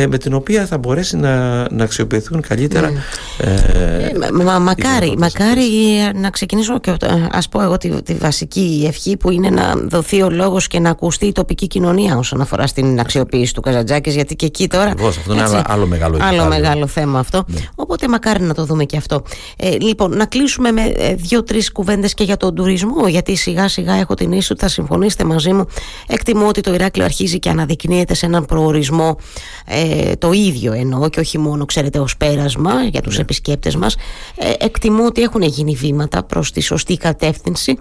με 0.08 0.18
την 0.18 0.34
οποία 0.34 0.66
θα 0.66 0.78
μπορέσει 0.78 1.18
να 1.18 1.34
να, 1.72 1.84
αξιοποιηθούν 1.84 2.42
καλύτερα. 2.42 2.92
Mm. 2.92 3.46
Ε, 3.46 4.44
μα, 4.44 4.60
μακάρι, 4.60 5.16
μακάρι 5.18 5.64
να 6.16 6.30
ξεκινήσω 6.30 6.80
και 6.80 6.96
ας 7.32 7.50
πω 7.50 7.62
εγώ 7.62 7.78
τη, 7.78 8.02
τη, 8.02 8.14
βασική 8.14 8.86
ευχή 8.88 9.18
που 9.18 9.32
είναι 9.32 9.50
να 9.50 9.74
δοθεί 9.76 10.22
ο 10.22 10.30
λόγος 10.30 10.68
και 10.68 10.80
να 10.80 10.90
ακουστεί 10.90 11.26
η 11.26 11.32
τοπική 11.32 11.68
κοινωνία 11.68 12.18
όσον 12.18 12.42
αφορά 12.42 12.68
στην 12.68 13.00
αξιοποίηση 13.00 13.54
του 13.54 13.62
Καζαντζάκης 13.62 14.14
γιατί 14.14 14.36
και 14.36 14.46
εκεί 14.46 14.68
τώρα 14.68 14.90
Ακριβώς, 14.90 15.18
αυτό 15.18 15.34
είναι 15.34 15.62
άλλο 15.66 15.86
μεγάλο, 15.86 16.18
άλλο 16.22 16.46
μεγάλο 16.46 16.88
θέμα 16.88 17.20
αυτό 17.20 17.44
ναι. 17.48 17.60
οπότε 17.76 18.08
μακάρι 18.08 18.44
να 18.44 18.54
το 18.54 18.66
δούμε 18.66 18.84
και 18.84 18.98
αυτό 18.98 19.24
ε, 19.58 19.78
λοιπόν 19.80 20.18
να 20.18 20.26
κλείσουμε 20.26 20.72
με 20.72 20.93
ε, 20.96 21.16
δύο-τρεις 21.16 21.72
κουβέντες 21.72 22.14
και 22.14 22.24
για 22.24 22.38
τον 22.38 22.56
τουρισμό 22.56 23.08
γιατί 23.08 23.36
σιγά 23.36 23.68
σιγά 23.68 23.94
έχω 23.94 24.14
την 24.14 24.32
ίσου 24.32 24.50
ότι 24.52 24.62
θα 24.62 24.68
συμφωνήσετε 24.68 25.24
μαζί 25.24 25.54
μου. 25.54 25.66
Εκτιμώ 26.08 26.48
ότι 26.48 26.62
το 26.62 26.74
Ηράκλειο 26.74 27.06
αρχίζει 27.06 27.40
και 27.40 27.50
αναδεικνύεται 27.50 28.14
σε 28.14 28.26
έναν 28.26 28.46
προορισμό 28.46 29.18
ε, 29.66 30.16
το 30.16 30.32
ίδιο 30.32 30.74
εννοώ 30.74 31.10
και 31.10 31.20
όχι 31.20 31.38
μόνο 31.38 31.66
ξέρετε 31.66 32.00
ως 32.00 32.18
πέρασμα 32.18 32.84
για 32.84 33.02
τους 33.02 33.16
ναι. 33.16 33.22
επισκέπτες 33.22 33.76
μας. 33.76 33.96
Ε, 34.36 34.66
εκτιμώ 34.66 35.06
ότι 35.06 35.22
έχουν 35.22 35.42
γίνει 35.42 35.76
βήματα 35.76 36.24
προς 36.24 36.52
τη 36.52 36.62
σωστή 36.62 36.98
κατεύθυνση 36.98 37.78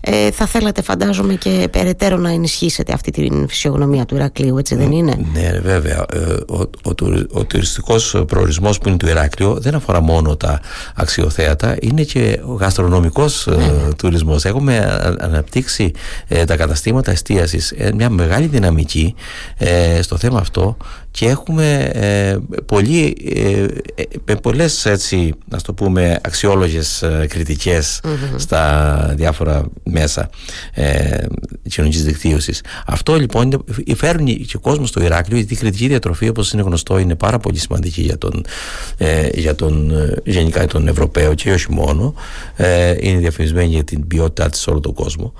ε, 0.00 0.30
θα 0.30 0.46
θέλατε 0.46 0.82
φαντάζομαι 0.82 1.34
και 1.34 1.68
περαιτέρω 1.70 2.16
να 2.16 2.30
ενισχύσετε 2.30 2.92
αυτή 2.92 3.10
την 3.10 3.48
φυσιογνωμία 3.48 4.04
του 4.04 4.14
Ηρακλείου 4.14 4.58
έτσι 4.58 4.74
δεν 4.74 4.92
είναι; 4.92 5.26
Ναι 5.32 5.60
βέβαια. 5.62 6.06
Ε, 6.12 6.18
ο, 6.48 6.60
ο, 6.60 6.92
ο 7.32 7.44
τουριστικός 7.44 8.22
προορισμός 8.26 8.78
που 8.78 8.88
είναι 8.88 8.96
του 8.96 9.08
Ηράκλειο 9.08 9.58
δεν 9.60 9.74
αφορά 9.74 10.00
μόνο 10.00 10.36
τα 10.36 10.60
αξιοθέατα 10.94 11.76
είναι 11.80 12.02
και 12.02 12.40
ο 12.44 12.52
γαστρονομικός 12.52 13.46
ε, 13.46 13.50
ναι. 13.50 13.94
τουρισμός. 13.96 14.44
Έχουμε 14.44 15.00
αναπτύξει 15.20 15.92
ε, 16.28 16.44
τα 16.44 16.56
καταστήματα 16.56 17.10
εστίασης. 17.10 17.74
Μια 17.94 18.10
μεγάλη 18.10 18.46
δυναμική 18.46 19.14
στο 20.00 20.16
θέμα 20.16 20.38
αυτό 20.38 20.76
και 21.10 21.26
έχουμε 21.26 21.90
ε, 21.92 22.36
πολύ, 22.66 23.16
ε, 23.34 23.66
ε 24.24 24.34
πολλές 24.34 24.86
έτσι 24.86 25.32
να 25.48 25.60
το 25.60 25.72
πούμε 25.74 26.20
αξιόλογες 26.22 27.02
ε, 27.02 27.26
κριτικες 27.28 28.00
στα 28.36 29.14
διάφορα 29.16 29.64
μέσα 29.82 30.30
ε, 30.74 31.24
κοινωνικής 31.68 32.04
δικτύωσης. 32.04 32.62
Αυτό 32.86 33.16
λοιπόν 33.16 33.64
φέρνει 33.96 34.36
και 34.36 34.56
ο 34.56 34.60
κόσμος 34.60 34.88
στο 34.88 35.02
Ηράκλειο 35.02 35.38
γιατί 35.38 35.54
η 35.54 35.56
κριτική 35.56 35.88
διατροφή 35.88 36.28
όπως 36.28 36.52
είναι 36.52 36.62
γνωστό 36.62 36.98
είναι 36.98 37.14
πάρα 37.14 37.38
πολύ 37.38 37.58
σημαντική 37.58 38.02
για 38.02 38.18
τον, 38.18 38.44
ε, 38.96 39.28
για 39.34 39.54
τον 39.54 39.92
γενικά 40.24 40.66
τον 40.66 40.88
Ευρωπαίο 40.88 41.34
και 41.34 41.52
όχι 41.52 41.72
μόνο 41.72 42.14
είναι 43.00 43.18
διαφημισμένη 43.18 43.68
για 43.68 43.84
την 43.84 44.06
ποιότητά 44.06 44.48
της 44.48 44.60
σε 44.60 44.70
όλο 44.70 44.80
τον 44.80 44.94
κόσμο 44.94 45.32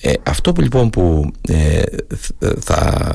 ε, 0.00 0.12
αυτό 0.22 0.52
που 0.52 0.60
λοιπόν 0.60 0.90
που 0.90 1.30
ε, 1.48 1.82
θα 2.60 3.10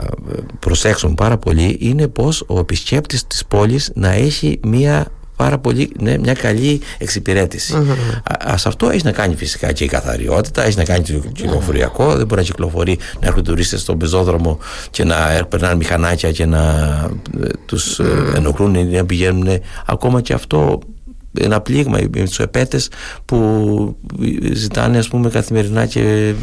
προσέξουμε 0.59 1.13
πάρα 1.13 1.37
πολύ 1.37 1.77
είναι 1.79 2.07
πως 2.07 2.43
ο 2.47 2.59
επισκέπτης 2.59 3.27
της 3.27 3.45
πόλης 3.45 3.91
να 3.95 4.11
έχει 4.11 4.59
μία 4.63 5.07
πάρα 5.35 5.57
πολύ, 5.59 5.91
ναι, 5.99 6.17
μια 6.17 6.33
καλή 6.33 6.81
εξυπηρέτηση. 6.97 7.75
Α, 8.23 8.55
αυτό 8.65 8.89
έχει 8.89 9.05
να 9.05 9.11
κάνει 9.11 9.35
φυσικά 9.35 9.71
και 9.71 9.83
η 9.83 9.87
καθαριότητα, 9.87 10.65
έχει 10.65 10.77
να 10.77 10.83
κάνει 10.83 11.03
και 11.03 11.13
το 11.13 11.27
κυκλοφοριακό. 11.33 12.15
Δεν 12.15 12.25
μπορεί 12.25 12.41
να 12.41 12.47
κυκλοφορεί 12.47 12.97
να 13.19 13.27
έρχονται 13.27 13.51
τουρίστε 13.51 13.77
στον 13.77 13.97
πεζόδρομο 13.97 14.59
και 14.91 15.03
να 15.03 15.15
περνάνε 15.49 15.75
μηχανάκια 15.75 16.31
και 16.31 16.45
να 16.45 16.61
ε, 17.41 17.47
τους 17.65 17.99
ενοχλούν 18.35 18.75
ή 18.75 18.83
να 18.83 19.05
πηγαίνουν. 19.05 19.47
Ακόμα 19.85 20.21
και 20.21 20.33
αυτό 20.33 20.79
ένα 21.39 21.61
πλήγμα 21.61 21.97
με 22.11 22.27
του 22.29 22.41
επέτε 22.41 22.81
που 23.25 23.97
ζητάνε 24.53 24.97
ας 24.97 25.07
πούμε 25.07 25.29
καθημερινά 25.29 25.85
και, 25.85 26.33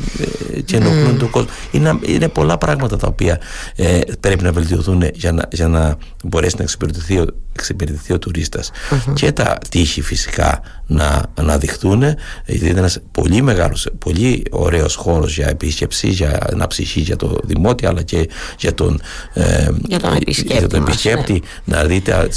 και 0.65 0.77
ενοχλούν 0.77 1.17
mm. 1.17 1.19
τον 1.19 1.31
κόσμο. 1.31 1.51
Είναι, 1.71 1.99
είναι 2.07 2.29
πολλά 2.29 2.59
πράγματα 2.59 2.97
τα 2.97 3.07
οποία 3.07 3.41
ε, 3.77 4.01
πρέπει 4.21 4.45
να 4.45 4.53
βελτιωθούν 4.53 5.03
για 5.15 5.33
να, 5.33 5.43
για 5.53 5.69
να 5.69 5.97
μπορέσει 6.25 6.55
να 6.57 6.63
εξυπηρετηθεί, 6.63 7.25
εξυπηρετηθεί 7.53 8.13
ο 8.13 8.19
τουρίστας. 8.19 8.71
Και 9.15 9.33
τα 9.33 9.59
τείχη 9.69 10.03
φυσικά 10.03 10.61
να 10.87 11.23
αναδειχθούν. 11.35 12.03
Γιατί 12.47 12.69
είναι 12.69 12.79
ένας 12.79 12.99
πολύ 13.13 13.43
μεγάλος 13.43 13.89
πολύ 13.99 14.43
ωραίος 14.51 14.95
χώρος 14.95 15.35
για 15.35 15.49
επίσκεψη 15.49 16.09
για 16.09 16.39
αναψυχή 16.53 17.01
για 17.01 17.17
το 17.17 17.39
δημότη 17.45 17.87
αλλά 17.87 18.03
και 18.03 18.29
για 18.59 18.75
τον, 18.75 19.01
ε, 19.33 19.69
για 19.87 19.99
τον 20.01 20.13
επισκέπτη, 20.13 20.59
για 20.59 20.69
τον 20.69 20.83
επισκέπτη. 20.83 21.43
ναι. 21.65 21.77
να 21.77 21.85
δείτε 21.85 22.31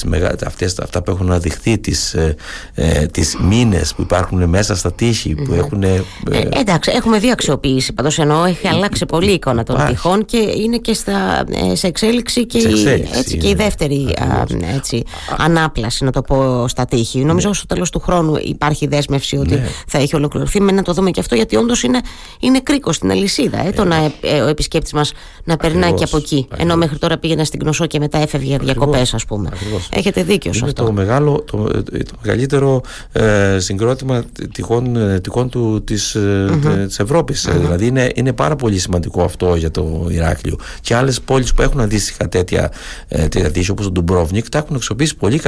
αυτές, 0.45 0.79
αυτά 0.79 1.03
που 1.03 1.11
έχουν 1.11 1.25
αναδειχθεί 1.25 1.77
τις, 1.77 2.13
ε, 2.13 2.35
ε, 2.73 3.05
τις 3.05 3.37
μήνες 3.41 3.93
που 3.93 4.01
υπάρχουν 4.01 4.49
μέσα 4.49 4.75
στα 4.75 4.93
τείχη 4.93 5.35
που 5.35 5.53
έχουν... 5.53 5.83
Ε, 5.83 6.03
ε, 6.31 6.47
εντάξει, 6.59 6.91
έχουμε 6.95 7.19
δει 7.19 7.31
αξιοποίηση 7.31 7.93
πάντως 7.93 8.19
εννοώ 8.19 8.43
έχει 8.43 8.67
αλλάξει 8.67 9.05
πολύ 9.05 9.29
η 9.29 9.33
εικόνα 9.33 9.63
των 9.63 9.85
τυχών 9.85 10.25
και 10.25 10.37
είναι 10.37 10.77
και 10.77 10.93
στα, 10.93 11.43
ε, 11.71 11.75
σε 11.75 11.87
εξέλιξη 11.87 12.45
και, 12.45 12.59
σε 12.59 12.67
εξέλιξη, 12.67 13.13
η, 13.15 13.17
έτσι, 13.17 13.37
και 13.37 13.49
η 13.49 13.53
δεύτερη 13.53 14.15
α, 14.19 14.45
έτσι, 14.75 15.03
ανάπλαση 15.37 16.03
να 16.03 16.11
το 16.11 16.21
πω 16.21 16.67
στα 16.67 16.85
τείχη. 16.85 17.23
Νομίζω 17.23 17.47
ναι. 17.47 17.53
στο 17.53 17.65
τέλος 17.65 17.89
του 17.89 17.99
χρόνου 17.99 18.35
υπάρχει 18.43 18.87
δέσμευση 18.87 19.37
ότι 19.37 19.53
ναι. 19.53 19.67
θα 19.87 19.97
έχει 19.97 20.15
ολοκληρωθεί. 20.15 20.61
Με 20.61 20.71
να 20.71 20.81
το 20.81 20.93
δούμε 20.93 21.11
και 21.11 21.19
αυτό 21.19 21.35
γιατί 21.35 21.55
όντως 21.55 21.83
είναι, 21.83 22.01
είναι 22.39 22.59
κρίκος 22.59 22.95
στην 22.95 23.11
αλυσίδα 23.11 23.67
ε, 23.67 23.71
το 23.71 23.85
να, 23.85 23.95
ε, 24.21 24.41
ο 24.41 24.47
επισκέπτης 24.47 24.93
μας 24.93 25.11
να 25.43 25.57
περνάει 25.57 25.93
και 25.93 26.03
από 26.03 26.17
εκεί. 26.17 26.47
Ενώ 26.57 26.75
μέχρι 26.75 26.97
τώρα 26.97 27.17
πήγαινε 27.17 27.43
στην 27.43 27.59
Κνωσό 27.59 27.85
και 27.85 27.99
μετά 27.99 28.17
έφευγε 28.17 28.47
για 28.47 28.57
διακοπές, 28.57 29.13
ας 29.13 29.25
πούμε. 29.25 29.49
Έχετε 29.89 30.23
δίκιο 30.23 30.53
σε 30.53 30.65
αυτό. 30.65 30.83
Το 30.83 30.91
μεγάλο, 30.91 31.43
το, 31.51 31.57
το 31.83 32.15
καλύτερο 32.29 32.81
ε, 33.11 33.59
συγκρότημα 33.59 34.23
τυχόν, 34.53 34.95
ε, 34.95 35.19
τυχόν 35.19 35.49
του, 35.49 35.83
της, 35.83 36.17
mm-hmm. 36.17 36.83
της 36.87 36.99
Ευρώπης. 36.99 37.47
Δηλαδή 37.51 37.85
είναι, 37.85 38.11
είναι 38.15 38.33
πάρα 38.33 38.55
πολύ 38.55 38.77
σημαντικό 38.77 39.23
αυτό 39.23 39.55
για 39.55 39.71
το 39.71 40.07
Ηράκλειο. 40.09 40.57
Και 40.81 40.95
άλλες 40.95 41.21
πόλεις 41.21 41.53
που 41.53 41.61
έχουν 41.61 41.79
αντίστοιχα 41.79 42.29
τέτοια, 42.29 42.71
τέτοια 43.07 43.51
τύχη 43.51 43.71
όπως 43.71 43.85
το 43.85 43.91
Ντουμπρόβνικ 43.91 44.49
τα 44.49 44.57
έχουν 44.57 44.75
εξοπλίσει 44.75 45.15
πολύ 45.15 45.41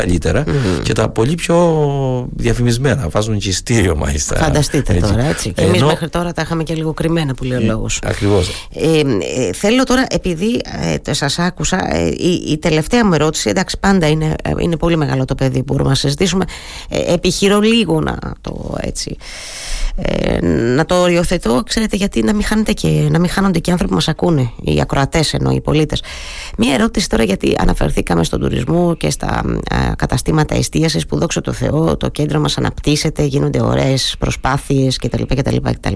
και 0.83 0.93
τα 0.93 1.09
πολύ 1.09 1.35
πιο 1.35 2.27
διαφημισμένα. 2.35 3.09
Βάζουν 3.09 3.37
και 3.37 3.49
ειστήριο 3.49 3.95
μάλιστα. 3.95 4.35
Φανταστείτε 4.35 4.93
έτσι. 4.93 5.11
τώρα 5.11 5.23
έτσι. 5.25 5.53
Και 5.53 5.61
Ενώ... 5.61 5.69
εμείς 5.69 5.83
μέχρι 5.83 6.09
τώρα 6.09 6.33
τα 6.33 6.41
είχαμε 6.41 6.63
και 6.63 6.73
λίγο 6.73 6.93
κρυμμένα 6.93 7.33
που 7.33 7.43
λέει 7.43 7.57
ο 7.57 7.61
λόγος. 7.65 7.99
ακριβώς. 8.03 8.67
Θέλω 9.53 9.83
τώρα 9.83 10.05
επειδή 10.09 10.61
σας 11.11 11.39
άκουσα 11.39 11.79
η, 12.17 12.51
η 12.51 12.57
τελευταία 12.57 13.05
μου 13.05 13.13
ερώτηση 13.13 13.49
εντάξει 13.49 13.77
πάντα 13.79 14.07
είναι, 14.07 14.35
είναι 14.59 14.77
πολύ 14.77 14.97
μεγάλο 14.97 15.25
το 15.25 15.35
παιδί 15.35 15.63
που 15.63 15.73
μπορούμε 15.73 15.89
να 15.89 15.95
συζητήσουμε 15.95 16.45
ε, 16.89 17.13
επιχειρώ 17.13 17.59
λίγο 17.59 18.01
να 18.01 18.17
το 18.41 18.75
έτσι 18.81 19.17
ε, 19.95 20.45
να 20.45 20.85
το 20.85 20.95
οριοθετώ 20.95 21.63
ξέρετε 21.65 21.95
γιατί 21.95 22.23
να 22.23 22.33
μην, 22.33 22.43
χάνετε 22.43 22.73
και, 22.73 23.07
να 23.11 23.19
μην 23.19 23.29
χάνονται 23.29 23.59
και 23.59 23.69
οι 23.69 23.73
άνθρωποι 23.73 23.91
που 23.91 23.97
μας 23.97 24.07
ακούνε 24.07 24.51
οι 24.61 24.81
ακροατές 24.81 25.33
ενώ 25.33 25.51
οι 25.51 25.61
πολίτες 25.61 26.03
μία 26.57 26.73
ερώτηση 26.73 27.09
τώρα 27.09 27.23
γιατί 27.23 27.55
αναφερθήκαμε 27.57 28.23
στον 28.23 28.39
τουρισμό 28.39 28.95
και 28.95 29.09
στα 29.09 29.43
καταστήματα 29.97 30.55
εστίασης 30.55 31.05
που 31.05 31.17
δόξα 31.17 31.41
τω 31.41 31.53
Θεώ 31.53 31.97
το 31.97 32.09
κέντρο 32.09 32.39
μας 32.39 32.57
αναπτύσσεται 32.57 33.23
γίνονται 33.23 33.61
ωραίες 33.61 34.15
προσπάθειες 34.19 34.97
κτλ. 34.97 35.23
κτλ, 35.27 35.55
κτλ. 35.55 35.93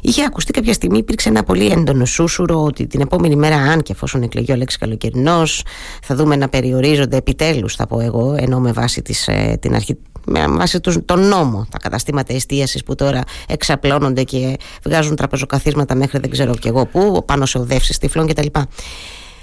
Είχε 0.00 0.24
ακουστεί 0.24 0.52
κάποια 0.52 0.72
στιγμή, 0.72 0.98
υπήρξε 0.98 1.28
ένα 1.28 1.42
πολύ 1.42 1.66
έντονο 1.66 2.04
σούσουρο 2.04 2.62
ότι 2.62 2.86
την 2.86 3.00
επόμενη 3.00 3.36
μέρα, 3.36 3.56
αν 3.56 3.82
και 3.82 3.92
εφόσον 3.92 4.22
εκλεγεί 4.22 4.52
ο 4.52 4.56
λέξη 4.56 4.78
καλοκαιρινός, 4.78 5.62
θα 6.02 6.14
δούμε 6.14 6.36
να 6.36 6.48
περιορίζονται 6.48 7.16
επιτέλους, 7.16 7.74
θα 7.74 7.86
πω 7.86 8.00
εγώ, 8.00 8.34
ενώ 8.38 8.60
με 8.60 8.72
βάση 8.72 9.02
της, 9.02 9.28
ε, 9.28 9.58
την 9.60 9.74
αρχή 9.74 9.96
με 10.26 10.46
βάση 10.48 10.80
τον 10.80 11.28
νόμο 11.28 11.66
τα 11.70 11.78
καταστήματα 11.78 12.34
εστίασης 12.34 12.82
που 12.82 12.94
τώρα 12.94 13.22
εξαπλώνονται 13.48 14.22
και 14.22 14.56
βγάζουν 14.84 15.16
τραπεζοκαθίσματα 15.16 15.94
μέχρι 15.94 16.18
δεν 16.18 16.30
ξέρω 16.30 16.54
και 16.54 16.68
εγώ 16.68 16.86
πού 16.86 17.22
πάνω 17.26 17.46
σε 17.46 17.58
οδεύσεις 17.58 17.98
τυφλών 17.98 18.26
κτλ. 18.26 18.46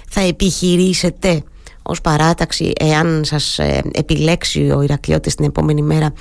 Θα 0.08 0.20
επιχειρήσετε 0.20 1.42
ως 1.82 2.00
παράταξη 2.00 2.72
εάν 2.78 3.24
σας 3.24 3.58
ε, 3.58 3.82
επιλέξει 3.92 4.70
ο 4.70 4.82
Ηρακλειώτης 4.82 5.34
την 5.34 5.44
επόμενη 5.44 5.82
μέρα 5.82 6.12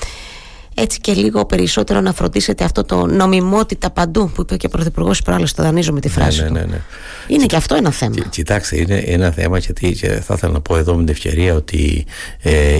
έτσι 0.74 0.99
και 0.99 1.13
λίγο 1.13 1.45
περισσότερο 1.45 2.01
να 2.01 2.13
φροντίσετε 2.13 2.63
αυτό 2.63 2.84
το 2.84 3.05
νομιμότητα 3.05 3.89
παντού 3.89 4.32
που 4.36 4.41
είπε 4.41 4.57
και 4.57 4.65
ο 4.65 4.69
Πρωθυπουργός 4.69 5.21
προάλλες 5.21 5.53
το 5.53 5.63
δανείζω 5.63 5.93
με 5.93 5.99
τη 5.99 6.07
ναι, 6.07 6.13
φράση. 6.13 6.41
Ναι, 6.41 6.49
ναι, 6.49 6.61
ναι, 6.61 6.82
Είναι 7.28 7.45
και 7.45 7.55
αυτό 7.55 7.76
ένα 7.76 7.91
θέμα. 7.91 8.15
κοιτάξτε, 8.30 8.80
είναι 8.80 8.97
ένα 8.97 9.32
θέμα 9.32 9.57
γιατί 9.57 9.93
και 9.93 10.07
θα 10.07 10.34
ήθελα 10.34 10.51
να 10.51 10.61
πω 10.61 10.78
εδώ 10.78 10.93
με 10.93 10.99
την 10.99 11.09
ευκαιρία 11.09 11.55
ότι 11.55 12.05
ε, 12.41 12.78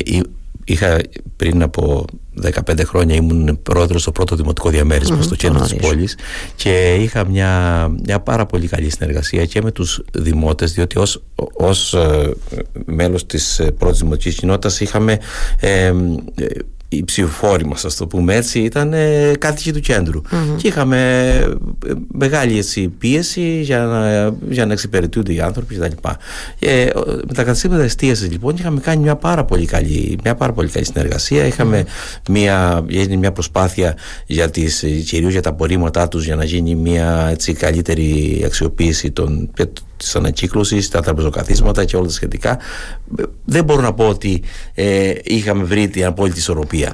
είχα 0.64 1.02
πριν 1.36 1.62
από 1.62 2.06
15 2.42 2.52
χρόνια 2.86 3.16
ήμουν 3.16 3.60
πρόεδρος 3.64 4.02
στο 4.02 4.12
πρώτο 4.12 4.36
δημοτικό 4.36 4.70
διαμέρισμα 4.70 5.22
στο 5.22 5.36
κέντρο 5.36 5.62
της 5.62 5.76
πόλης 5.76 6.18
και 6.56 6.94
είχα 6.94 7.28
μια, 7.28 7.88
μια 8.04 8.20
πάρα 8.20 8.46
πολύ 8.46 8.68
καλή 8.68 8.90
συνεργασία 8.90 9.46
και 9.46 9.62
με 9.62 9.72
τους 9.72 10.02
δημότες, 10.14 10.74
διότι 10.74 10.98
ως 10.98 11.24
ως, 11.54 11.94
ε, 11.94 12.34
μέλος 12.86 13.26
της 13.26 13.60
ε, 13.60 13.72
πρώτης 13.72 14.00
δημοτικής 14.00 14.36
κοινότητας 14.36 14.80
είχαμε 14.80 15.20
ε, 15.60 15.94
οι 16.96 17.04
ψηφοφόροι 17.04 17.66
μας, 17.66 17.86
ας 17.86 17.96
το 17.96 18.08
πούμε 18.08 18.36
έτσι, 18.36 18.60
ήταν 18.60 18.94
ε, 18.94 19.32
κάτοικοι 19.40 19.74
του 19.74 19.80
κεντρου 19.80 20.22
Και 20.56 20.68
είχαμε 20.68 21.30
ε, 21.88 21.94
μεγάλη 22.12 22.58
έτσι, 22.58 22.88
πίεση 22.88 23.62
για 23.62 23.80
να, 23.80 24.34
για 24.50 24.66
να 24.66 24.74
εξυπηρετούνται 24.74 25.34
οι 25.34 25.40
άνθρωποι 25.40 25.76
κτλ. 25.76 26.08
Ε, 26.60 26.90
με 27.28 27.34
τα 27.34 27.44
καταστήματα 27.44 27.84
εστίασης 27.84 28.32
λοιπόν 28.32 28.56
είχαμε 28.58 28.80
κάνει 28.80 29.02
μια 29.02 29.16
πάρα 29.16 29.44
πολύ 29.46 29.66
καλή, 29.66 30.18
μια 30.24 30.36
πάρα 30.36 30.54
πολύ 30.54 30.70
καλή 30.70 30.86
συνεργασία. 30.86 31.46
Είχαμε 31.46 31.86
μια, 32.30 32.86
μια 33.18 33.32
προσπάθεια 33.32 33.96
για 34.26 34.50
τις, 34.50 34.86
κυρίως 35.06 35.32
για 35.32 35.42
τα 35.42 35.50
απορρίμματά 35.50 36.08
τους 36.08 36.26
για 36.26 36.36
να 36.36 36.44
γίνει 36.44 36.76
μια 36.76 37.28
έτσι, 37.32 37.54
καλύτερη 37.54 38.42
αξιοποίηση 38.46 39.12
των, 39.12 39.50
της 39.98 40.16
ανακύκλωσης, 40.16 40.90
τα 40.90 41.02
τραπεζοκαθίσματα 41.02 41.86
και 41.86 41.96
όλα 41.96 42.06
τα 42.06 42.12
σχετικά. 42.12 42.58
Δεν 43.46 43.64
μπορώ 43.64 43.82
να 43.82 43.94
πω 43.94 44.08
ότι 44.08 44.44
ε, 44.74 45.14
είχαμε 45.24 45.64
βρει 45.64 45.88
την 45.88 46.06
απόλυτη 46.06 46.40
ισορροπία. 46.40 46.94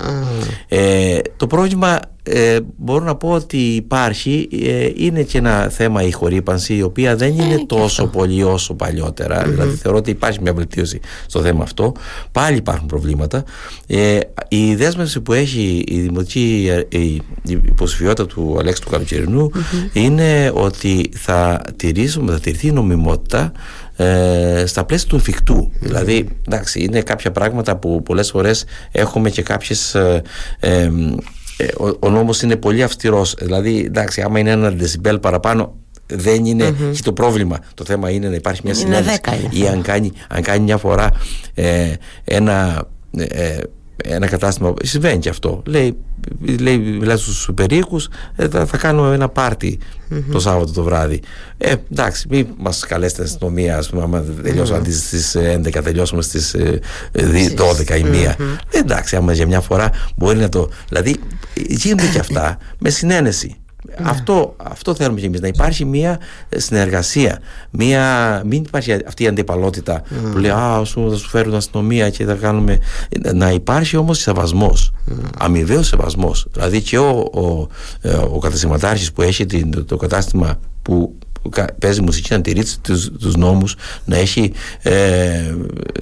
Ε, 0.67 1.19
το 1.37 1.47
πρόβλημα 1.47 1.99
ε, 2.30 2.59
μπορώ 2.77 3.03
να 3.03 3.15
πω 3.15 3.30
ότι 3.30 3.57
υπάρχει 3.57 4.47
ε, 4.63 4.89
είναι 4.95 5.23
και 5.23 5.38
ένα 5.38 5.69
θέμα 5.69 6.03
η 6.03 6.11
χορύπανση 6.11 6.75
η 6.75 6.82
οποία 6.82 7.15
δεν 7.15 7.34
είναι 7.34 7.53
ε, 7.53 7.65
τόσο 7.67 8.07
πολύ 8.07 8.43
όσο 8.43 8.75
δηλαδή 9.45 9.75
θεωρώ 9.75 9.97
ότι 9.97 10.09
υπάρχει 10.09 10.41
μια 10.41 10.53
βελτίωση 10.53 10.99
στο 11.25 11.41
θέμα 11.41 11.63
αυτό. 11.63 11.91
Πάλι 12.32 12.57
υπάρχουν 12.57 12.88
προβλήματα. 12.88 13.43
Ε, 13.88 14.19
η 14.47 14.75
δέσμευση 14.75 15.21
που 15.21 15.34
έχει 15.34 15.84
η 15.88 15.99
δημοτική 15.99 16.69
η 16.89 17.21
υποψηφιότητα 17.43 18.25
του 18.25 18.55
Αλέξη 18.59 18.82
του 18.82 18.89
καλοκαιρινου 18.89 19.51
είναι 19.93 20.51
ότι 20.53 21.09
θα 21.15 21.61
τηρήσουμε 21.75 22.32
θα 22.32 22.39
τηρηθεί 22.39 22.67
η 22.67 22.71
νομιμότητα 22.71 23.51
ε, 24.01 24.63
στα 24.65 24.86
πλαίσια 24.86 25.07
του 25.07 25.15
εφικτού. 25.15 25.71
Δηλαδή, 25.80 26.27
εντάξει, 26.47 26.80
είναι 26.84 27.01
κάποια 27.01 27.32
πράγματα 27.32 27.75
που 27.75 28.03
πολλές 28.03 28.30
φορές 28.30 28.65
έχουμε 28.91 29.30
και 29.30 29.41
κάποιες 29.41 29.95
ε, 29.95 30.21
ε, 30.59 30.89
ο, 31.78 31.88
ο 31.99 32.10
νόμος 32.10 32.41
είναι 32.41 32.55
πολύ 32.55 32.84
αυστηρός 32.84 33.36
δηλαδή 33.39 33.84
εντάξει 33.86 34.22
άμα 34.22 34.39
είναι 34.39 34.51
ένα 34.51 34.70
δεσιμπέλ 34.70 35.20
παραπάνω 35.20 35.76
δεν 36.10 36.45
είναι 36.45 36.70
mm 36.70 36.97
το 37.03 37.14
πρόβλημα. 37.14 37.60
Το 37.74 37.84
θέμα 37.86 38.10
είναι 38.10 38.28
να 38.28 38.36
υπάρχει 38.36 38.62
μια 38.64 38.74
συνέντευξη. 38.74 39.49
Ή 39.49 39.68
αν 39.68 39.82
κάνει, 39.82 40.12
αν 40.30 40.41
κάνει 40.41 40.64
μια 40.64 40.78
φορά 40.78 41.10
ε, 41.53 41.93
ένα, 42.24 42.88
ε, 43.18 43.57
ένα 44.03 44.27
κατάστημα. 44.27 44.73
Συμβαίνει 44.83 45.19
και 45.19 45.29
αυτό. 45.29 45.63
Λέει, 45.65 45.97
λέει 46.59 46.77
μιλάει 46.77 47.17
στους 47.17 47.49
περίοικους, 47.55 48.09
ε, 48.35 48.47
θα, 48.47 48.65
θα 48.65 48.77
κάνω 48.77 49.11
ένα 49.11 49.29
πάρτι 49.29 49.79
το 50.31 50.39
Σάββατο 50.39 50.71
το 50.71 50.83
βράδυ. 50.83 51.21
Ε, 51.57 51.73
εντάξει, 51.91 52.27
μην 52.29 52.47
μας 52.57 52.85
καλέσετε 52.85 53.25
στην 53.25 53.35
αστυνομία, 53.35 53.77
ας 53.77 53.89
πούμε, 53.89 54.03
άμα 54.03 54.23
τελειώσαμε 54.43 54.81
mm-hmm. 54.85 54.91
στις 54.91 55.37
11, 55.37 55.83
τελειώσαμε 55.83 56.21
στις 56.21 56.55
12 57.13 57.97
η 57.97 58.03
μία. 58.03 58.35
Ε, 58.71 58.77
εντάξει, 58.77 59.15
άμα 59.15 59.33
για 59.33 59.47
μια 59.47 59.61
φορά 59.61 59.91
μπορεί 60.15 60.37
να 60.37 60.49
το. 60.49 60.69
Δηλαδή, 60.87 61.15
γίνονται 61.53 62.07
και 62.07 62.19
αυτά 62.19 62.57
με 62.79 62.89
συνένεση. 62.89 63.55
Ναι. 63.84 64.09
Αυτό, 64.09 64.55
αυτό 64.57 64.95
θέλουμε 64.95 65.19
και 65.19 65.25
εμείς. 65.25 65.39
Να 65.39 65.47
υπάρχει 65.47 65.86
μια 65.86 66.19
συνεργασία. 66.55 67.39
Μια, 67.69 68.41
μην 68.45 68.63
υπάρχει 68.63 68.93
αυτή 69.07 69.23
η 69.23 69.27
αντιπαλότητα 69.27 70.01
που 70.32 70.38
λέει 70.38 70.51
Α, 70.51 70.84
σου, 70.84 71.09
θα 71.09 71.15
σου 71.15 71.30
φέρουν 71.30 71.55
αστυνομία 71.55 72.09
και 72.09 72.25
θα 72.25 72.34
κάνουμε. 72.34 72.80
Να 73.34 73.51
υπάρχει 73.51 73.97
όμως 73.97 74.19
σεβασμός. 74.19 74.93
Mm. 75.07 75.13
Αμοιβαίος 75.38 75.88
σεβασμός. 75.88 76.47
Δηλαδή 76.51 76.82
και 76.82 76.97
ο, 76.97 77.30
ο, 77.34 77.67
ε, 78.01 78.13
ο, 78.13 78.39
που 79.13 79.21
έχει 79.21 79.45
το 79.86 79.97
κατάστημα 79.97 80.59
που 80.82 81.17
παίζει 81.79 82.01
μουσική 82.01 82.33
να 82.33 82.41
τηρεί 82.41 82.63
τους, 82.81 83.11
τους 83.19 83.35
νόμους 83.35 83.75
να 84.05 84.17
έχει 84.17 84.53
ε, 84.81 85.53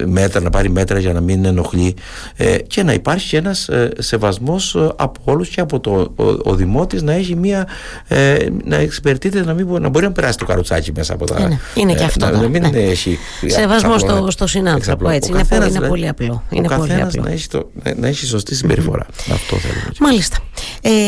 μέτρα, 0.06 0.40
να 0.40 0.50
πάρει 0.50 0.70
μέτρα 0.70 0.98
για 0.98 1.12
να 1.12 1.20
μην 1.20 1.44
ενοχλεί 1.44 1.94
ε, 2.36 2.56
και 2.58 2.82
να 2.82 2.92
υπάρχει 2.92 3.36
ένας 3.36 3.68
ε, 3.68 3.90
σεβασμός 3.98 4.74
ε, 4.74 4.88
από 4.96 5.20
όλους 5.24 5.48
και 5.48 5.60
από 5.60 5.80
το, 5.80 6.12
ο, 6.16 6.24
ο 6.42 6.54
Δημότης 6.54 7.02
να 7.02 7.12
έχει 7.12 7.36
μία 7.36 7.66
να 8.64 8.76
εξυπηρετείται 8.76 9.44
να, 9.44 9.52
μην, 9.52 9.68
να 9.68 9.88
μπορεί 9.88 10.04
να 10.04 10.12
περάσει 10.12 10.38
το 10.38 10.44
καροτσάκι 10.44 10.92
μέσα 10.92 11.14
από 11.14 11.26
τα 11.26 11.40
είναι, 11.40 11.60
είναι 11.74 11.94
και 11.94 12.04
αυτό 12.04 12.26
να, 12.26 12.40
να 12.40 12.48
μην 12.48 12.68
ναι. 12.70 12.78
έχει 12.78 13.18
σεβασμός 13.46 14.00
στο, 14.00 14.26
στο 14.30 14.46
συνάνθρωπο 14.46 15.08
έτσι. 15.08 15.30
Είναι, 15.30 15.38
καθένας, 15.38 15.74
είναι 15.74 15.88
πολύ 15.88 16.08
απλό. 16.08 16.42
είναι 16.50 16.68
ο 16.70 16.76
πολύ 16.76 16.94
απλό. 16.94 17.22
Να, 17.22 17.30
έχει 17.30 17.48
το, 17.48 17.70
να 17.96 18.06
έχει 18.08 18.26
σωστή 18.26 18.54
συμπεριφορά. 18.54 19.06
Αυτό 19.32 19.56
θέλουμε 19.56 19.92
μάλιστα. 20.00 20.36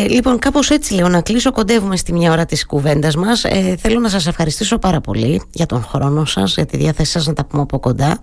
Λοιπόν 0.09 0.39
κάπως 0.39 0.71
έτσι 0.71 0.95
λέω 0.95 1.09
να 1.09 1.21
κλείσω. 1.21 1.53
Κοντεύουμε 1.53 1.97
στη 1.97 2.13
μια 2.13 2.33
ώρα 2.33 2.47
της 2.47 2.67
κουβέντας 2.67 3.17
μας. 3.17 3.45
Θέλω 3.79 4.01
να 4.01 4.09
σας 4.09 4.20
ευχαριστήσω 4.27 4.79
πάρα 4.79 5.01
πολύ 5.01 5.43
για 5.53 5.67
τον 5.67 5.85
χρόνο 5.85 6.25
σας, 6.25 6.55
για 6.55 6.67
τη 6.67 6.77
διάθεσή 6.77 7.11
σας 7.11 7.27
να 7.27 7.33
τα 7.33 7.45
πούμε 7.45 7.63
από 7.63 7.79
κοντά. 7.79 8.21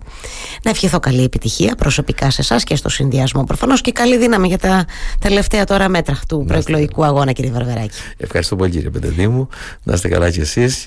Να 0.62 0.70
ευχηθώ 0.70 0.98
καλή 1.00 1.22
επιτυχία 1.22 1.74
προσωπικά 1.74 2.30
σε 2.30 2.40
εσάς 2.40 2.64
και 2.64 2.76
στο 2.76 2.88
συνδυασμό 2.88 3.44
προφανώς 3.44 3.80
και 3.80 3.92
καλή 3.92 4.16
δύναμη 4.16 4.48
για 4.48 4.58
τα 4.58 4.84
τελευταία 5.18 5.64
τώρα 5.64 5.88
μέτρα 5.88 6.18
του 6.28 6.44
προεκλογικού 6.46 7.04
αγώνα 7.04 7.32
κύριε 7.32 7.50
Βαρβεράκη. 7.50 7.98
Ευχαριστώ 8.16 8.56
πολύ 8.56 8.70
κύριε 8.70 8.90
Πεντεδίμου. 8.90 9.48
Να 9.82 9.94
είστε 9.94 10.08
καλά 10.08 10.30
κι 10.30 10.40
εσείς 10.40 10.86